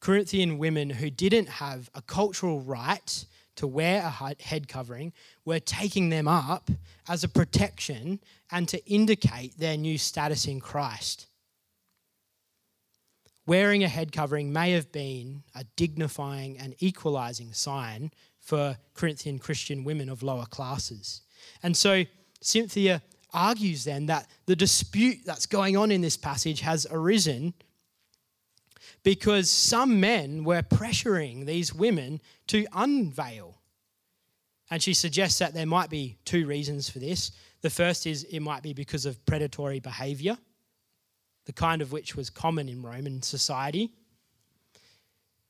Corinthian 0.00 0.58
women 0.58 0.90
who 0.90 1.08
didn't 1.08 1.48
have 1.48 1.88
a 1.94 2.02
cultural 2.02 2.60
right 2.60 3.24
to 3.56 3.66
wear 3.66 4.02
a 4.02 4.34
head 4.42 4.68
covering 4.68 5.12
were 5.44 5.60
taking 5.60 6.10
them 6.10 6.28
up 6.28 6.70
as 7.08 7.24
a 7.24 7.28
protection 7.28 8.20
and 8.50 8.68
to 8.68 8.84
indicate 8.86 9.56
their 9.56 9.76
new 9.76 9.96
status 9.96 10.46
in 10.46 10.60
Christ. 10.60 11.26
Wearing 13.46 13.84
a 13.84 13.88
head 13.88 14.12
covering 14.12 14.52
may 14.52 14.72
have 14.72 14.90
been 14.90 15.42
a 15.54 15.64
dignifying 15.76 16.58
and 16.58 16.74
equalizing 16.78 17.52
sign 17.52 18.10
for 18.40 18.78
Corinthian 18.94 19.38
Christian 19.38 19.84
women 19.84 20.08
of 20.08 20.22
lower 20.22 20.46
classes. 20.46 21.22
And 21.62 21.76
so 21.76 22.04
Cynthia 22.40 23.02
argues 23.32 23.84
then 23.84 24.06
that 24.06 24.28
the 24.46 24.56
dispute 24.56 25.18
that's 25.26 25.46
going 25.46 25.76
on 25.76 25.90
in 25.90 26.00
this 26.00 26.16
passage 26.16 26.60
has 26.60 26.86
arisen 26.90 27.52
because 29.02 29.50
some 29.50 30.00
men 30.00 30.44
were 30.44 30.62
pressuring 30.62 31.44
these 31.44 31.74
women 31.74 32.20
to 32.46 32.66
unveil. 32.72 33.60
And 34.70 34.82
she 34.82 34.94
suggests 34.94 35.38
that 35.40 35.52
there 35.52 35.66
might 35.66 35.90
be 35.90 36.16
two 36.24 36.46
reasons 36.46 36.88
for 36.88 36.98
this. 36.98 37.32
The 37.60 37.70
first 37.70 38.06
is 38.06 38.24
it 38.24 38.40
might 38.40 38.62
be 38.62 38.72
because 38.72 39.04
of 39.04 39.24
predatory 39.26 39.80
behavior, 39.80 40.38
the 41.46 41.52
kind 41.52 41.82
of 41.82 41.92
which 41.92 42.16
was 42.16 42.30
common 42.30 42.68
in 42.68 42.82
Roman 42.82 43.22
society. 43.22 43.92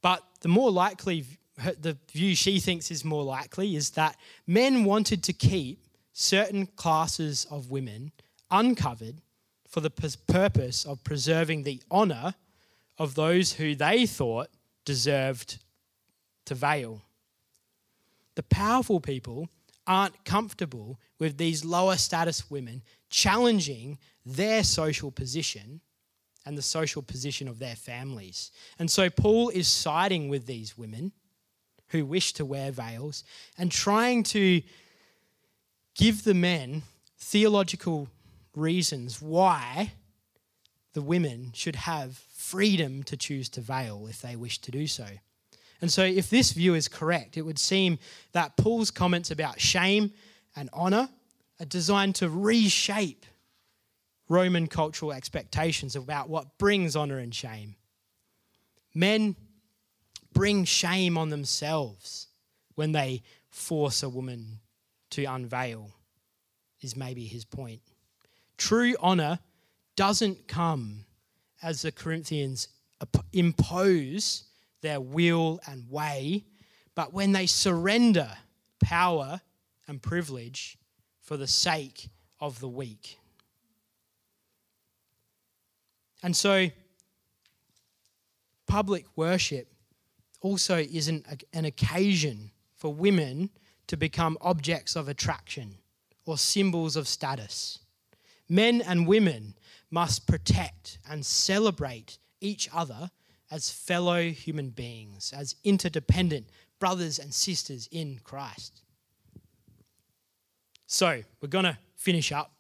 But 0.03 0.22
the 0.40 0.49
more 0.49 0.70
likely, 0.70 1.24
the 1.57 1.97
view 2.12 2.34
she 2.34 2.61
thinks 2.61 2.90
is 2.90 3.05
more 3.05 3.22
likely, 3.22 3.76
is 3.76 3.90
that 3.90 4.16
men 4.47 4.84
wanted 4.84 5.22
to 5.24 5.32
keep 5.32 5.86
certain 6.12 6.66
classes 6.66 7.47
of 7.51 7.70
women 7.70 8.12
uncovered 8.51 9.16
for 9.68 9.80
the 9.80 9.90
purpose 9.90 10.84
of 10.84 11.03
preserving 11.03 11.62
the 11.62 11.82
honour 11.90 12.34
of 12.99 13.14
those 13.14 13.55
who 13.55 13.74
they 13.74 14.07
thought 14.07 14.49
deserved 14.84 15.59
to 16.45 16.55
veil. 16.55 17.03
The 18.36 18.42
powerful 18.45 19.01
people 19.01 19.49
aren't 19.86 20.24
comfortable 20.24 20.99
with 21.18 21.36
these 21.36 21.64
lower 21.64 21.97
status 21.97 22.51
women 22.51 22.82
challenging 23.11 23.99
their 24.24 24.62
social 24.64 25.11
position 25.11 25.80
and 26.47 26.59
the 26.59 26.62
social 26.62 27.03
position 27.03 27.49
of 27.49 27.59
their 27.59 27.76
families. 27.76 28.51
And 28.78 28.90
so 28.90 29.09
Paul 29.11 29.49
is 29.49 29.68
siding 29.68 30.28
with 30.28 30.47
these 30.47 30.76
women 30.76 31.12
who 31.88 32.05
wish 32.05 32.32
to 32.34 32.45
wear 32.45 32.70
veils 32.70 33.24
and 33.57 33.70
trying 33.70 34.22
to 34.24 34.62
give 35.95 36.24
the 36.24 36.34
men 36.34 36.82
theological 37.18 38.09
reasons 38.55 39.22
why 39.22 39.92
the 40.92 41.03
women 41.03 41.51
should 41.55 41.76
have 41.76 42.16
freedom 42.34 43.03
to 43.05 43.16
choose 43.16 43.49
to 43.51 43.61
veil 43.61 44.07
if 44.09 44.20
they 44.22 44.36
wish 44.36 44.59
to 44.61 44.70
do 44.70 44.86
so. 44.86 45.07
And 45.80 45.92
so, 45.92 46.03
if 46.03 46.30
this 46.30 46.53
view 46.53 46.74
is 46.74 46.88
correct, 46.88 47.36
it 47.36 47.42
would 47.42 47.59
seem 47.59 47.99
that 48.32 48.57
Paul's 48.57 48.90
comments 48.90 49.30
about 49.30 49.61
shame 49.61 50.12
and 50.57 50.70
honour 50.72 51.09
are 51.61 51.66
designed 51.66 52.14
to 52.16 52.28
reshape 52.28 53.26
Roman 54.29 54.66
cultural 54.66 55.12
expectations 55.12 55.97
about 55.97 56.29
what 56.29 56.59
brings 56.59 56.97
honour 56.97 57.18
and 57.18 57.35
shame. 57.35 57.77
Men 58.95 59.37
bring 60.33 60.64
shame 60.64 61.18
on 61.18 61.31
themselves 61.31 62.29
when 62.75 62.93
they 62.93 63.22
force 63.51 64.03
a 64.03 64.09
woman 64.09 64.61
to 65.11 65.25
unveil, 65.25 65.91
is 66.81 66.97
maybe 66.97 67.25
his 67.25 67.45
point. 67.45 67.81
True 68.57 68.95
honour 69.01 69.39
doesn't 69.97 70.49
come 70.49 71.05
as 71.62 71.83
the 71.83 71.93
Corinthians 71.93 72.68
impose 73.33 74.45
their 74.81 75.01
will 75.01 75.61
and 75.66 75.89
way, 75.91 76.45
but 76.95 77.12
when 77.12 77.33
they 77.33 77.47
surrender 77.47 78.29
power 78.83 79.41
and 79.87 80.03
privilege 80.03 80.79
for 81.20 81.37
the 81.37 81.47
sake 81.47 82.09
of 82.41 82.61
the 82.61 82.68
weak. 82.68 83.18
And 86.25 86.35
so, 86.35 86.70
public 88.66 89.05
worship 89.14 89.68
also 90.41 90.79
isn't 90.79 91.27
an 91.53 91.66
occasion 91.66 92.51
for 92.77 92.95
women 92.95 93.51
to 93.89 93.99
become 93.99 94.39
objects 94.41 94.97
of 94.97 95.07
attraction 95.11 95.75
or 96.25 96.39
symbols 96.39 96.97
of 96.97 97.07
status. 97.07 97.81
Men 98.49 98.81
and 98.81 99.07
women 99.07 99.53
must 99.91 100.27
protect 100.27 100.97
and 101.11 101.27
celebrate 101.27 102.16
each 102.41 102.70
other 102.72 103.11
as 103.51 103.70
fellow 103.70 104.31
human 104.31 104.70
beings, 104.70 105.31
as 105.37 105.57
interdependent 105.62 106.49
brothers 106.79 107.18
and 107.18 107.35
sisters 107.35 107.87
in 107.93 108.18
Christ. 108.25 108.81
So, 110.87 111.22
we're 111.43 111.49
going 111.49 111.66
to 111.66 111.77
finish 111.97 112.33
up. 112.33 112.51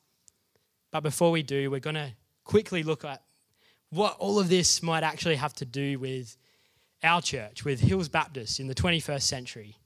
But 0.90 1.00
before 1.00 1.30
we 1.30 1.42
do, 1.42 1.70
we're 1.70 1.80
going 1.80 1.96
to 1.96 2.12
quickly 2.44 2.82
look 2.82 3.06
at 3.06 3.22
what 3.94 4.16
all 4.18 4.38
of 4.38 4.48
this 4.48 4.82
might 4.82 5.02
actually 5.02 5.36
have 5.36 5.54
to 5.54 5.64
do 5.64 5.98
with 5.98 6.36
our 7.02 7.22
church, 7.22 7.64
with 7.64 7.80
Hills 7.80 8.08
Baptist 8.08 8.58
in 8.58 8.66
the 8.66 8.74
21st 8.74 9.22
century. 9.22 9.76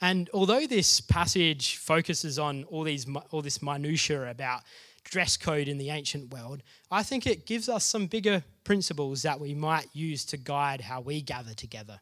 And 0.00 0.28
although 0.34 0.66
this 0.66 1.00
passage 1.00 1.76
focuses 1.76 2.38
on 2.38 2.64
all, 2.64 2.82
these, 2.82 3.06
all 3.30 3.42
this 3.42 3.62
minutiae 3.62 4.28
about 4.28 4.62
dress 5.04 5.36
code 5.36 5.68
in 5.68 5.78
the 5.78 5.90
ancient 5.90 6.32
world, 6.32 6.62
I 6.90 7.02
think 7.02 7.26
it 7.26 7.46
gives 7.46 7.68
us 7.68 7.84
some 7.84 8.06
bigger 8.06 8.42
principles 8.64 9.22
that 9.22 9.38
we 9.38 9.54
might 9.54 9.86
use 9.92 10.24
to 10.26 10.36
guide 10.36 10.80
how 10.80 11.00
we 11.00 11.22
gather 11.22 11.54
together. 11.54 12.00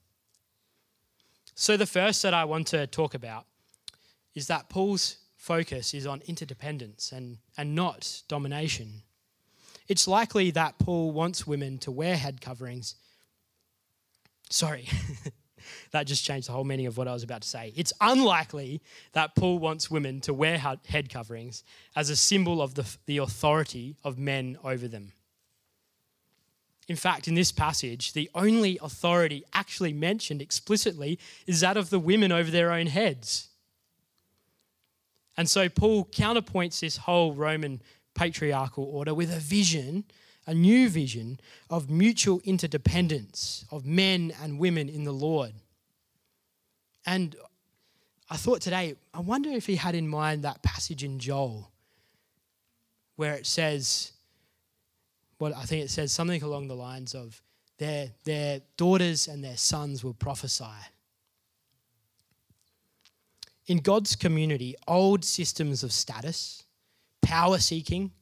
So, 1.55 1.77
the 1.77 1.87
first 1.87 2.23
that 2.23 2.33
I 2.33 2.45
want 2.45 2.69
to 2.69 2.87
talk 2.87 3.15
about 3.15 3.45
is 4.35 4.47
that 4.47 4.71
Paul's 4.71 5.19
focus 5.37 5.93
is 5.93 6.07
on 6.07 6.23
interdependence 6.27 7.13
and, 7.13 7.39
and 7.59 7.75
not 7.75 8.23
domination. 8.29 9.03
It's 9.91 10.07
likely 10.07 10.53
that 10.53 10.79
Paul 10.79 11.11
wants 11.11 11.49
women 11.49 11.77
to 11.79 11.91
wear 11.91 12.17
head 12.17 12.41
coverings. 12.41 12.95
Sorry, 14.49 14.87
that 15.91 16.07
just 16.07 16.25
changed 16.25 16.47
the 16.47 16.53
whole 16.53 16.63
meaning 16.63 16.87
of 16.87 16.97
what 16.97 17.09
I 17.09 17.13
was 17.13 17.25
about 17.25 17.43
to 17.43 17.49
say. 17.49 17.73
It's 17.75 17.93
unlikely 18.01 18.83
that 19.15 19.35
Paul 19.35 19.59
wants 19.59 19.91
women 19.91 20.21
to 20.21 20.33
wear 20.33 20.59
head 20.59 21.11
coverings 21.11 21.65
as 21.97 22.09
a 22.09 22.15
symbol 22.15 22.63
of 22.63 22.77
the, 22.77 22.87
the 23.07 23.19
authority 23.19 23.97
of 24.05 24.17
men 24.17 24.57
over 24.63 24.87
them. 24.87 25.11
In 26.87 26.95
fact, 26.95 27.27
in 27.27 27.35
this 27.35 27.51
passage, 27.51 28.13
the 28.13 28.31
only 28.33 28.79
authority 28.81 29.43
actually 29.55 29.93
mentioned 29.93 30.41
explicitly 30.41 31.19
is 31.49 31.59
that 31.63 31.77
of 31.77 31.91
the 31.91 31.99
women 31.99 32.31
over 32.31 32.53
their 32.53 32.71
own 32.71 32.87
heads. 32.87 33.49
And 35.37 35.51
so 35.51 35.69
Paul 35.69 36.05
counterpoints 36.05 36.79
this 36.79 36.99
whole 36.99 37.35
Roman 37.35 37.83
patriarchal 38.21 38.85
order 38.85 39.15
with 39.15 39.33
a 39.35 39.41
vision 39.41 40.05
a 40.47 40.55
new 40.55 40.89
vision 40.89 41.39
of 41.69 41.91
mutual 41.91 42.41
interdependence 42.45 43.65
of 43.71 43.87
men 43.87 44.33
and 44.43 44.59
women 44.59 44.89
in 44.89 45.05
the 45.05 45.13
Lord. 45.13 45.53
And 47.07 47.37
I 48.29 48.37
thought 48.37 48.61
today, 48.61 48.97
I 49.15 49.21
wonder 49.21 49.51
if 49.51 49.67
he 49.67 49.77
had 49.77 49.95
in 49.95 50.09
mind 50.09 50.43
that 50.43 50.63
passage 50.63 51.05
in 51.05 51.19
Joel 51.19 51.71
where 53.17 53.35
it 53.35 53.47
says, 53.47 54.13
well, 55.39 55.55
I 55.55 55.65
think 55.65 55.85
it 55.85 55.91
says 55.91 56.11
something 56.11 56.43
along 56.43 56.69
the 56.69 56.75
lines 56.75 57.15
of 57.15 57.41
their, 57.79 58.11
their 58.25 58.61
daughters 58.77 59.29
and 59.29 59.45
their 59.45 59.57
sons 59.57 60.03
will 60.03 60.15
prophesy. 60.15 60.65
In 63.67 63.79
God's 63.79 64.17
community, 64.17 64.75
old 64.89 65.25
systems 65.25 65.85
of 65.85 65.93
status, 65.93 66.65
power 67.23 67.59
seeking, 67.59 68.13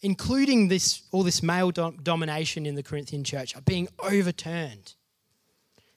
including 0.00 0.68
this, 0.68 1.02
all 1.10 1.22
this 1.22 1.42
male 1.42 1.70
dom- 1.70 1.98
domination 2.02 2.66
in 2.66 2.74
the 2.74 2.82
Corinthian 2.82 3.24
church, 3.24 3.56
are 3.56 3.62
being 3.62 3.88
overturned. 3.98 4.94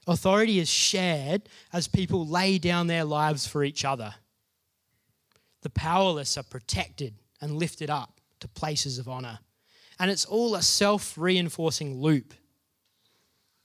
Authority 0.08 0.60
is 0.60 0.70
shared 0.70 1.50
as 1.74 1.88
people 1.88 2.28
lay 2.28 2.58
down 2.58 2.88
their 2.88 3.04
lives 3.04 3.48
for 3.48 3.64
each 3.64 3.84
other. 3.84 4.14
The 5.62 5.72
powerless 5.72 6.38
are 6.38 6.44
protected 6.44 7.16
and 7.42 7.58
lifted 7.58 7.90
up 7.90 8.20
to 8.40 8.48
places 8.48 9.00
of 9.00 9.08
honor. 9.08 9.40
And 10.00 10.12
it's 10.12 10.26
all 10.26 10.56
a 10.56 10.62
self 10.62 11.18
reinforcing 11.18 12.00
loop. 12.00 12.34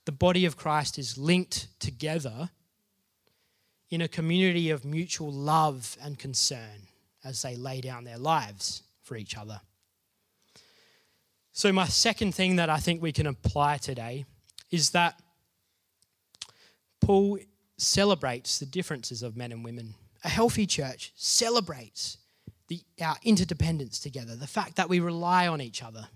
The 0.06 0.12
body 0.12 0.46
of 0.46 0.56
Christ 0.56 0.98
is 0.98 1.18
linked 1.18 1.68
together 1.78 2.50
in 3.90 4.00
a 4.00 4.08
community 4.08 4.70
of 4.70 4.84
mutual 4.84 5.30
love 5.30 5.96
and 6.02 6.18
concern 6.18 6.88
as 7.24 7.42
they 7.42 7.56
lay 7.56 7.80
down 7.80 8.04
their 8.04 8.18
lives 8.18 8.82
for 9.02 9.16
each 9.16 9.36
other. 9.36 9.60
So, 11.52 11.72
my 11.72 11.86
second 11.86 12.34
thing 12.34 12.56
that 12.56 12.70
I 12.70 12.78
think 12.78 13.02
we 13.02 13.12
can 13.12 13.26
apply 13.26 13.78
today 13.78 14.24
is 14.70 14.90
that 14.90 15.20
Paul 17.00 17.38
celebrates 17.76 18.58
the 18.58 18.66
differences 18.66 19.22
of 19.22 19.36
men 19.36 19.52
and 19.52 19.64
women. 19.64 19.94
A 20.22 20.28
healthy 20.28 20.66
church 20.66 21.12
celebrates 21.16 22.18
the, 22.68 22.80
our 23.02 23.16
interdependence 23.24 23.98
together, 23.98 24.36
the 24.36 24.46
fact 24.46 24.76
that 24.76 24.88
we 24.88 25.00
rely 25.00 25.48
on 25.48 25.60
each 25.60 25.82
other. 25.82 26.08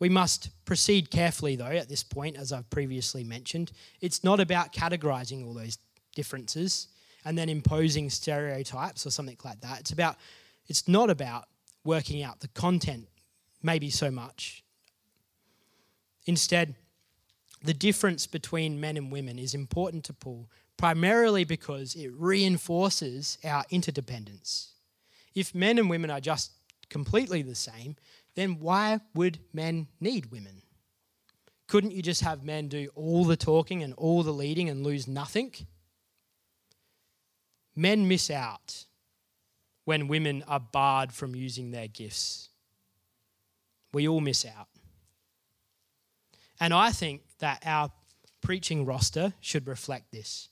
We 0.00 0.08
must 0.08 0.50
proceed 0.64 1.10
carefully, 1.10 1.56
though, 1.56 1.66
at 1.66 1.88
this 1.88 2.02
point, 2.02 2.36
as 2.36 2.52
I've 2.52 2.68
previously 2.70 3.24
mentioned. 3.24 3.72
It's 4.00 4.24
not 4.24 4.40
about 4.40 4.72
categorizing 4.72 5.46
all 5.46 5.54
those 5.54 5.78
differences 6.14 6.88
and 7.28 7.36
then 7.36 7.50
imposing 7.50 8.08
stereotypes 8.08 9.04
or 9.06 9.10
something 9.10 9.36
like 9.44 9.60
that. 9.60 9.80
It's 9.80 9.92
about 9.92 10.16
it's 10.66 10.88
not 10.88 11.10
about 11.10 11.44
working 11.84 12.22
out 12.22 12.40
the 12.40 12.48
content 12.48 13.06
maybe 13.62 13.90
so 13.90 14.10
much. 14.10 14.64
Instead, 16.24 16.74
the 17.62 17.74
difference 17.74 18.26
between 18.26 18.80
men 18.80 18.96
and 18.96 19.12
women 19.12 19.38
is 19.38 19.52
important 19.52 20.04
to 20.04 20.14
Paul 20.14 20.48
primarily 20.78 21.44
because 21.44 21.94
it 21.94 22.10
reinforces 22.16 23.36
our 23.44 23.64
interdependence. 23.68 24.72
If 25.34 25.54
men 25.54 25.76
and 25.76 25.90
women 25.90 26.10
are 26.10 26.20
just 26.20 26.52
completely 26.88 27.42
the 27.42 27.54
same, 27.54 27.96
then 28.36 28.58
why 28.58 29.00
would 29.14 29.38
men 29.52 29.88
need 30.00 30.30
women? 30.32 30.62
Couldn't 31.66 31.92
you 31.92 32.00
just 32.00 32.22
have 32.22 32.42
men 32.42 32.68
do 32.68 32.88
all 32.94 33.26
the 33.26 33.36
talking 33.36 33.82
and 33.82 33.92
all 33.94 34.22
the 34.22 34.32
leading 34.32 34.70
and 34.70 34.82
lose 34.82 35.06
nothing? 35.06 35.52
Men 37.78 38.08
miss 38.08 38.28
out 38.28 38.86
when 39.84 40.08
women 40.08 40.42
are 40.48 40.58
barred 40.58 41.12
from 41.12 41.36
using 41.36 41.70
their 41.70 41.86
gifts. 41.86 42.48
We 43.92 44.08
all 44.08 44.20
miss 44.20 44.44
out. 44.44 44.66
And 46.58 46.74
I 46.74 46.90
think 46.90 47.22
that 47.38 47.62
our 47.64 47.92
preaching 48.40 48.84
roster 48.84 49.32
should 49.40 49.68
reflect 49.68 50.10
this. 50.10 50.48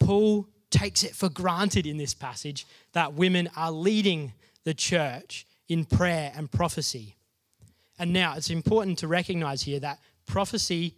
Paul 0.00 0.48
takes 0.68 1.04
it 1.04 1.14
for 1.14 1.28
granted 1.28 1.86
in 1.86 1.96
this 1.96 2.12
passage 2.12 2.66
that 2.92 3.14
women 3.14 3.48
are 3.56 3.70
leading 3.70 4.32
the 4.64 4.74
church 4.74 5.46
in 5.68 5.84
prayer 5.84 6.32
and 6.34 6.50
prophecy. 6.50 7.14
And 8.00 8.12
now 8.12 8.34
it's 8.36 8.50
important 8.50 8.98
to 8.98 9.06
recognize 9.06 9.62
here 9.62 9.78
that 9.78 10.00
prophecy 10.26 10.96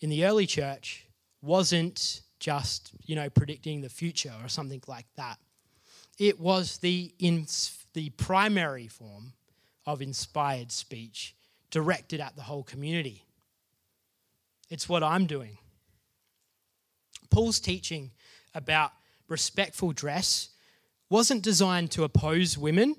in 0.00 0.10
the 0.10 0.24
early 0.24 0.46
church 0.46 1.06
wasn't 1.40 2.22
just, 2.40 2.92
you 3.04 3.14
know, 3.14 3.30
predicting 3.30 3.82
the 3.82 3.88
future 3.88 4.32
or 4.42 4.48
something 4.48 4.82
like 4.88 5.06
that. 5.16 5.38
It 6.18 6.40
was 6.40 6.78
the, 6.78 7.14
in, 7.18 7.46
the 7.94 8.10
primary 8.10 8.88
form 8.88 9.34
of 9.86 10.02
inspired 10.02 10.72
speech 10.72 11.34
directed 11.70 12.20
at 12.20 12.34
the 12.36 12.42
whole 12.42 12.64
community. 12.64 13.24
It's 14.68 14.88
what 14.88 15.02
I'm 15.02 15.26
doing. 15.26 15.58
Paul's 17.30 17.60
teaching 17.60 18.10
about 18.54 18.92
respectful 19.28 19.92
dress 19.92 20.48
wasn't 21.08 21.42
designed 21.42 21.90
to 21.92 22.04
oppose 22.04 22.58
women 22.58 22.96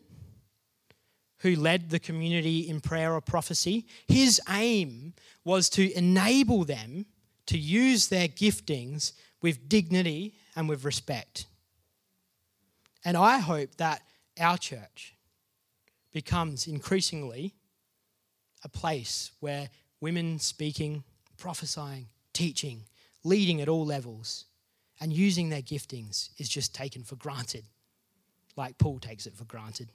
who 1.39 1.55
led 1.55 1.89
the 1.89 1.99
community 1.99 2.69
in 2.69 2.79
prayer 2.79 3.13
or 3.13 3.21
prophecy. 3.21 3.85
His 4.07 4.39
aim 4.49 5.13
was 5.43 5.69
to 5.71 5.91
enable 5.97 6.65
them 6.65 7.05
to 7.47 7.57
use 7.57 8.07
their 8.07 8.27
giftings 8.27 9.13
with 9.41 9.67
dignity 9.69 10.35
and 10.55 10.69
with 10.69 10.85
respect. 10.85 11.45
And 13.03 13.17
I 13.17 13.39
hope 13.39 13.75
that 13.77 14.01
our 14.39 14.57
church 14.57 15.15
becomes 16.11 16.67
increasingly 16.67 17.55
a 18.63 18.69
place 18.69 19.31
where 19.39 19.69
women 19.99 20.39
speaking, 20.39 21.03
prophesying, 21.37 22.07
teaching, 22.33 22.83
leading 23.23 23.61
at 23.61 23.69
all 23.69 23.85
levels, 23.85 24.45
and 24.99 25.11
using 25.11 25.49
their 25.49 25.61
giftings 25.61 26.29
is 26.37 26.47
just 26.47 26.75
taken 26.75 27.03
for 27.03 27.15
granted, 27.15 27.65
like 28.55 28.77
Paul 28.77 28.99
takes 28.99 29.25
it 29.25 29.35
for 29.35 29.45
granted. 29.45 29.91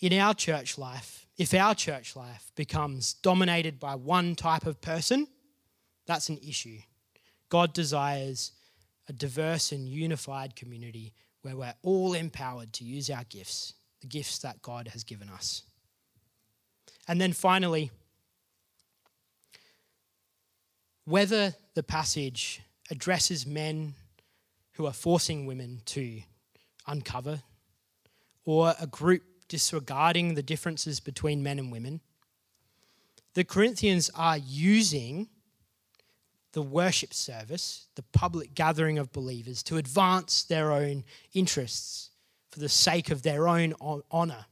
In 0.00 0.12
our 0.14 0.34
church 0.34 0.78
life, 0.78 1.26
if 1.36 1.52
our 1.52 1.74
church 1.74 2.16
life 2.16 2.50
becomes 2.54 3.14
dominated 3.14 3.78
by 3.78 3.94
one 3.94 4.34
type 4.34 4.66
of 4.66 4.80
person, 4.80 5.26
that's 6.06 6.28
an 6.28 6.38
issue. 6.38 6.78
God 7.48 7.72
desires 7.72 8.52
a 9.08 9.12
diverse 9.12 9.72
and 9.72 9.88
unified 9.88 10.56
community 10.56 11.12
where 11.42 11.56
we're 11.56 11.74
all 11.82 12.14
empowered 12.14 12.72
to 12.74 12.84
use 12.84 13.08
our 13.08 13.24
gifts, 13.24 13.74
the 14.00 14.06
gifts 14.06 14.38
that 14.40 14.62
God 14.62 14.88
has 14.88 15.04
given 15.04 15.28
us. 15.28 15.62
And 17.06 17.20
then 17.20 17.32
finally, 17.32 17.90
whether 21.04 21.54
the 21.74 21.84
passage 21.84 22.62
addresses 22.90 23.46
men 23.46 23.94
who 24.72 24.86
are 24.86 24.92
forcing 24.92 25.46
women 25.46 25.82
to 25.86 26.20
uncover 26.86 27.42
or 28.44 28.74
a 28.80 28.86
group 28.86 29.22
disregarding 29.48 30.34
the 30.34 30.42
differences 30.42 30.98
between 30.98 31.42
men 31.42 31.58
and 31.60 31.70
women, 31.70 32.00
the 33.34 33.44
Corinthians 33.44 34.10
are 34.16 34.36
using 34.36 35.28
the 36.56 36.62
worship 36.62 37.12
service, 37.12 37.86
the 37.96 38.02
public 38.14 38.54
gathering 38.54 38.98
of 38.98 39.12
believers, 39.12 39.62
to 39.62 39.76
advance 39.76 40.42
their 40.42 40.72
own 40.72 41.04
interests 41.34 42.08
for 42.50 42.60
the 42.60 42.68
sake 42.70 43.10
of 43.10 43.20
their 43.20 43.46
own 43.46 43.74
honor. 44.10 44.46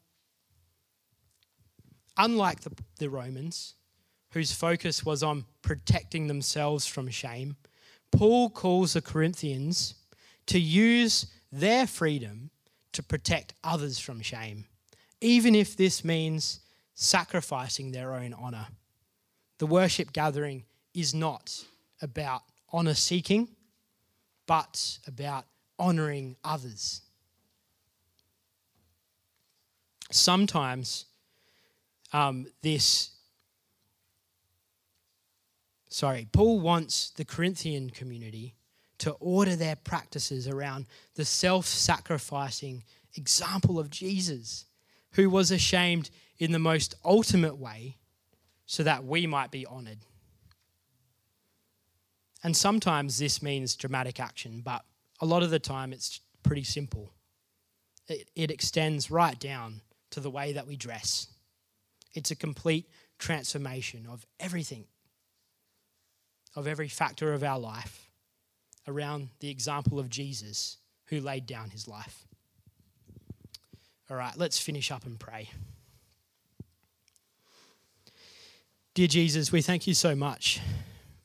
Unlike 2.18 2.60
the, 2.60 2.72
the 2.98 3.08
Romans, 3.08 3.72
whose 4.32 4.52
focus 4.52 5.02
was 5.02 5.22
on 5.22 5.46
protecting 5.62 6.26
themselves 6.26 6.86
from 6.86 7.08
shame, 7.08 7.56
Paul 8.12 8.50
calls 8.50 8.92
the 8.92 9.00
Corinthians 9.00 9.94
to 10.44 10.60
use 10.60 11.28
their 11.50 11.86
freedom 11.86 12.50
to 12.92 13.02
protect 13.02 13.54
others 13.64 13.98
from 13.98 14.20
shame, 14.20 14.66
even 15.22 15.54
if 15.54 15.74
this 15.74 16.04
means 16.04 16.60
sacrificing 16.92 17.92
their 17.92 18.12
own 18.12 18.34
honor. 18.34 18.66
The 19.56 19.66
worship 19.66 20.12
gathering 20.12 20.64
is 20.92 21.14
not 21.14 21.64
about 22.04 22.42
honor 22.70 22.94
seeking, 22.94 23.48
but 24.46 24.98
about 25.08 25.46
honoring 25.78 26.36
others. 26.44 27.00
Sometimes 30.10 31.06
um, 32.12 32.46
this, 32.62 33.10
sorry, 35.88 36.28
Paul 36.30 36.60
wants 36.60 37.10
the 37.10 37.24
Corinthian 37.24 37.90
community 37.90 38.54
to 38.98 39.12
order 39.12 39.56
their 39.56 39.76
practices 39.76 40.46
around 40.46 40.86
the 41.16 41.24
self 41.24 41.66
sacrificing 41.66 42.84
example 43.16 43.78
of 43.78 43.90
Jesus, 43.90 44.66
who 45.12 45.30
was 45.30 45.50
ashamed 45.50 46.10
in 46.38 46.52
the 46.52 46.58
most 46.58 46.94
ultimate 47.04 47.56
way 47.56 47.96
so 48.66 48.82
that 48.82 49.04
we 49.04 49.26
might 49.26 49.50
be 49.50 49.66
honored. 49.66 49.98
And 52.44 52.54
sometimes 52.54 53.18
this 53.18 53.42
means 53.42 53.74
dramatic 53.74 54.20
action, 54.20 54.60
but 54.62 54.84
a 55.20 55.26
lot 55.26 55.42
of 55.42 55.50
the 55.50 55.58
time 55.58 55.94
it's 55.94 56.20
pretty 56.42 56.62
simple. 56.62 57.10
It, 58.06 58.28
it 58.36 58.50
extends 58.50 59.10
right 59.10 59.40
down 59.40 59.80
to 60.10 60.20
the 60.20 60.30
way 60.30 60.52
that 60.52 60.66
we 60.66 60.76
dress. 60.76 61.28
It's 62.12 62.30
a 62.30 62.36
complete 62.36 62.86
transformation 63.18 64.06
of 64.10 64.26
everything, 64.38 64.84
of 66.54 66.68
every 66.68 66.88
factor 66.88 67.32
of 67.32 67.42
our 67.42 67.58
life 67.58 68.10
around 68.86 69.30
the 69.40 69.48
example 69.48 69.98
of 69.98 70.10
Jesus 70.10 70.76
who 71.06 71.20
laid 71.20 71.46
down 71.46 71.70
his 71.70 71.88
life. 71.88 72.26
All 74.10 74.18
right, 74.18 74.36
let's 74.36 74.58
finish 74.58 74.90
up 74.90 75.06
and 75.06 75.18
pray. 75.18 75.48
Dear 78.92 79.08
Jesus, 79.08 79.50
we 79.50 79.62
thank 79.62 79.86
you 79.86 79.94
so 79.94 80.14
much 80.14 80.60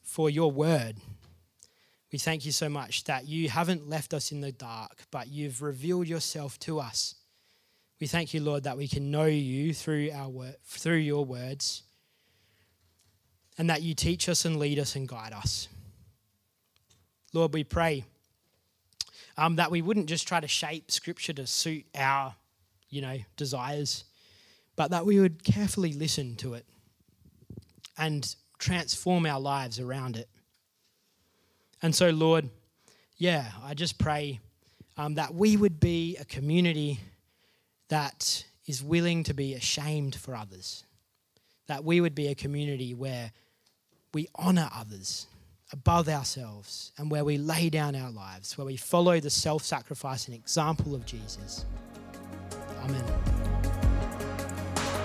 for 0.01 0.29
your 0.29 0.49
word. 0.49 0.95
We 2.11 2.17
thank 2.17 2.45
you 2.45 2.51
so 2.51 2.69
much 2.69 3.03
that 3.03 3.27
you 3.27 3.49
haven't 3.49 3.87
left 3.87 4.13
us 4.13 4.31
in 4.31 4.41
the 4.41 4.51
dark, 4.51 5.03
but 5.11 5.27
you've 5.27 5.61
revealed 5.61 6.07
yourself 6.07 6.57
to 6.59 6.79
us. 6.79 7.15
We 7.99 8.07
thank 8.07 8.33
you, 8.33 8.41
Lord, 8.41 8.63
that 8.63 8.77
we 8.77 8.87
can 8.87 9.11
know 9.11 9.25
you 9.25 9.73
through 9.73 10.11
our 10.13 10.29
word, 10.29 10.55
through 10.63 10.97
your 10.97 11.25
words, 11.25 11.83
and 13.57 13.69
that 13.69 13.81
you 13.81 13.93
teach 13.93 14.29
us 14.29 14.45
and 14.45 14.57
lead 14.57 14.79
us 14.79 14.95
and 14.95 15.07
guide 15.07 15.33
us. 15.33 15.67
Lord, 17.33 17.53
we 17.53 17.63
pray 17.63 18.05
um, 19.37 19.57
that 19.57 19.69
we 19.69 19.81
wouldn't 19.81 20.07
just 20.07 20.27
try 20.27 20.39
to 20.39 20.47
shape 20.47 20.89
Scripture 20.91 21.33
to 21.33 21.45
suit 21.45 21.85
our, 21.93 22.33
you 22.89 23.01
know, 23.01 23.17
desires, 23.37 24.05
but 24.75 24.91
that 24.91 25.05
we 25.05 25.19
would 25.19 25.43
carefully 25.43 25.93
listen 25.93 26.35
to 26.37 26.55
it 26.55 26.65
and 27.97 28.35
transform 28.57 29.25
our 29.25 29.39
lives 29.39 29.79
around 29.79 30.15
it. 30.17 30.27
And 31.81 31.95
so, 31.95 32.09
Lord, 32.09 32.49
yeah, 33.17 33.51
I 33.63 33.73
just 33.73 33.97
pray 33.97 34.39
um, 34.97 35.15
that 35.15 35.33
we 35.33 35.57
would 35.57 35.79
be 35.79 36.17
a 36.17 36.25
community 36.25 36.99
that 37.89 38.43
is 38.65 38.83
willing 38.83 39.23
to 39.23 39.33
be 39.33 39.53
ashamed 39.53 40.15
for 40.15 40.35
others, 40.35 40.83
that 41.67 41.83
we 41.83 42.01
would 42.01 42.15
be 42.15 42.27
a 42.27 42.35
community 42.35 42.93
where 42.93 43.31
we 44.13 44.27
honor 44.35 44.69
others 44.73 45.27
above 45.71 46.09
ourselves 46.09 46.91
and 46.97 47.11
where 47.11 47.23
we 47.23 47.37
lay 47.37 47.69
down 47.69 47.95
our 47.95 48.11
lives, 48.11 48.57
where 48.57 48.65
we 48.65 48.77
follow 48.77 49.19
the 49.19 49.29
self 49.29 49.63
sacrificing 49.63 50.33
example 50.33 50.95
of 50.95 51.05
Jesus. 51.05 51.65
Amen. 52.83 53.58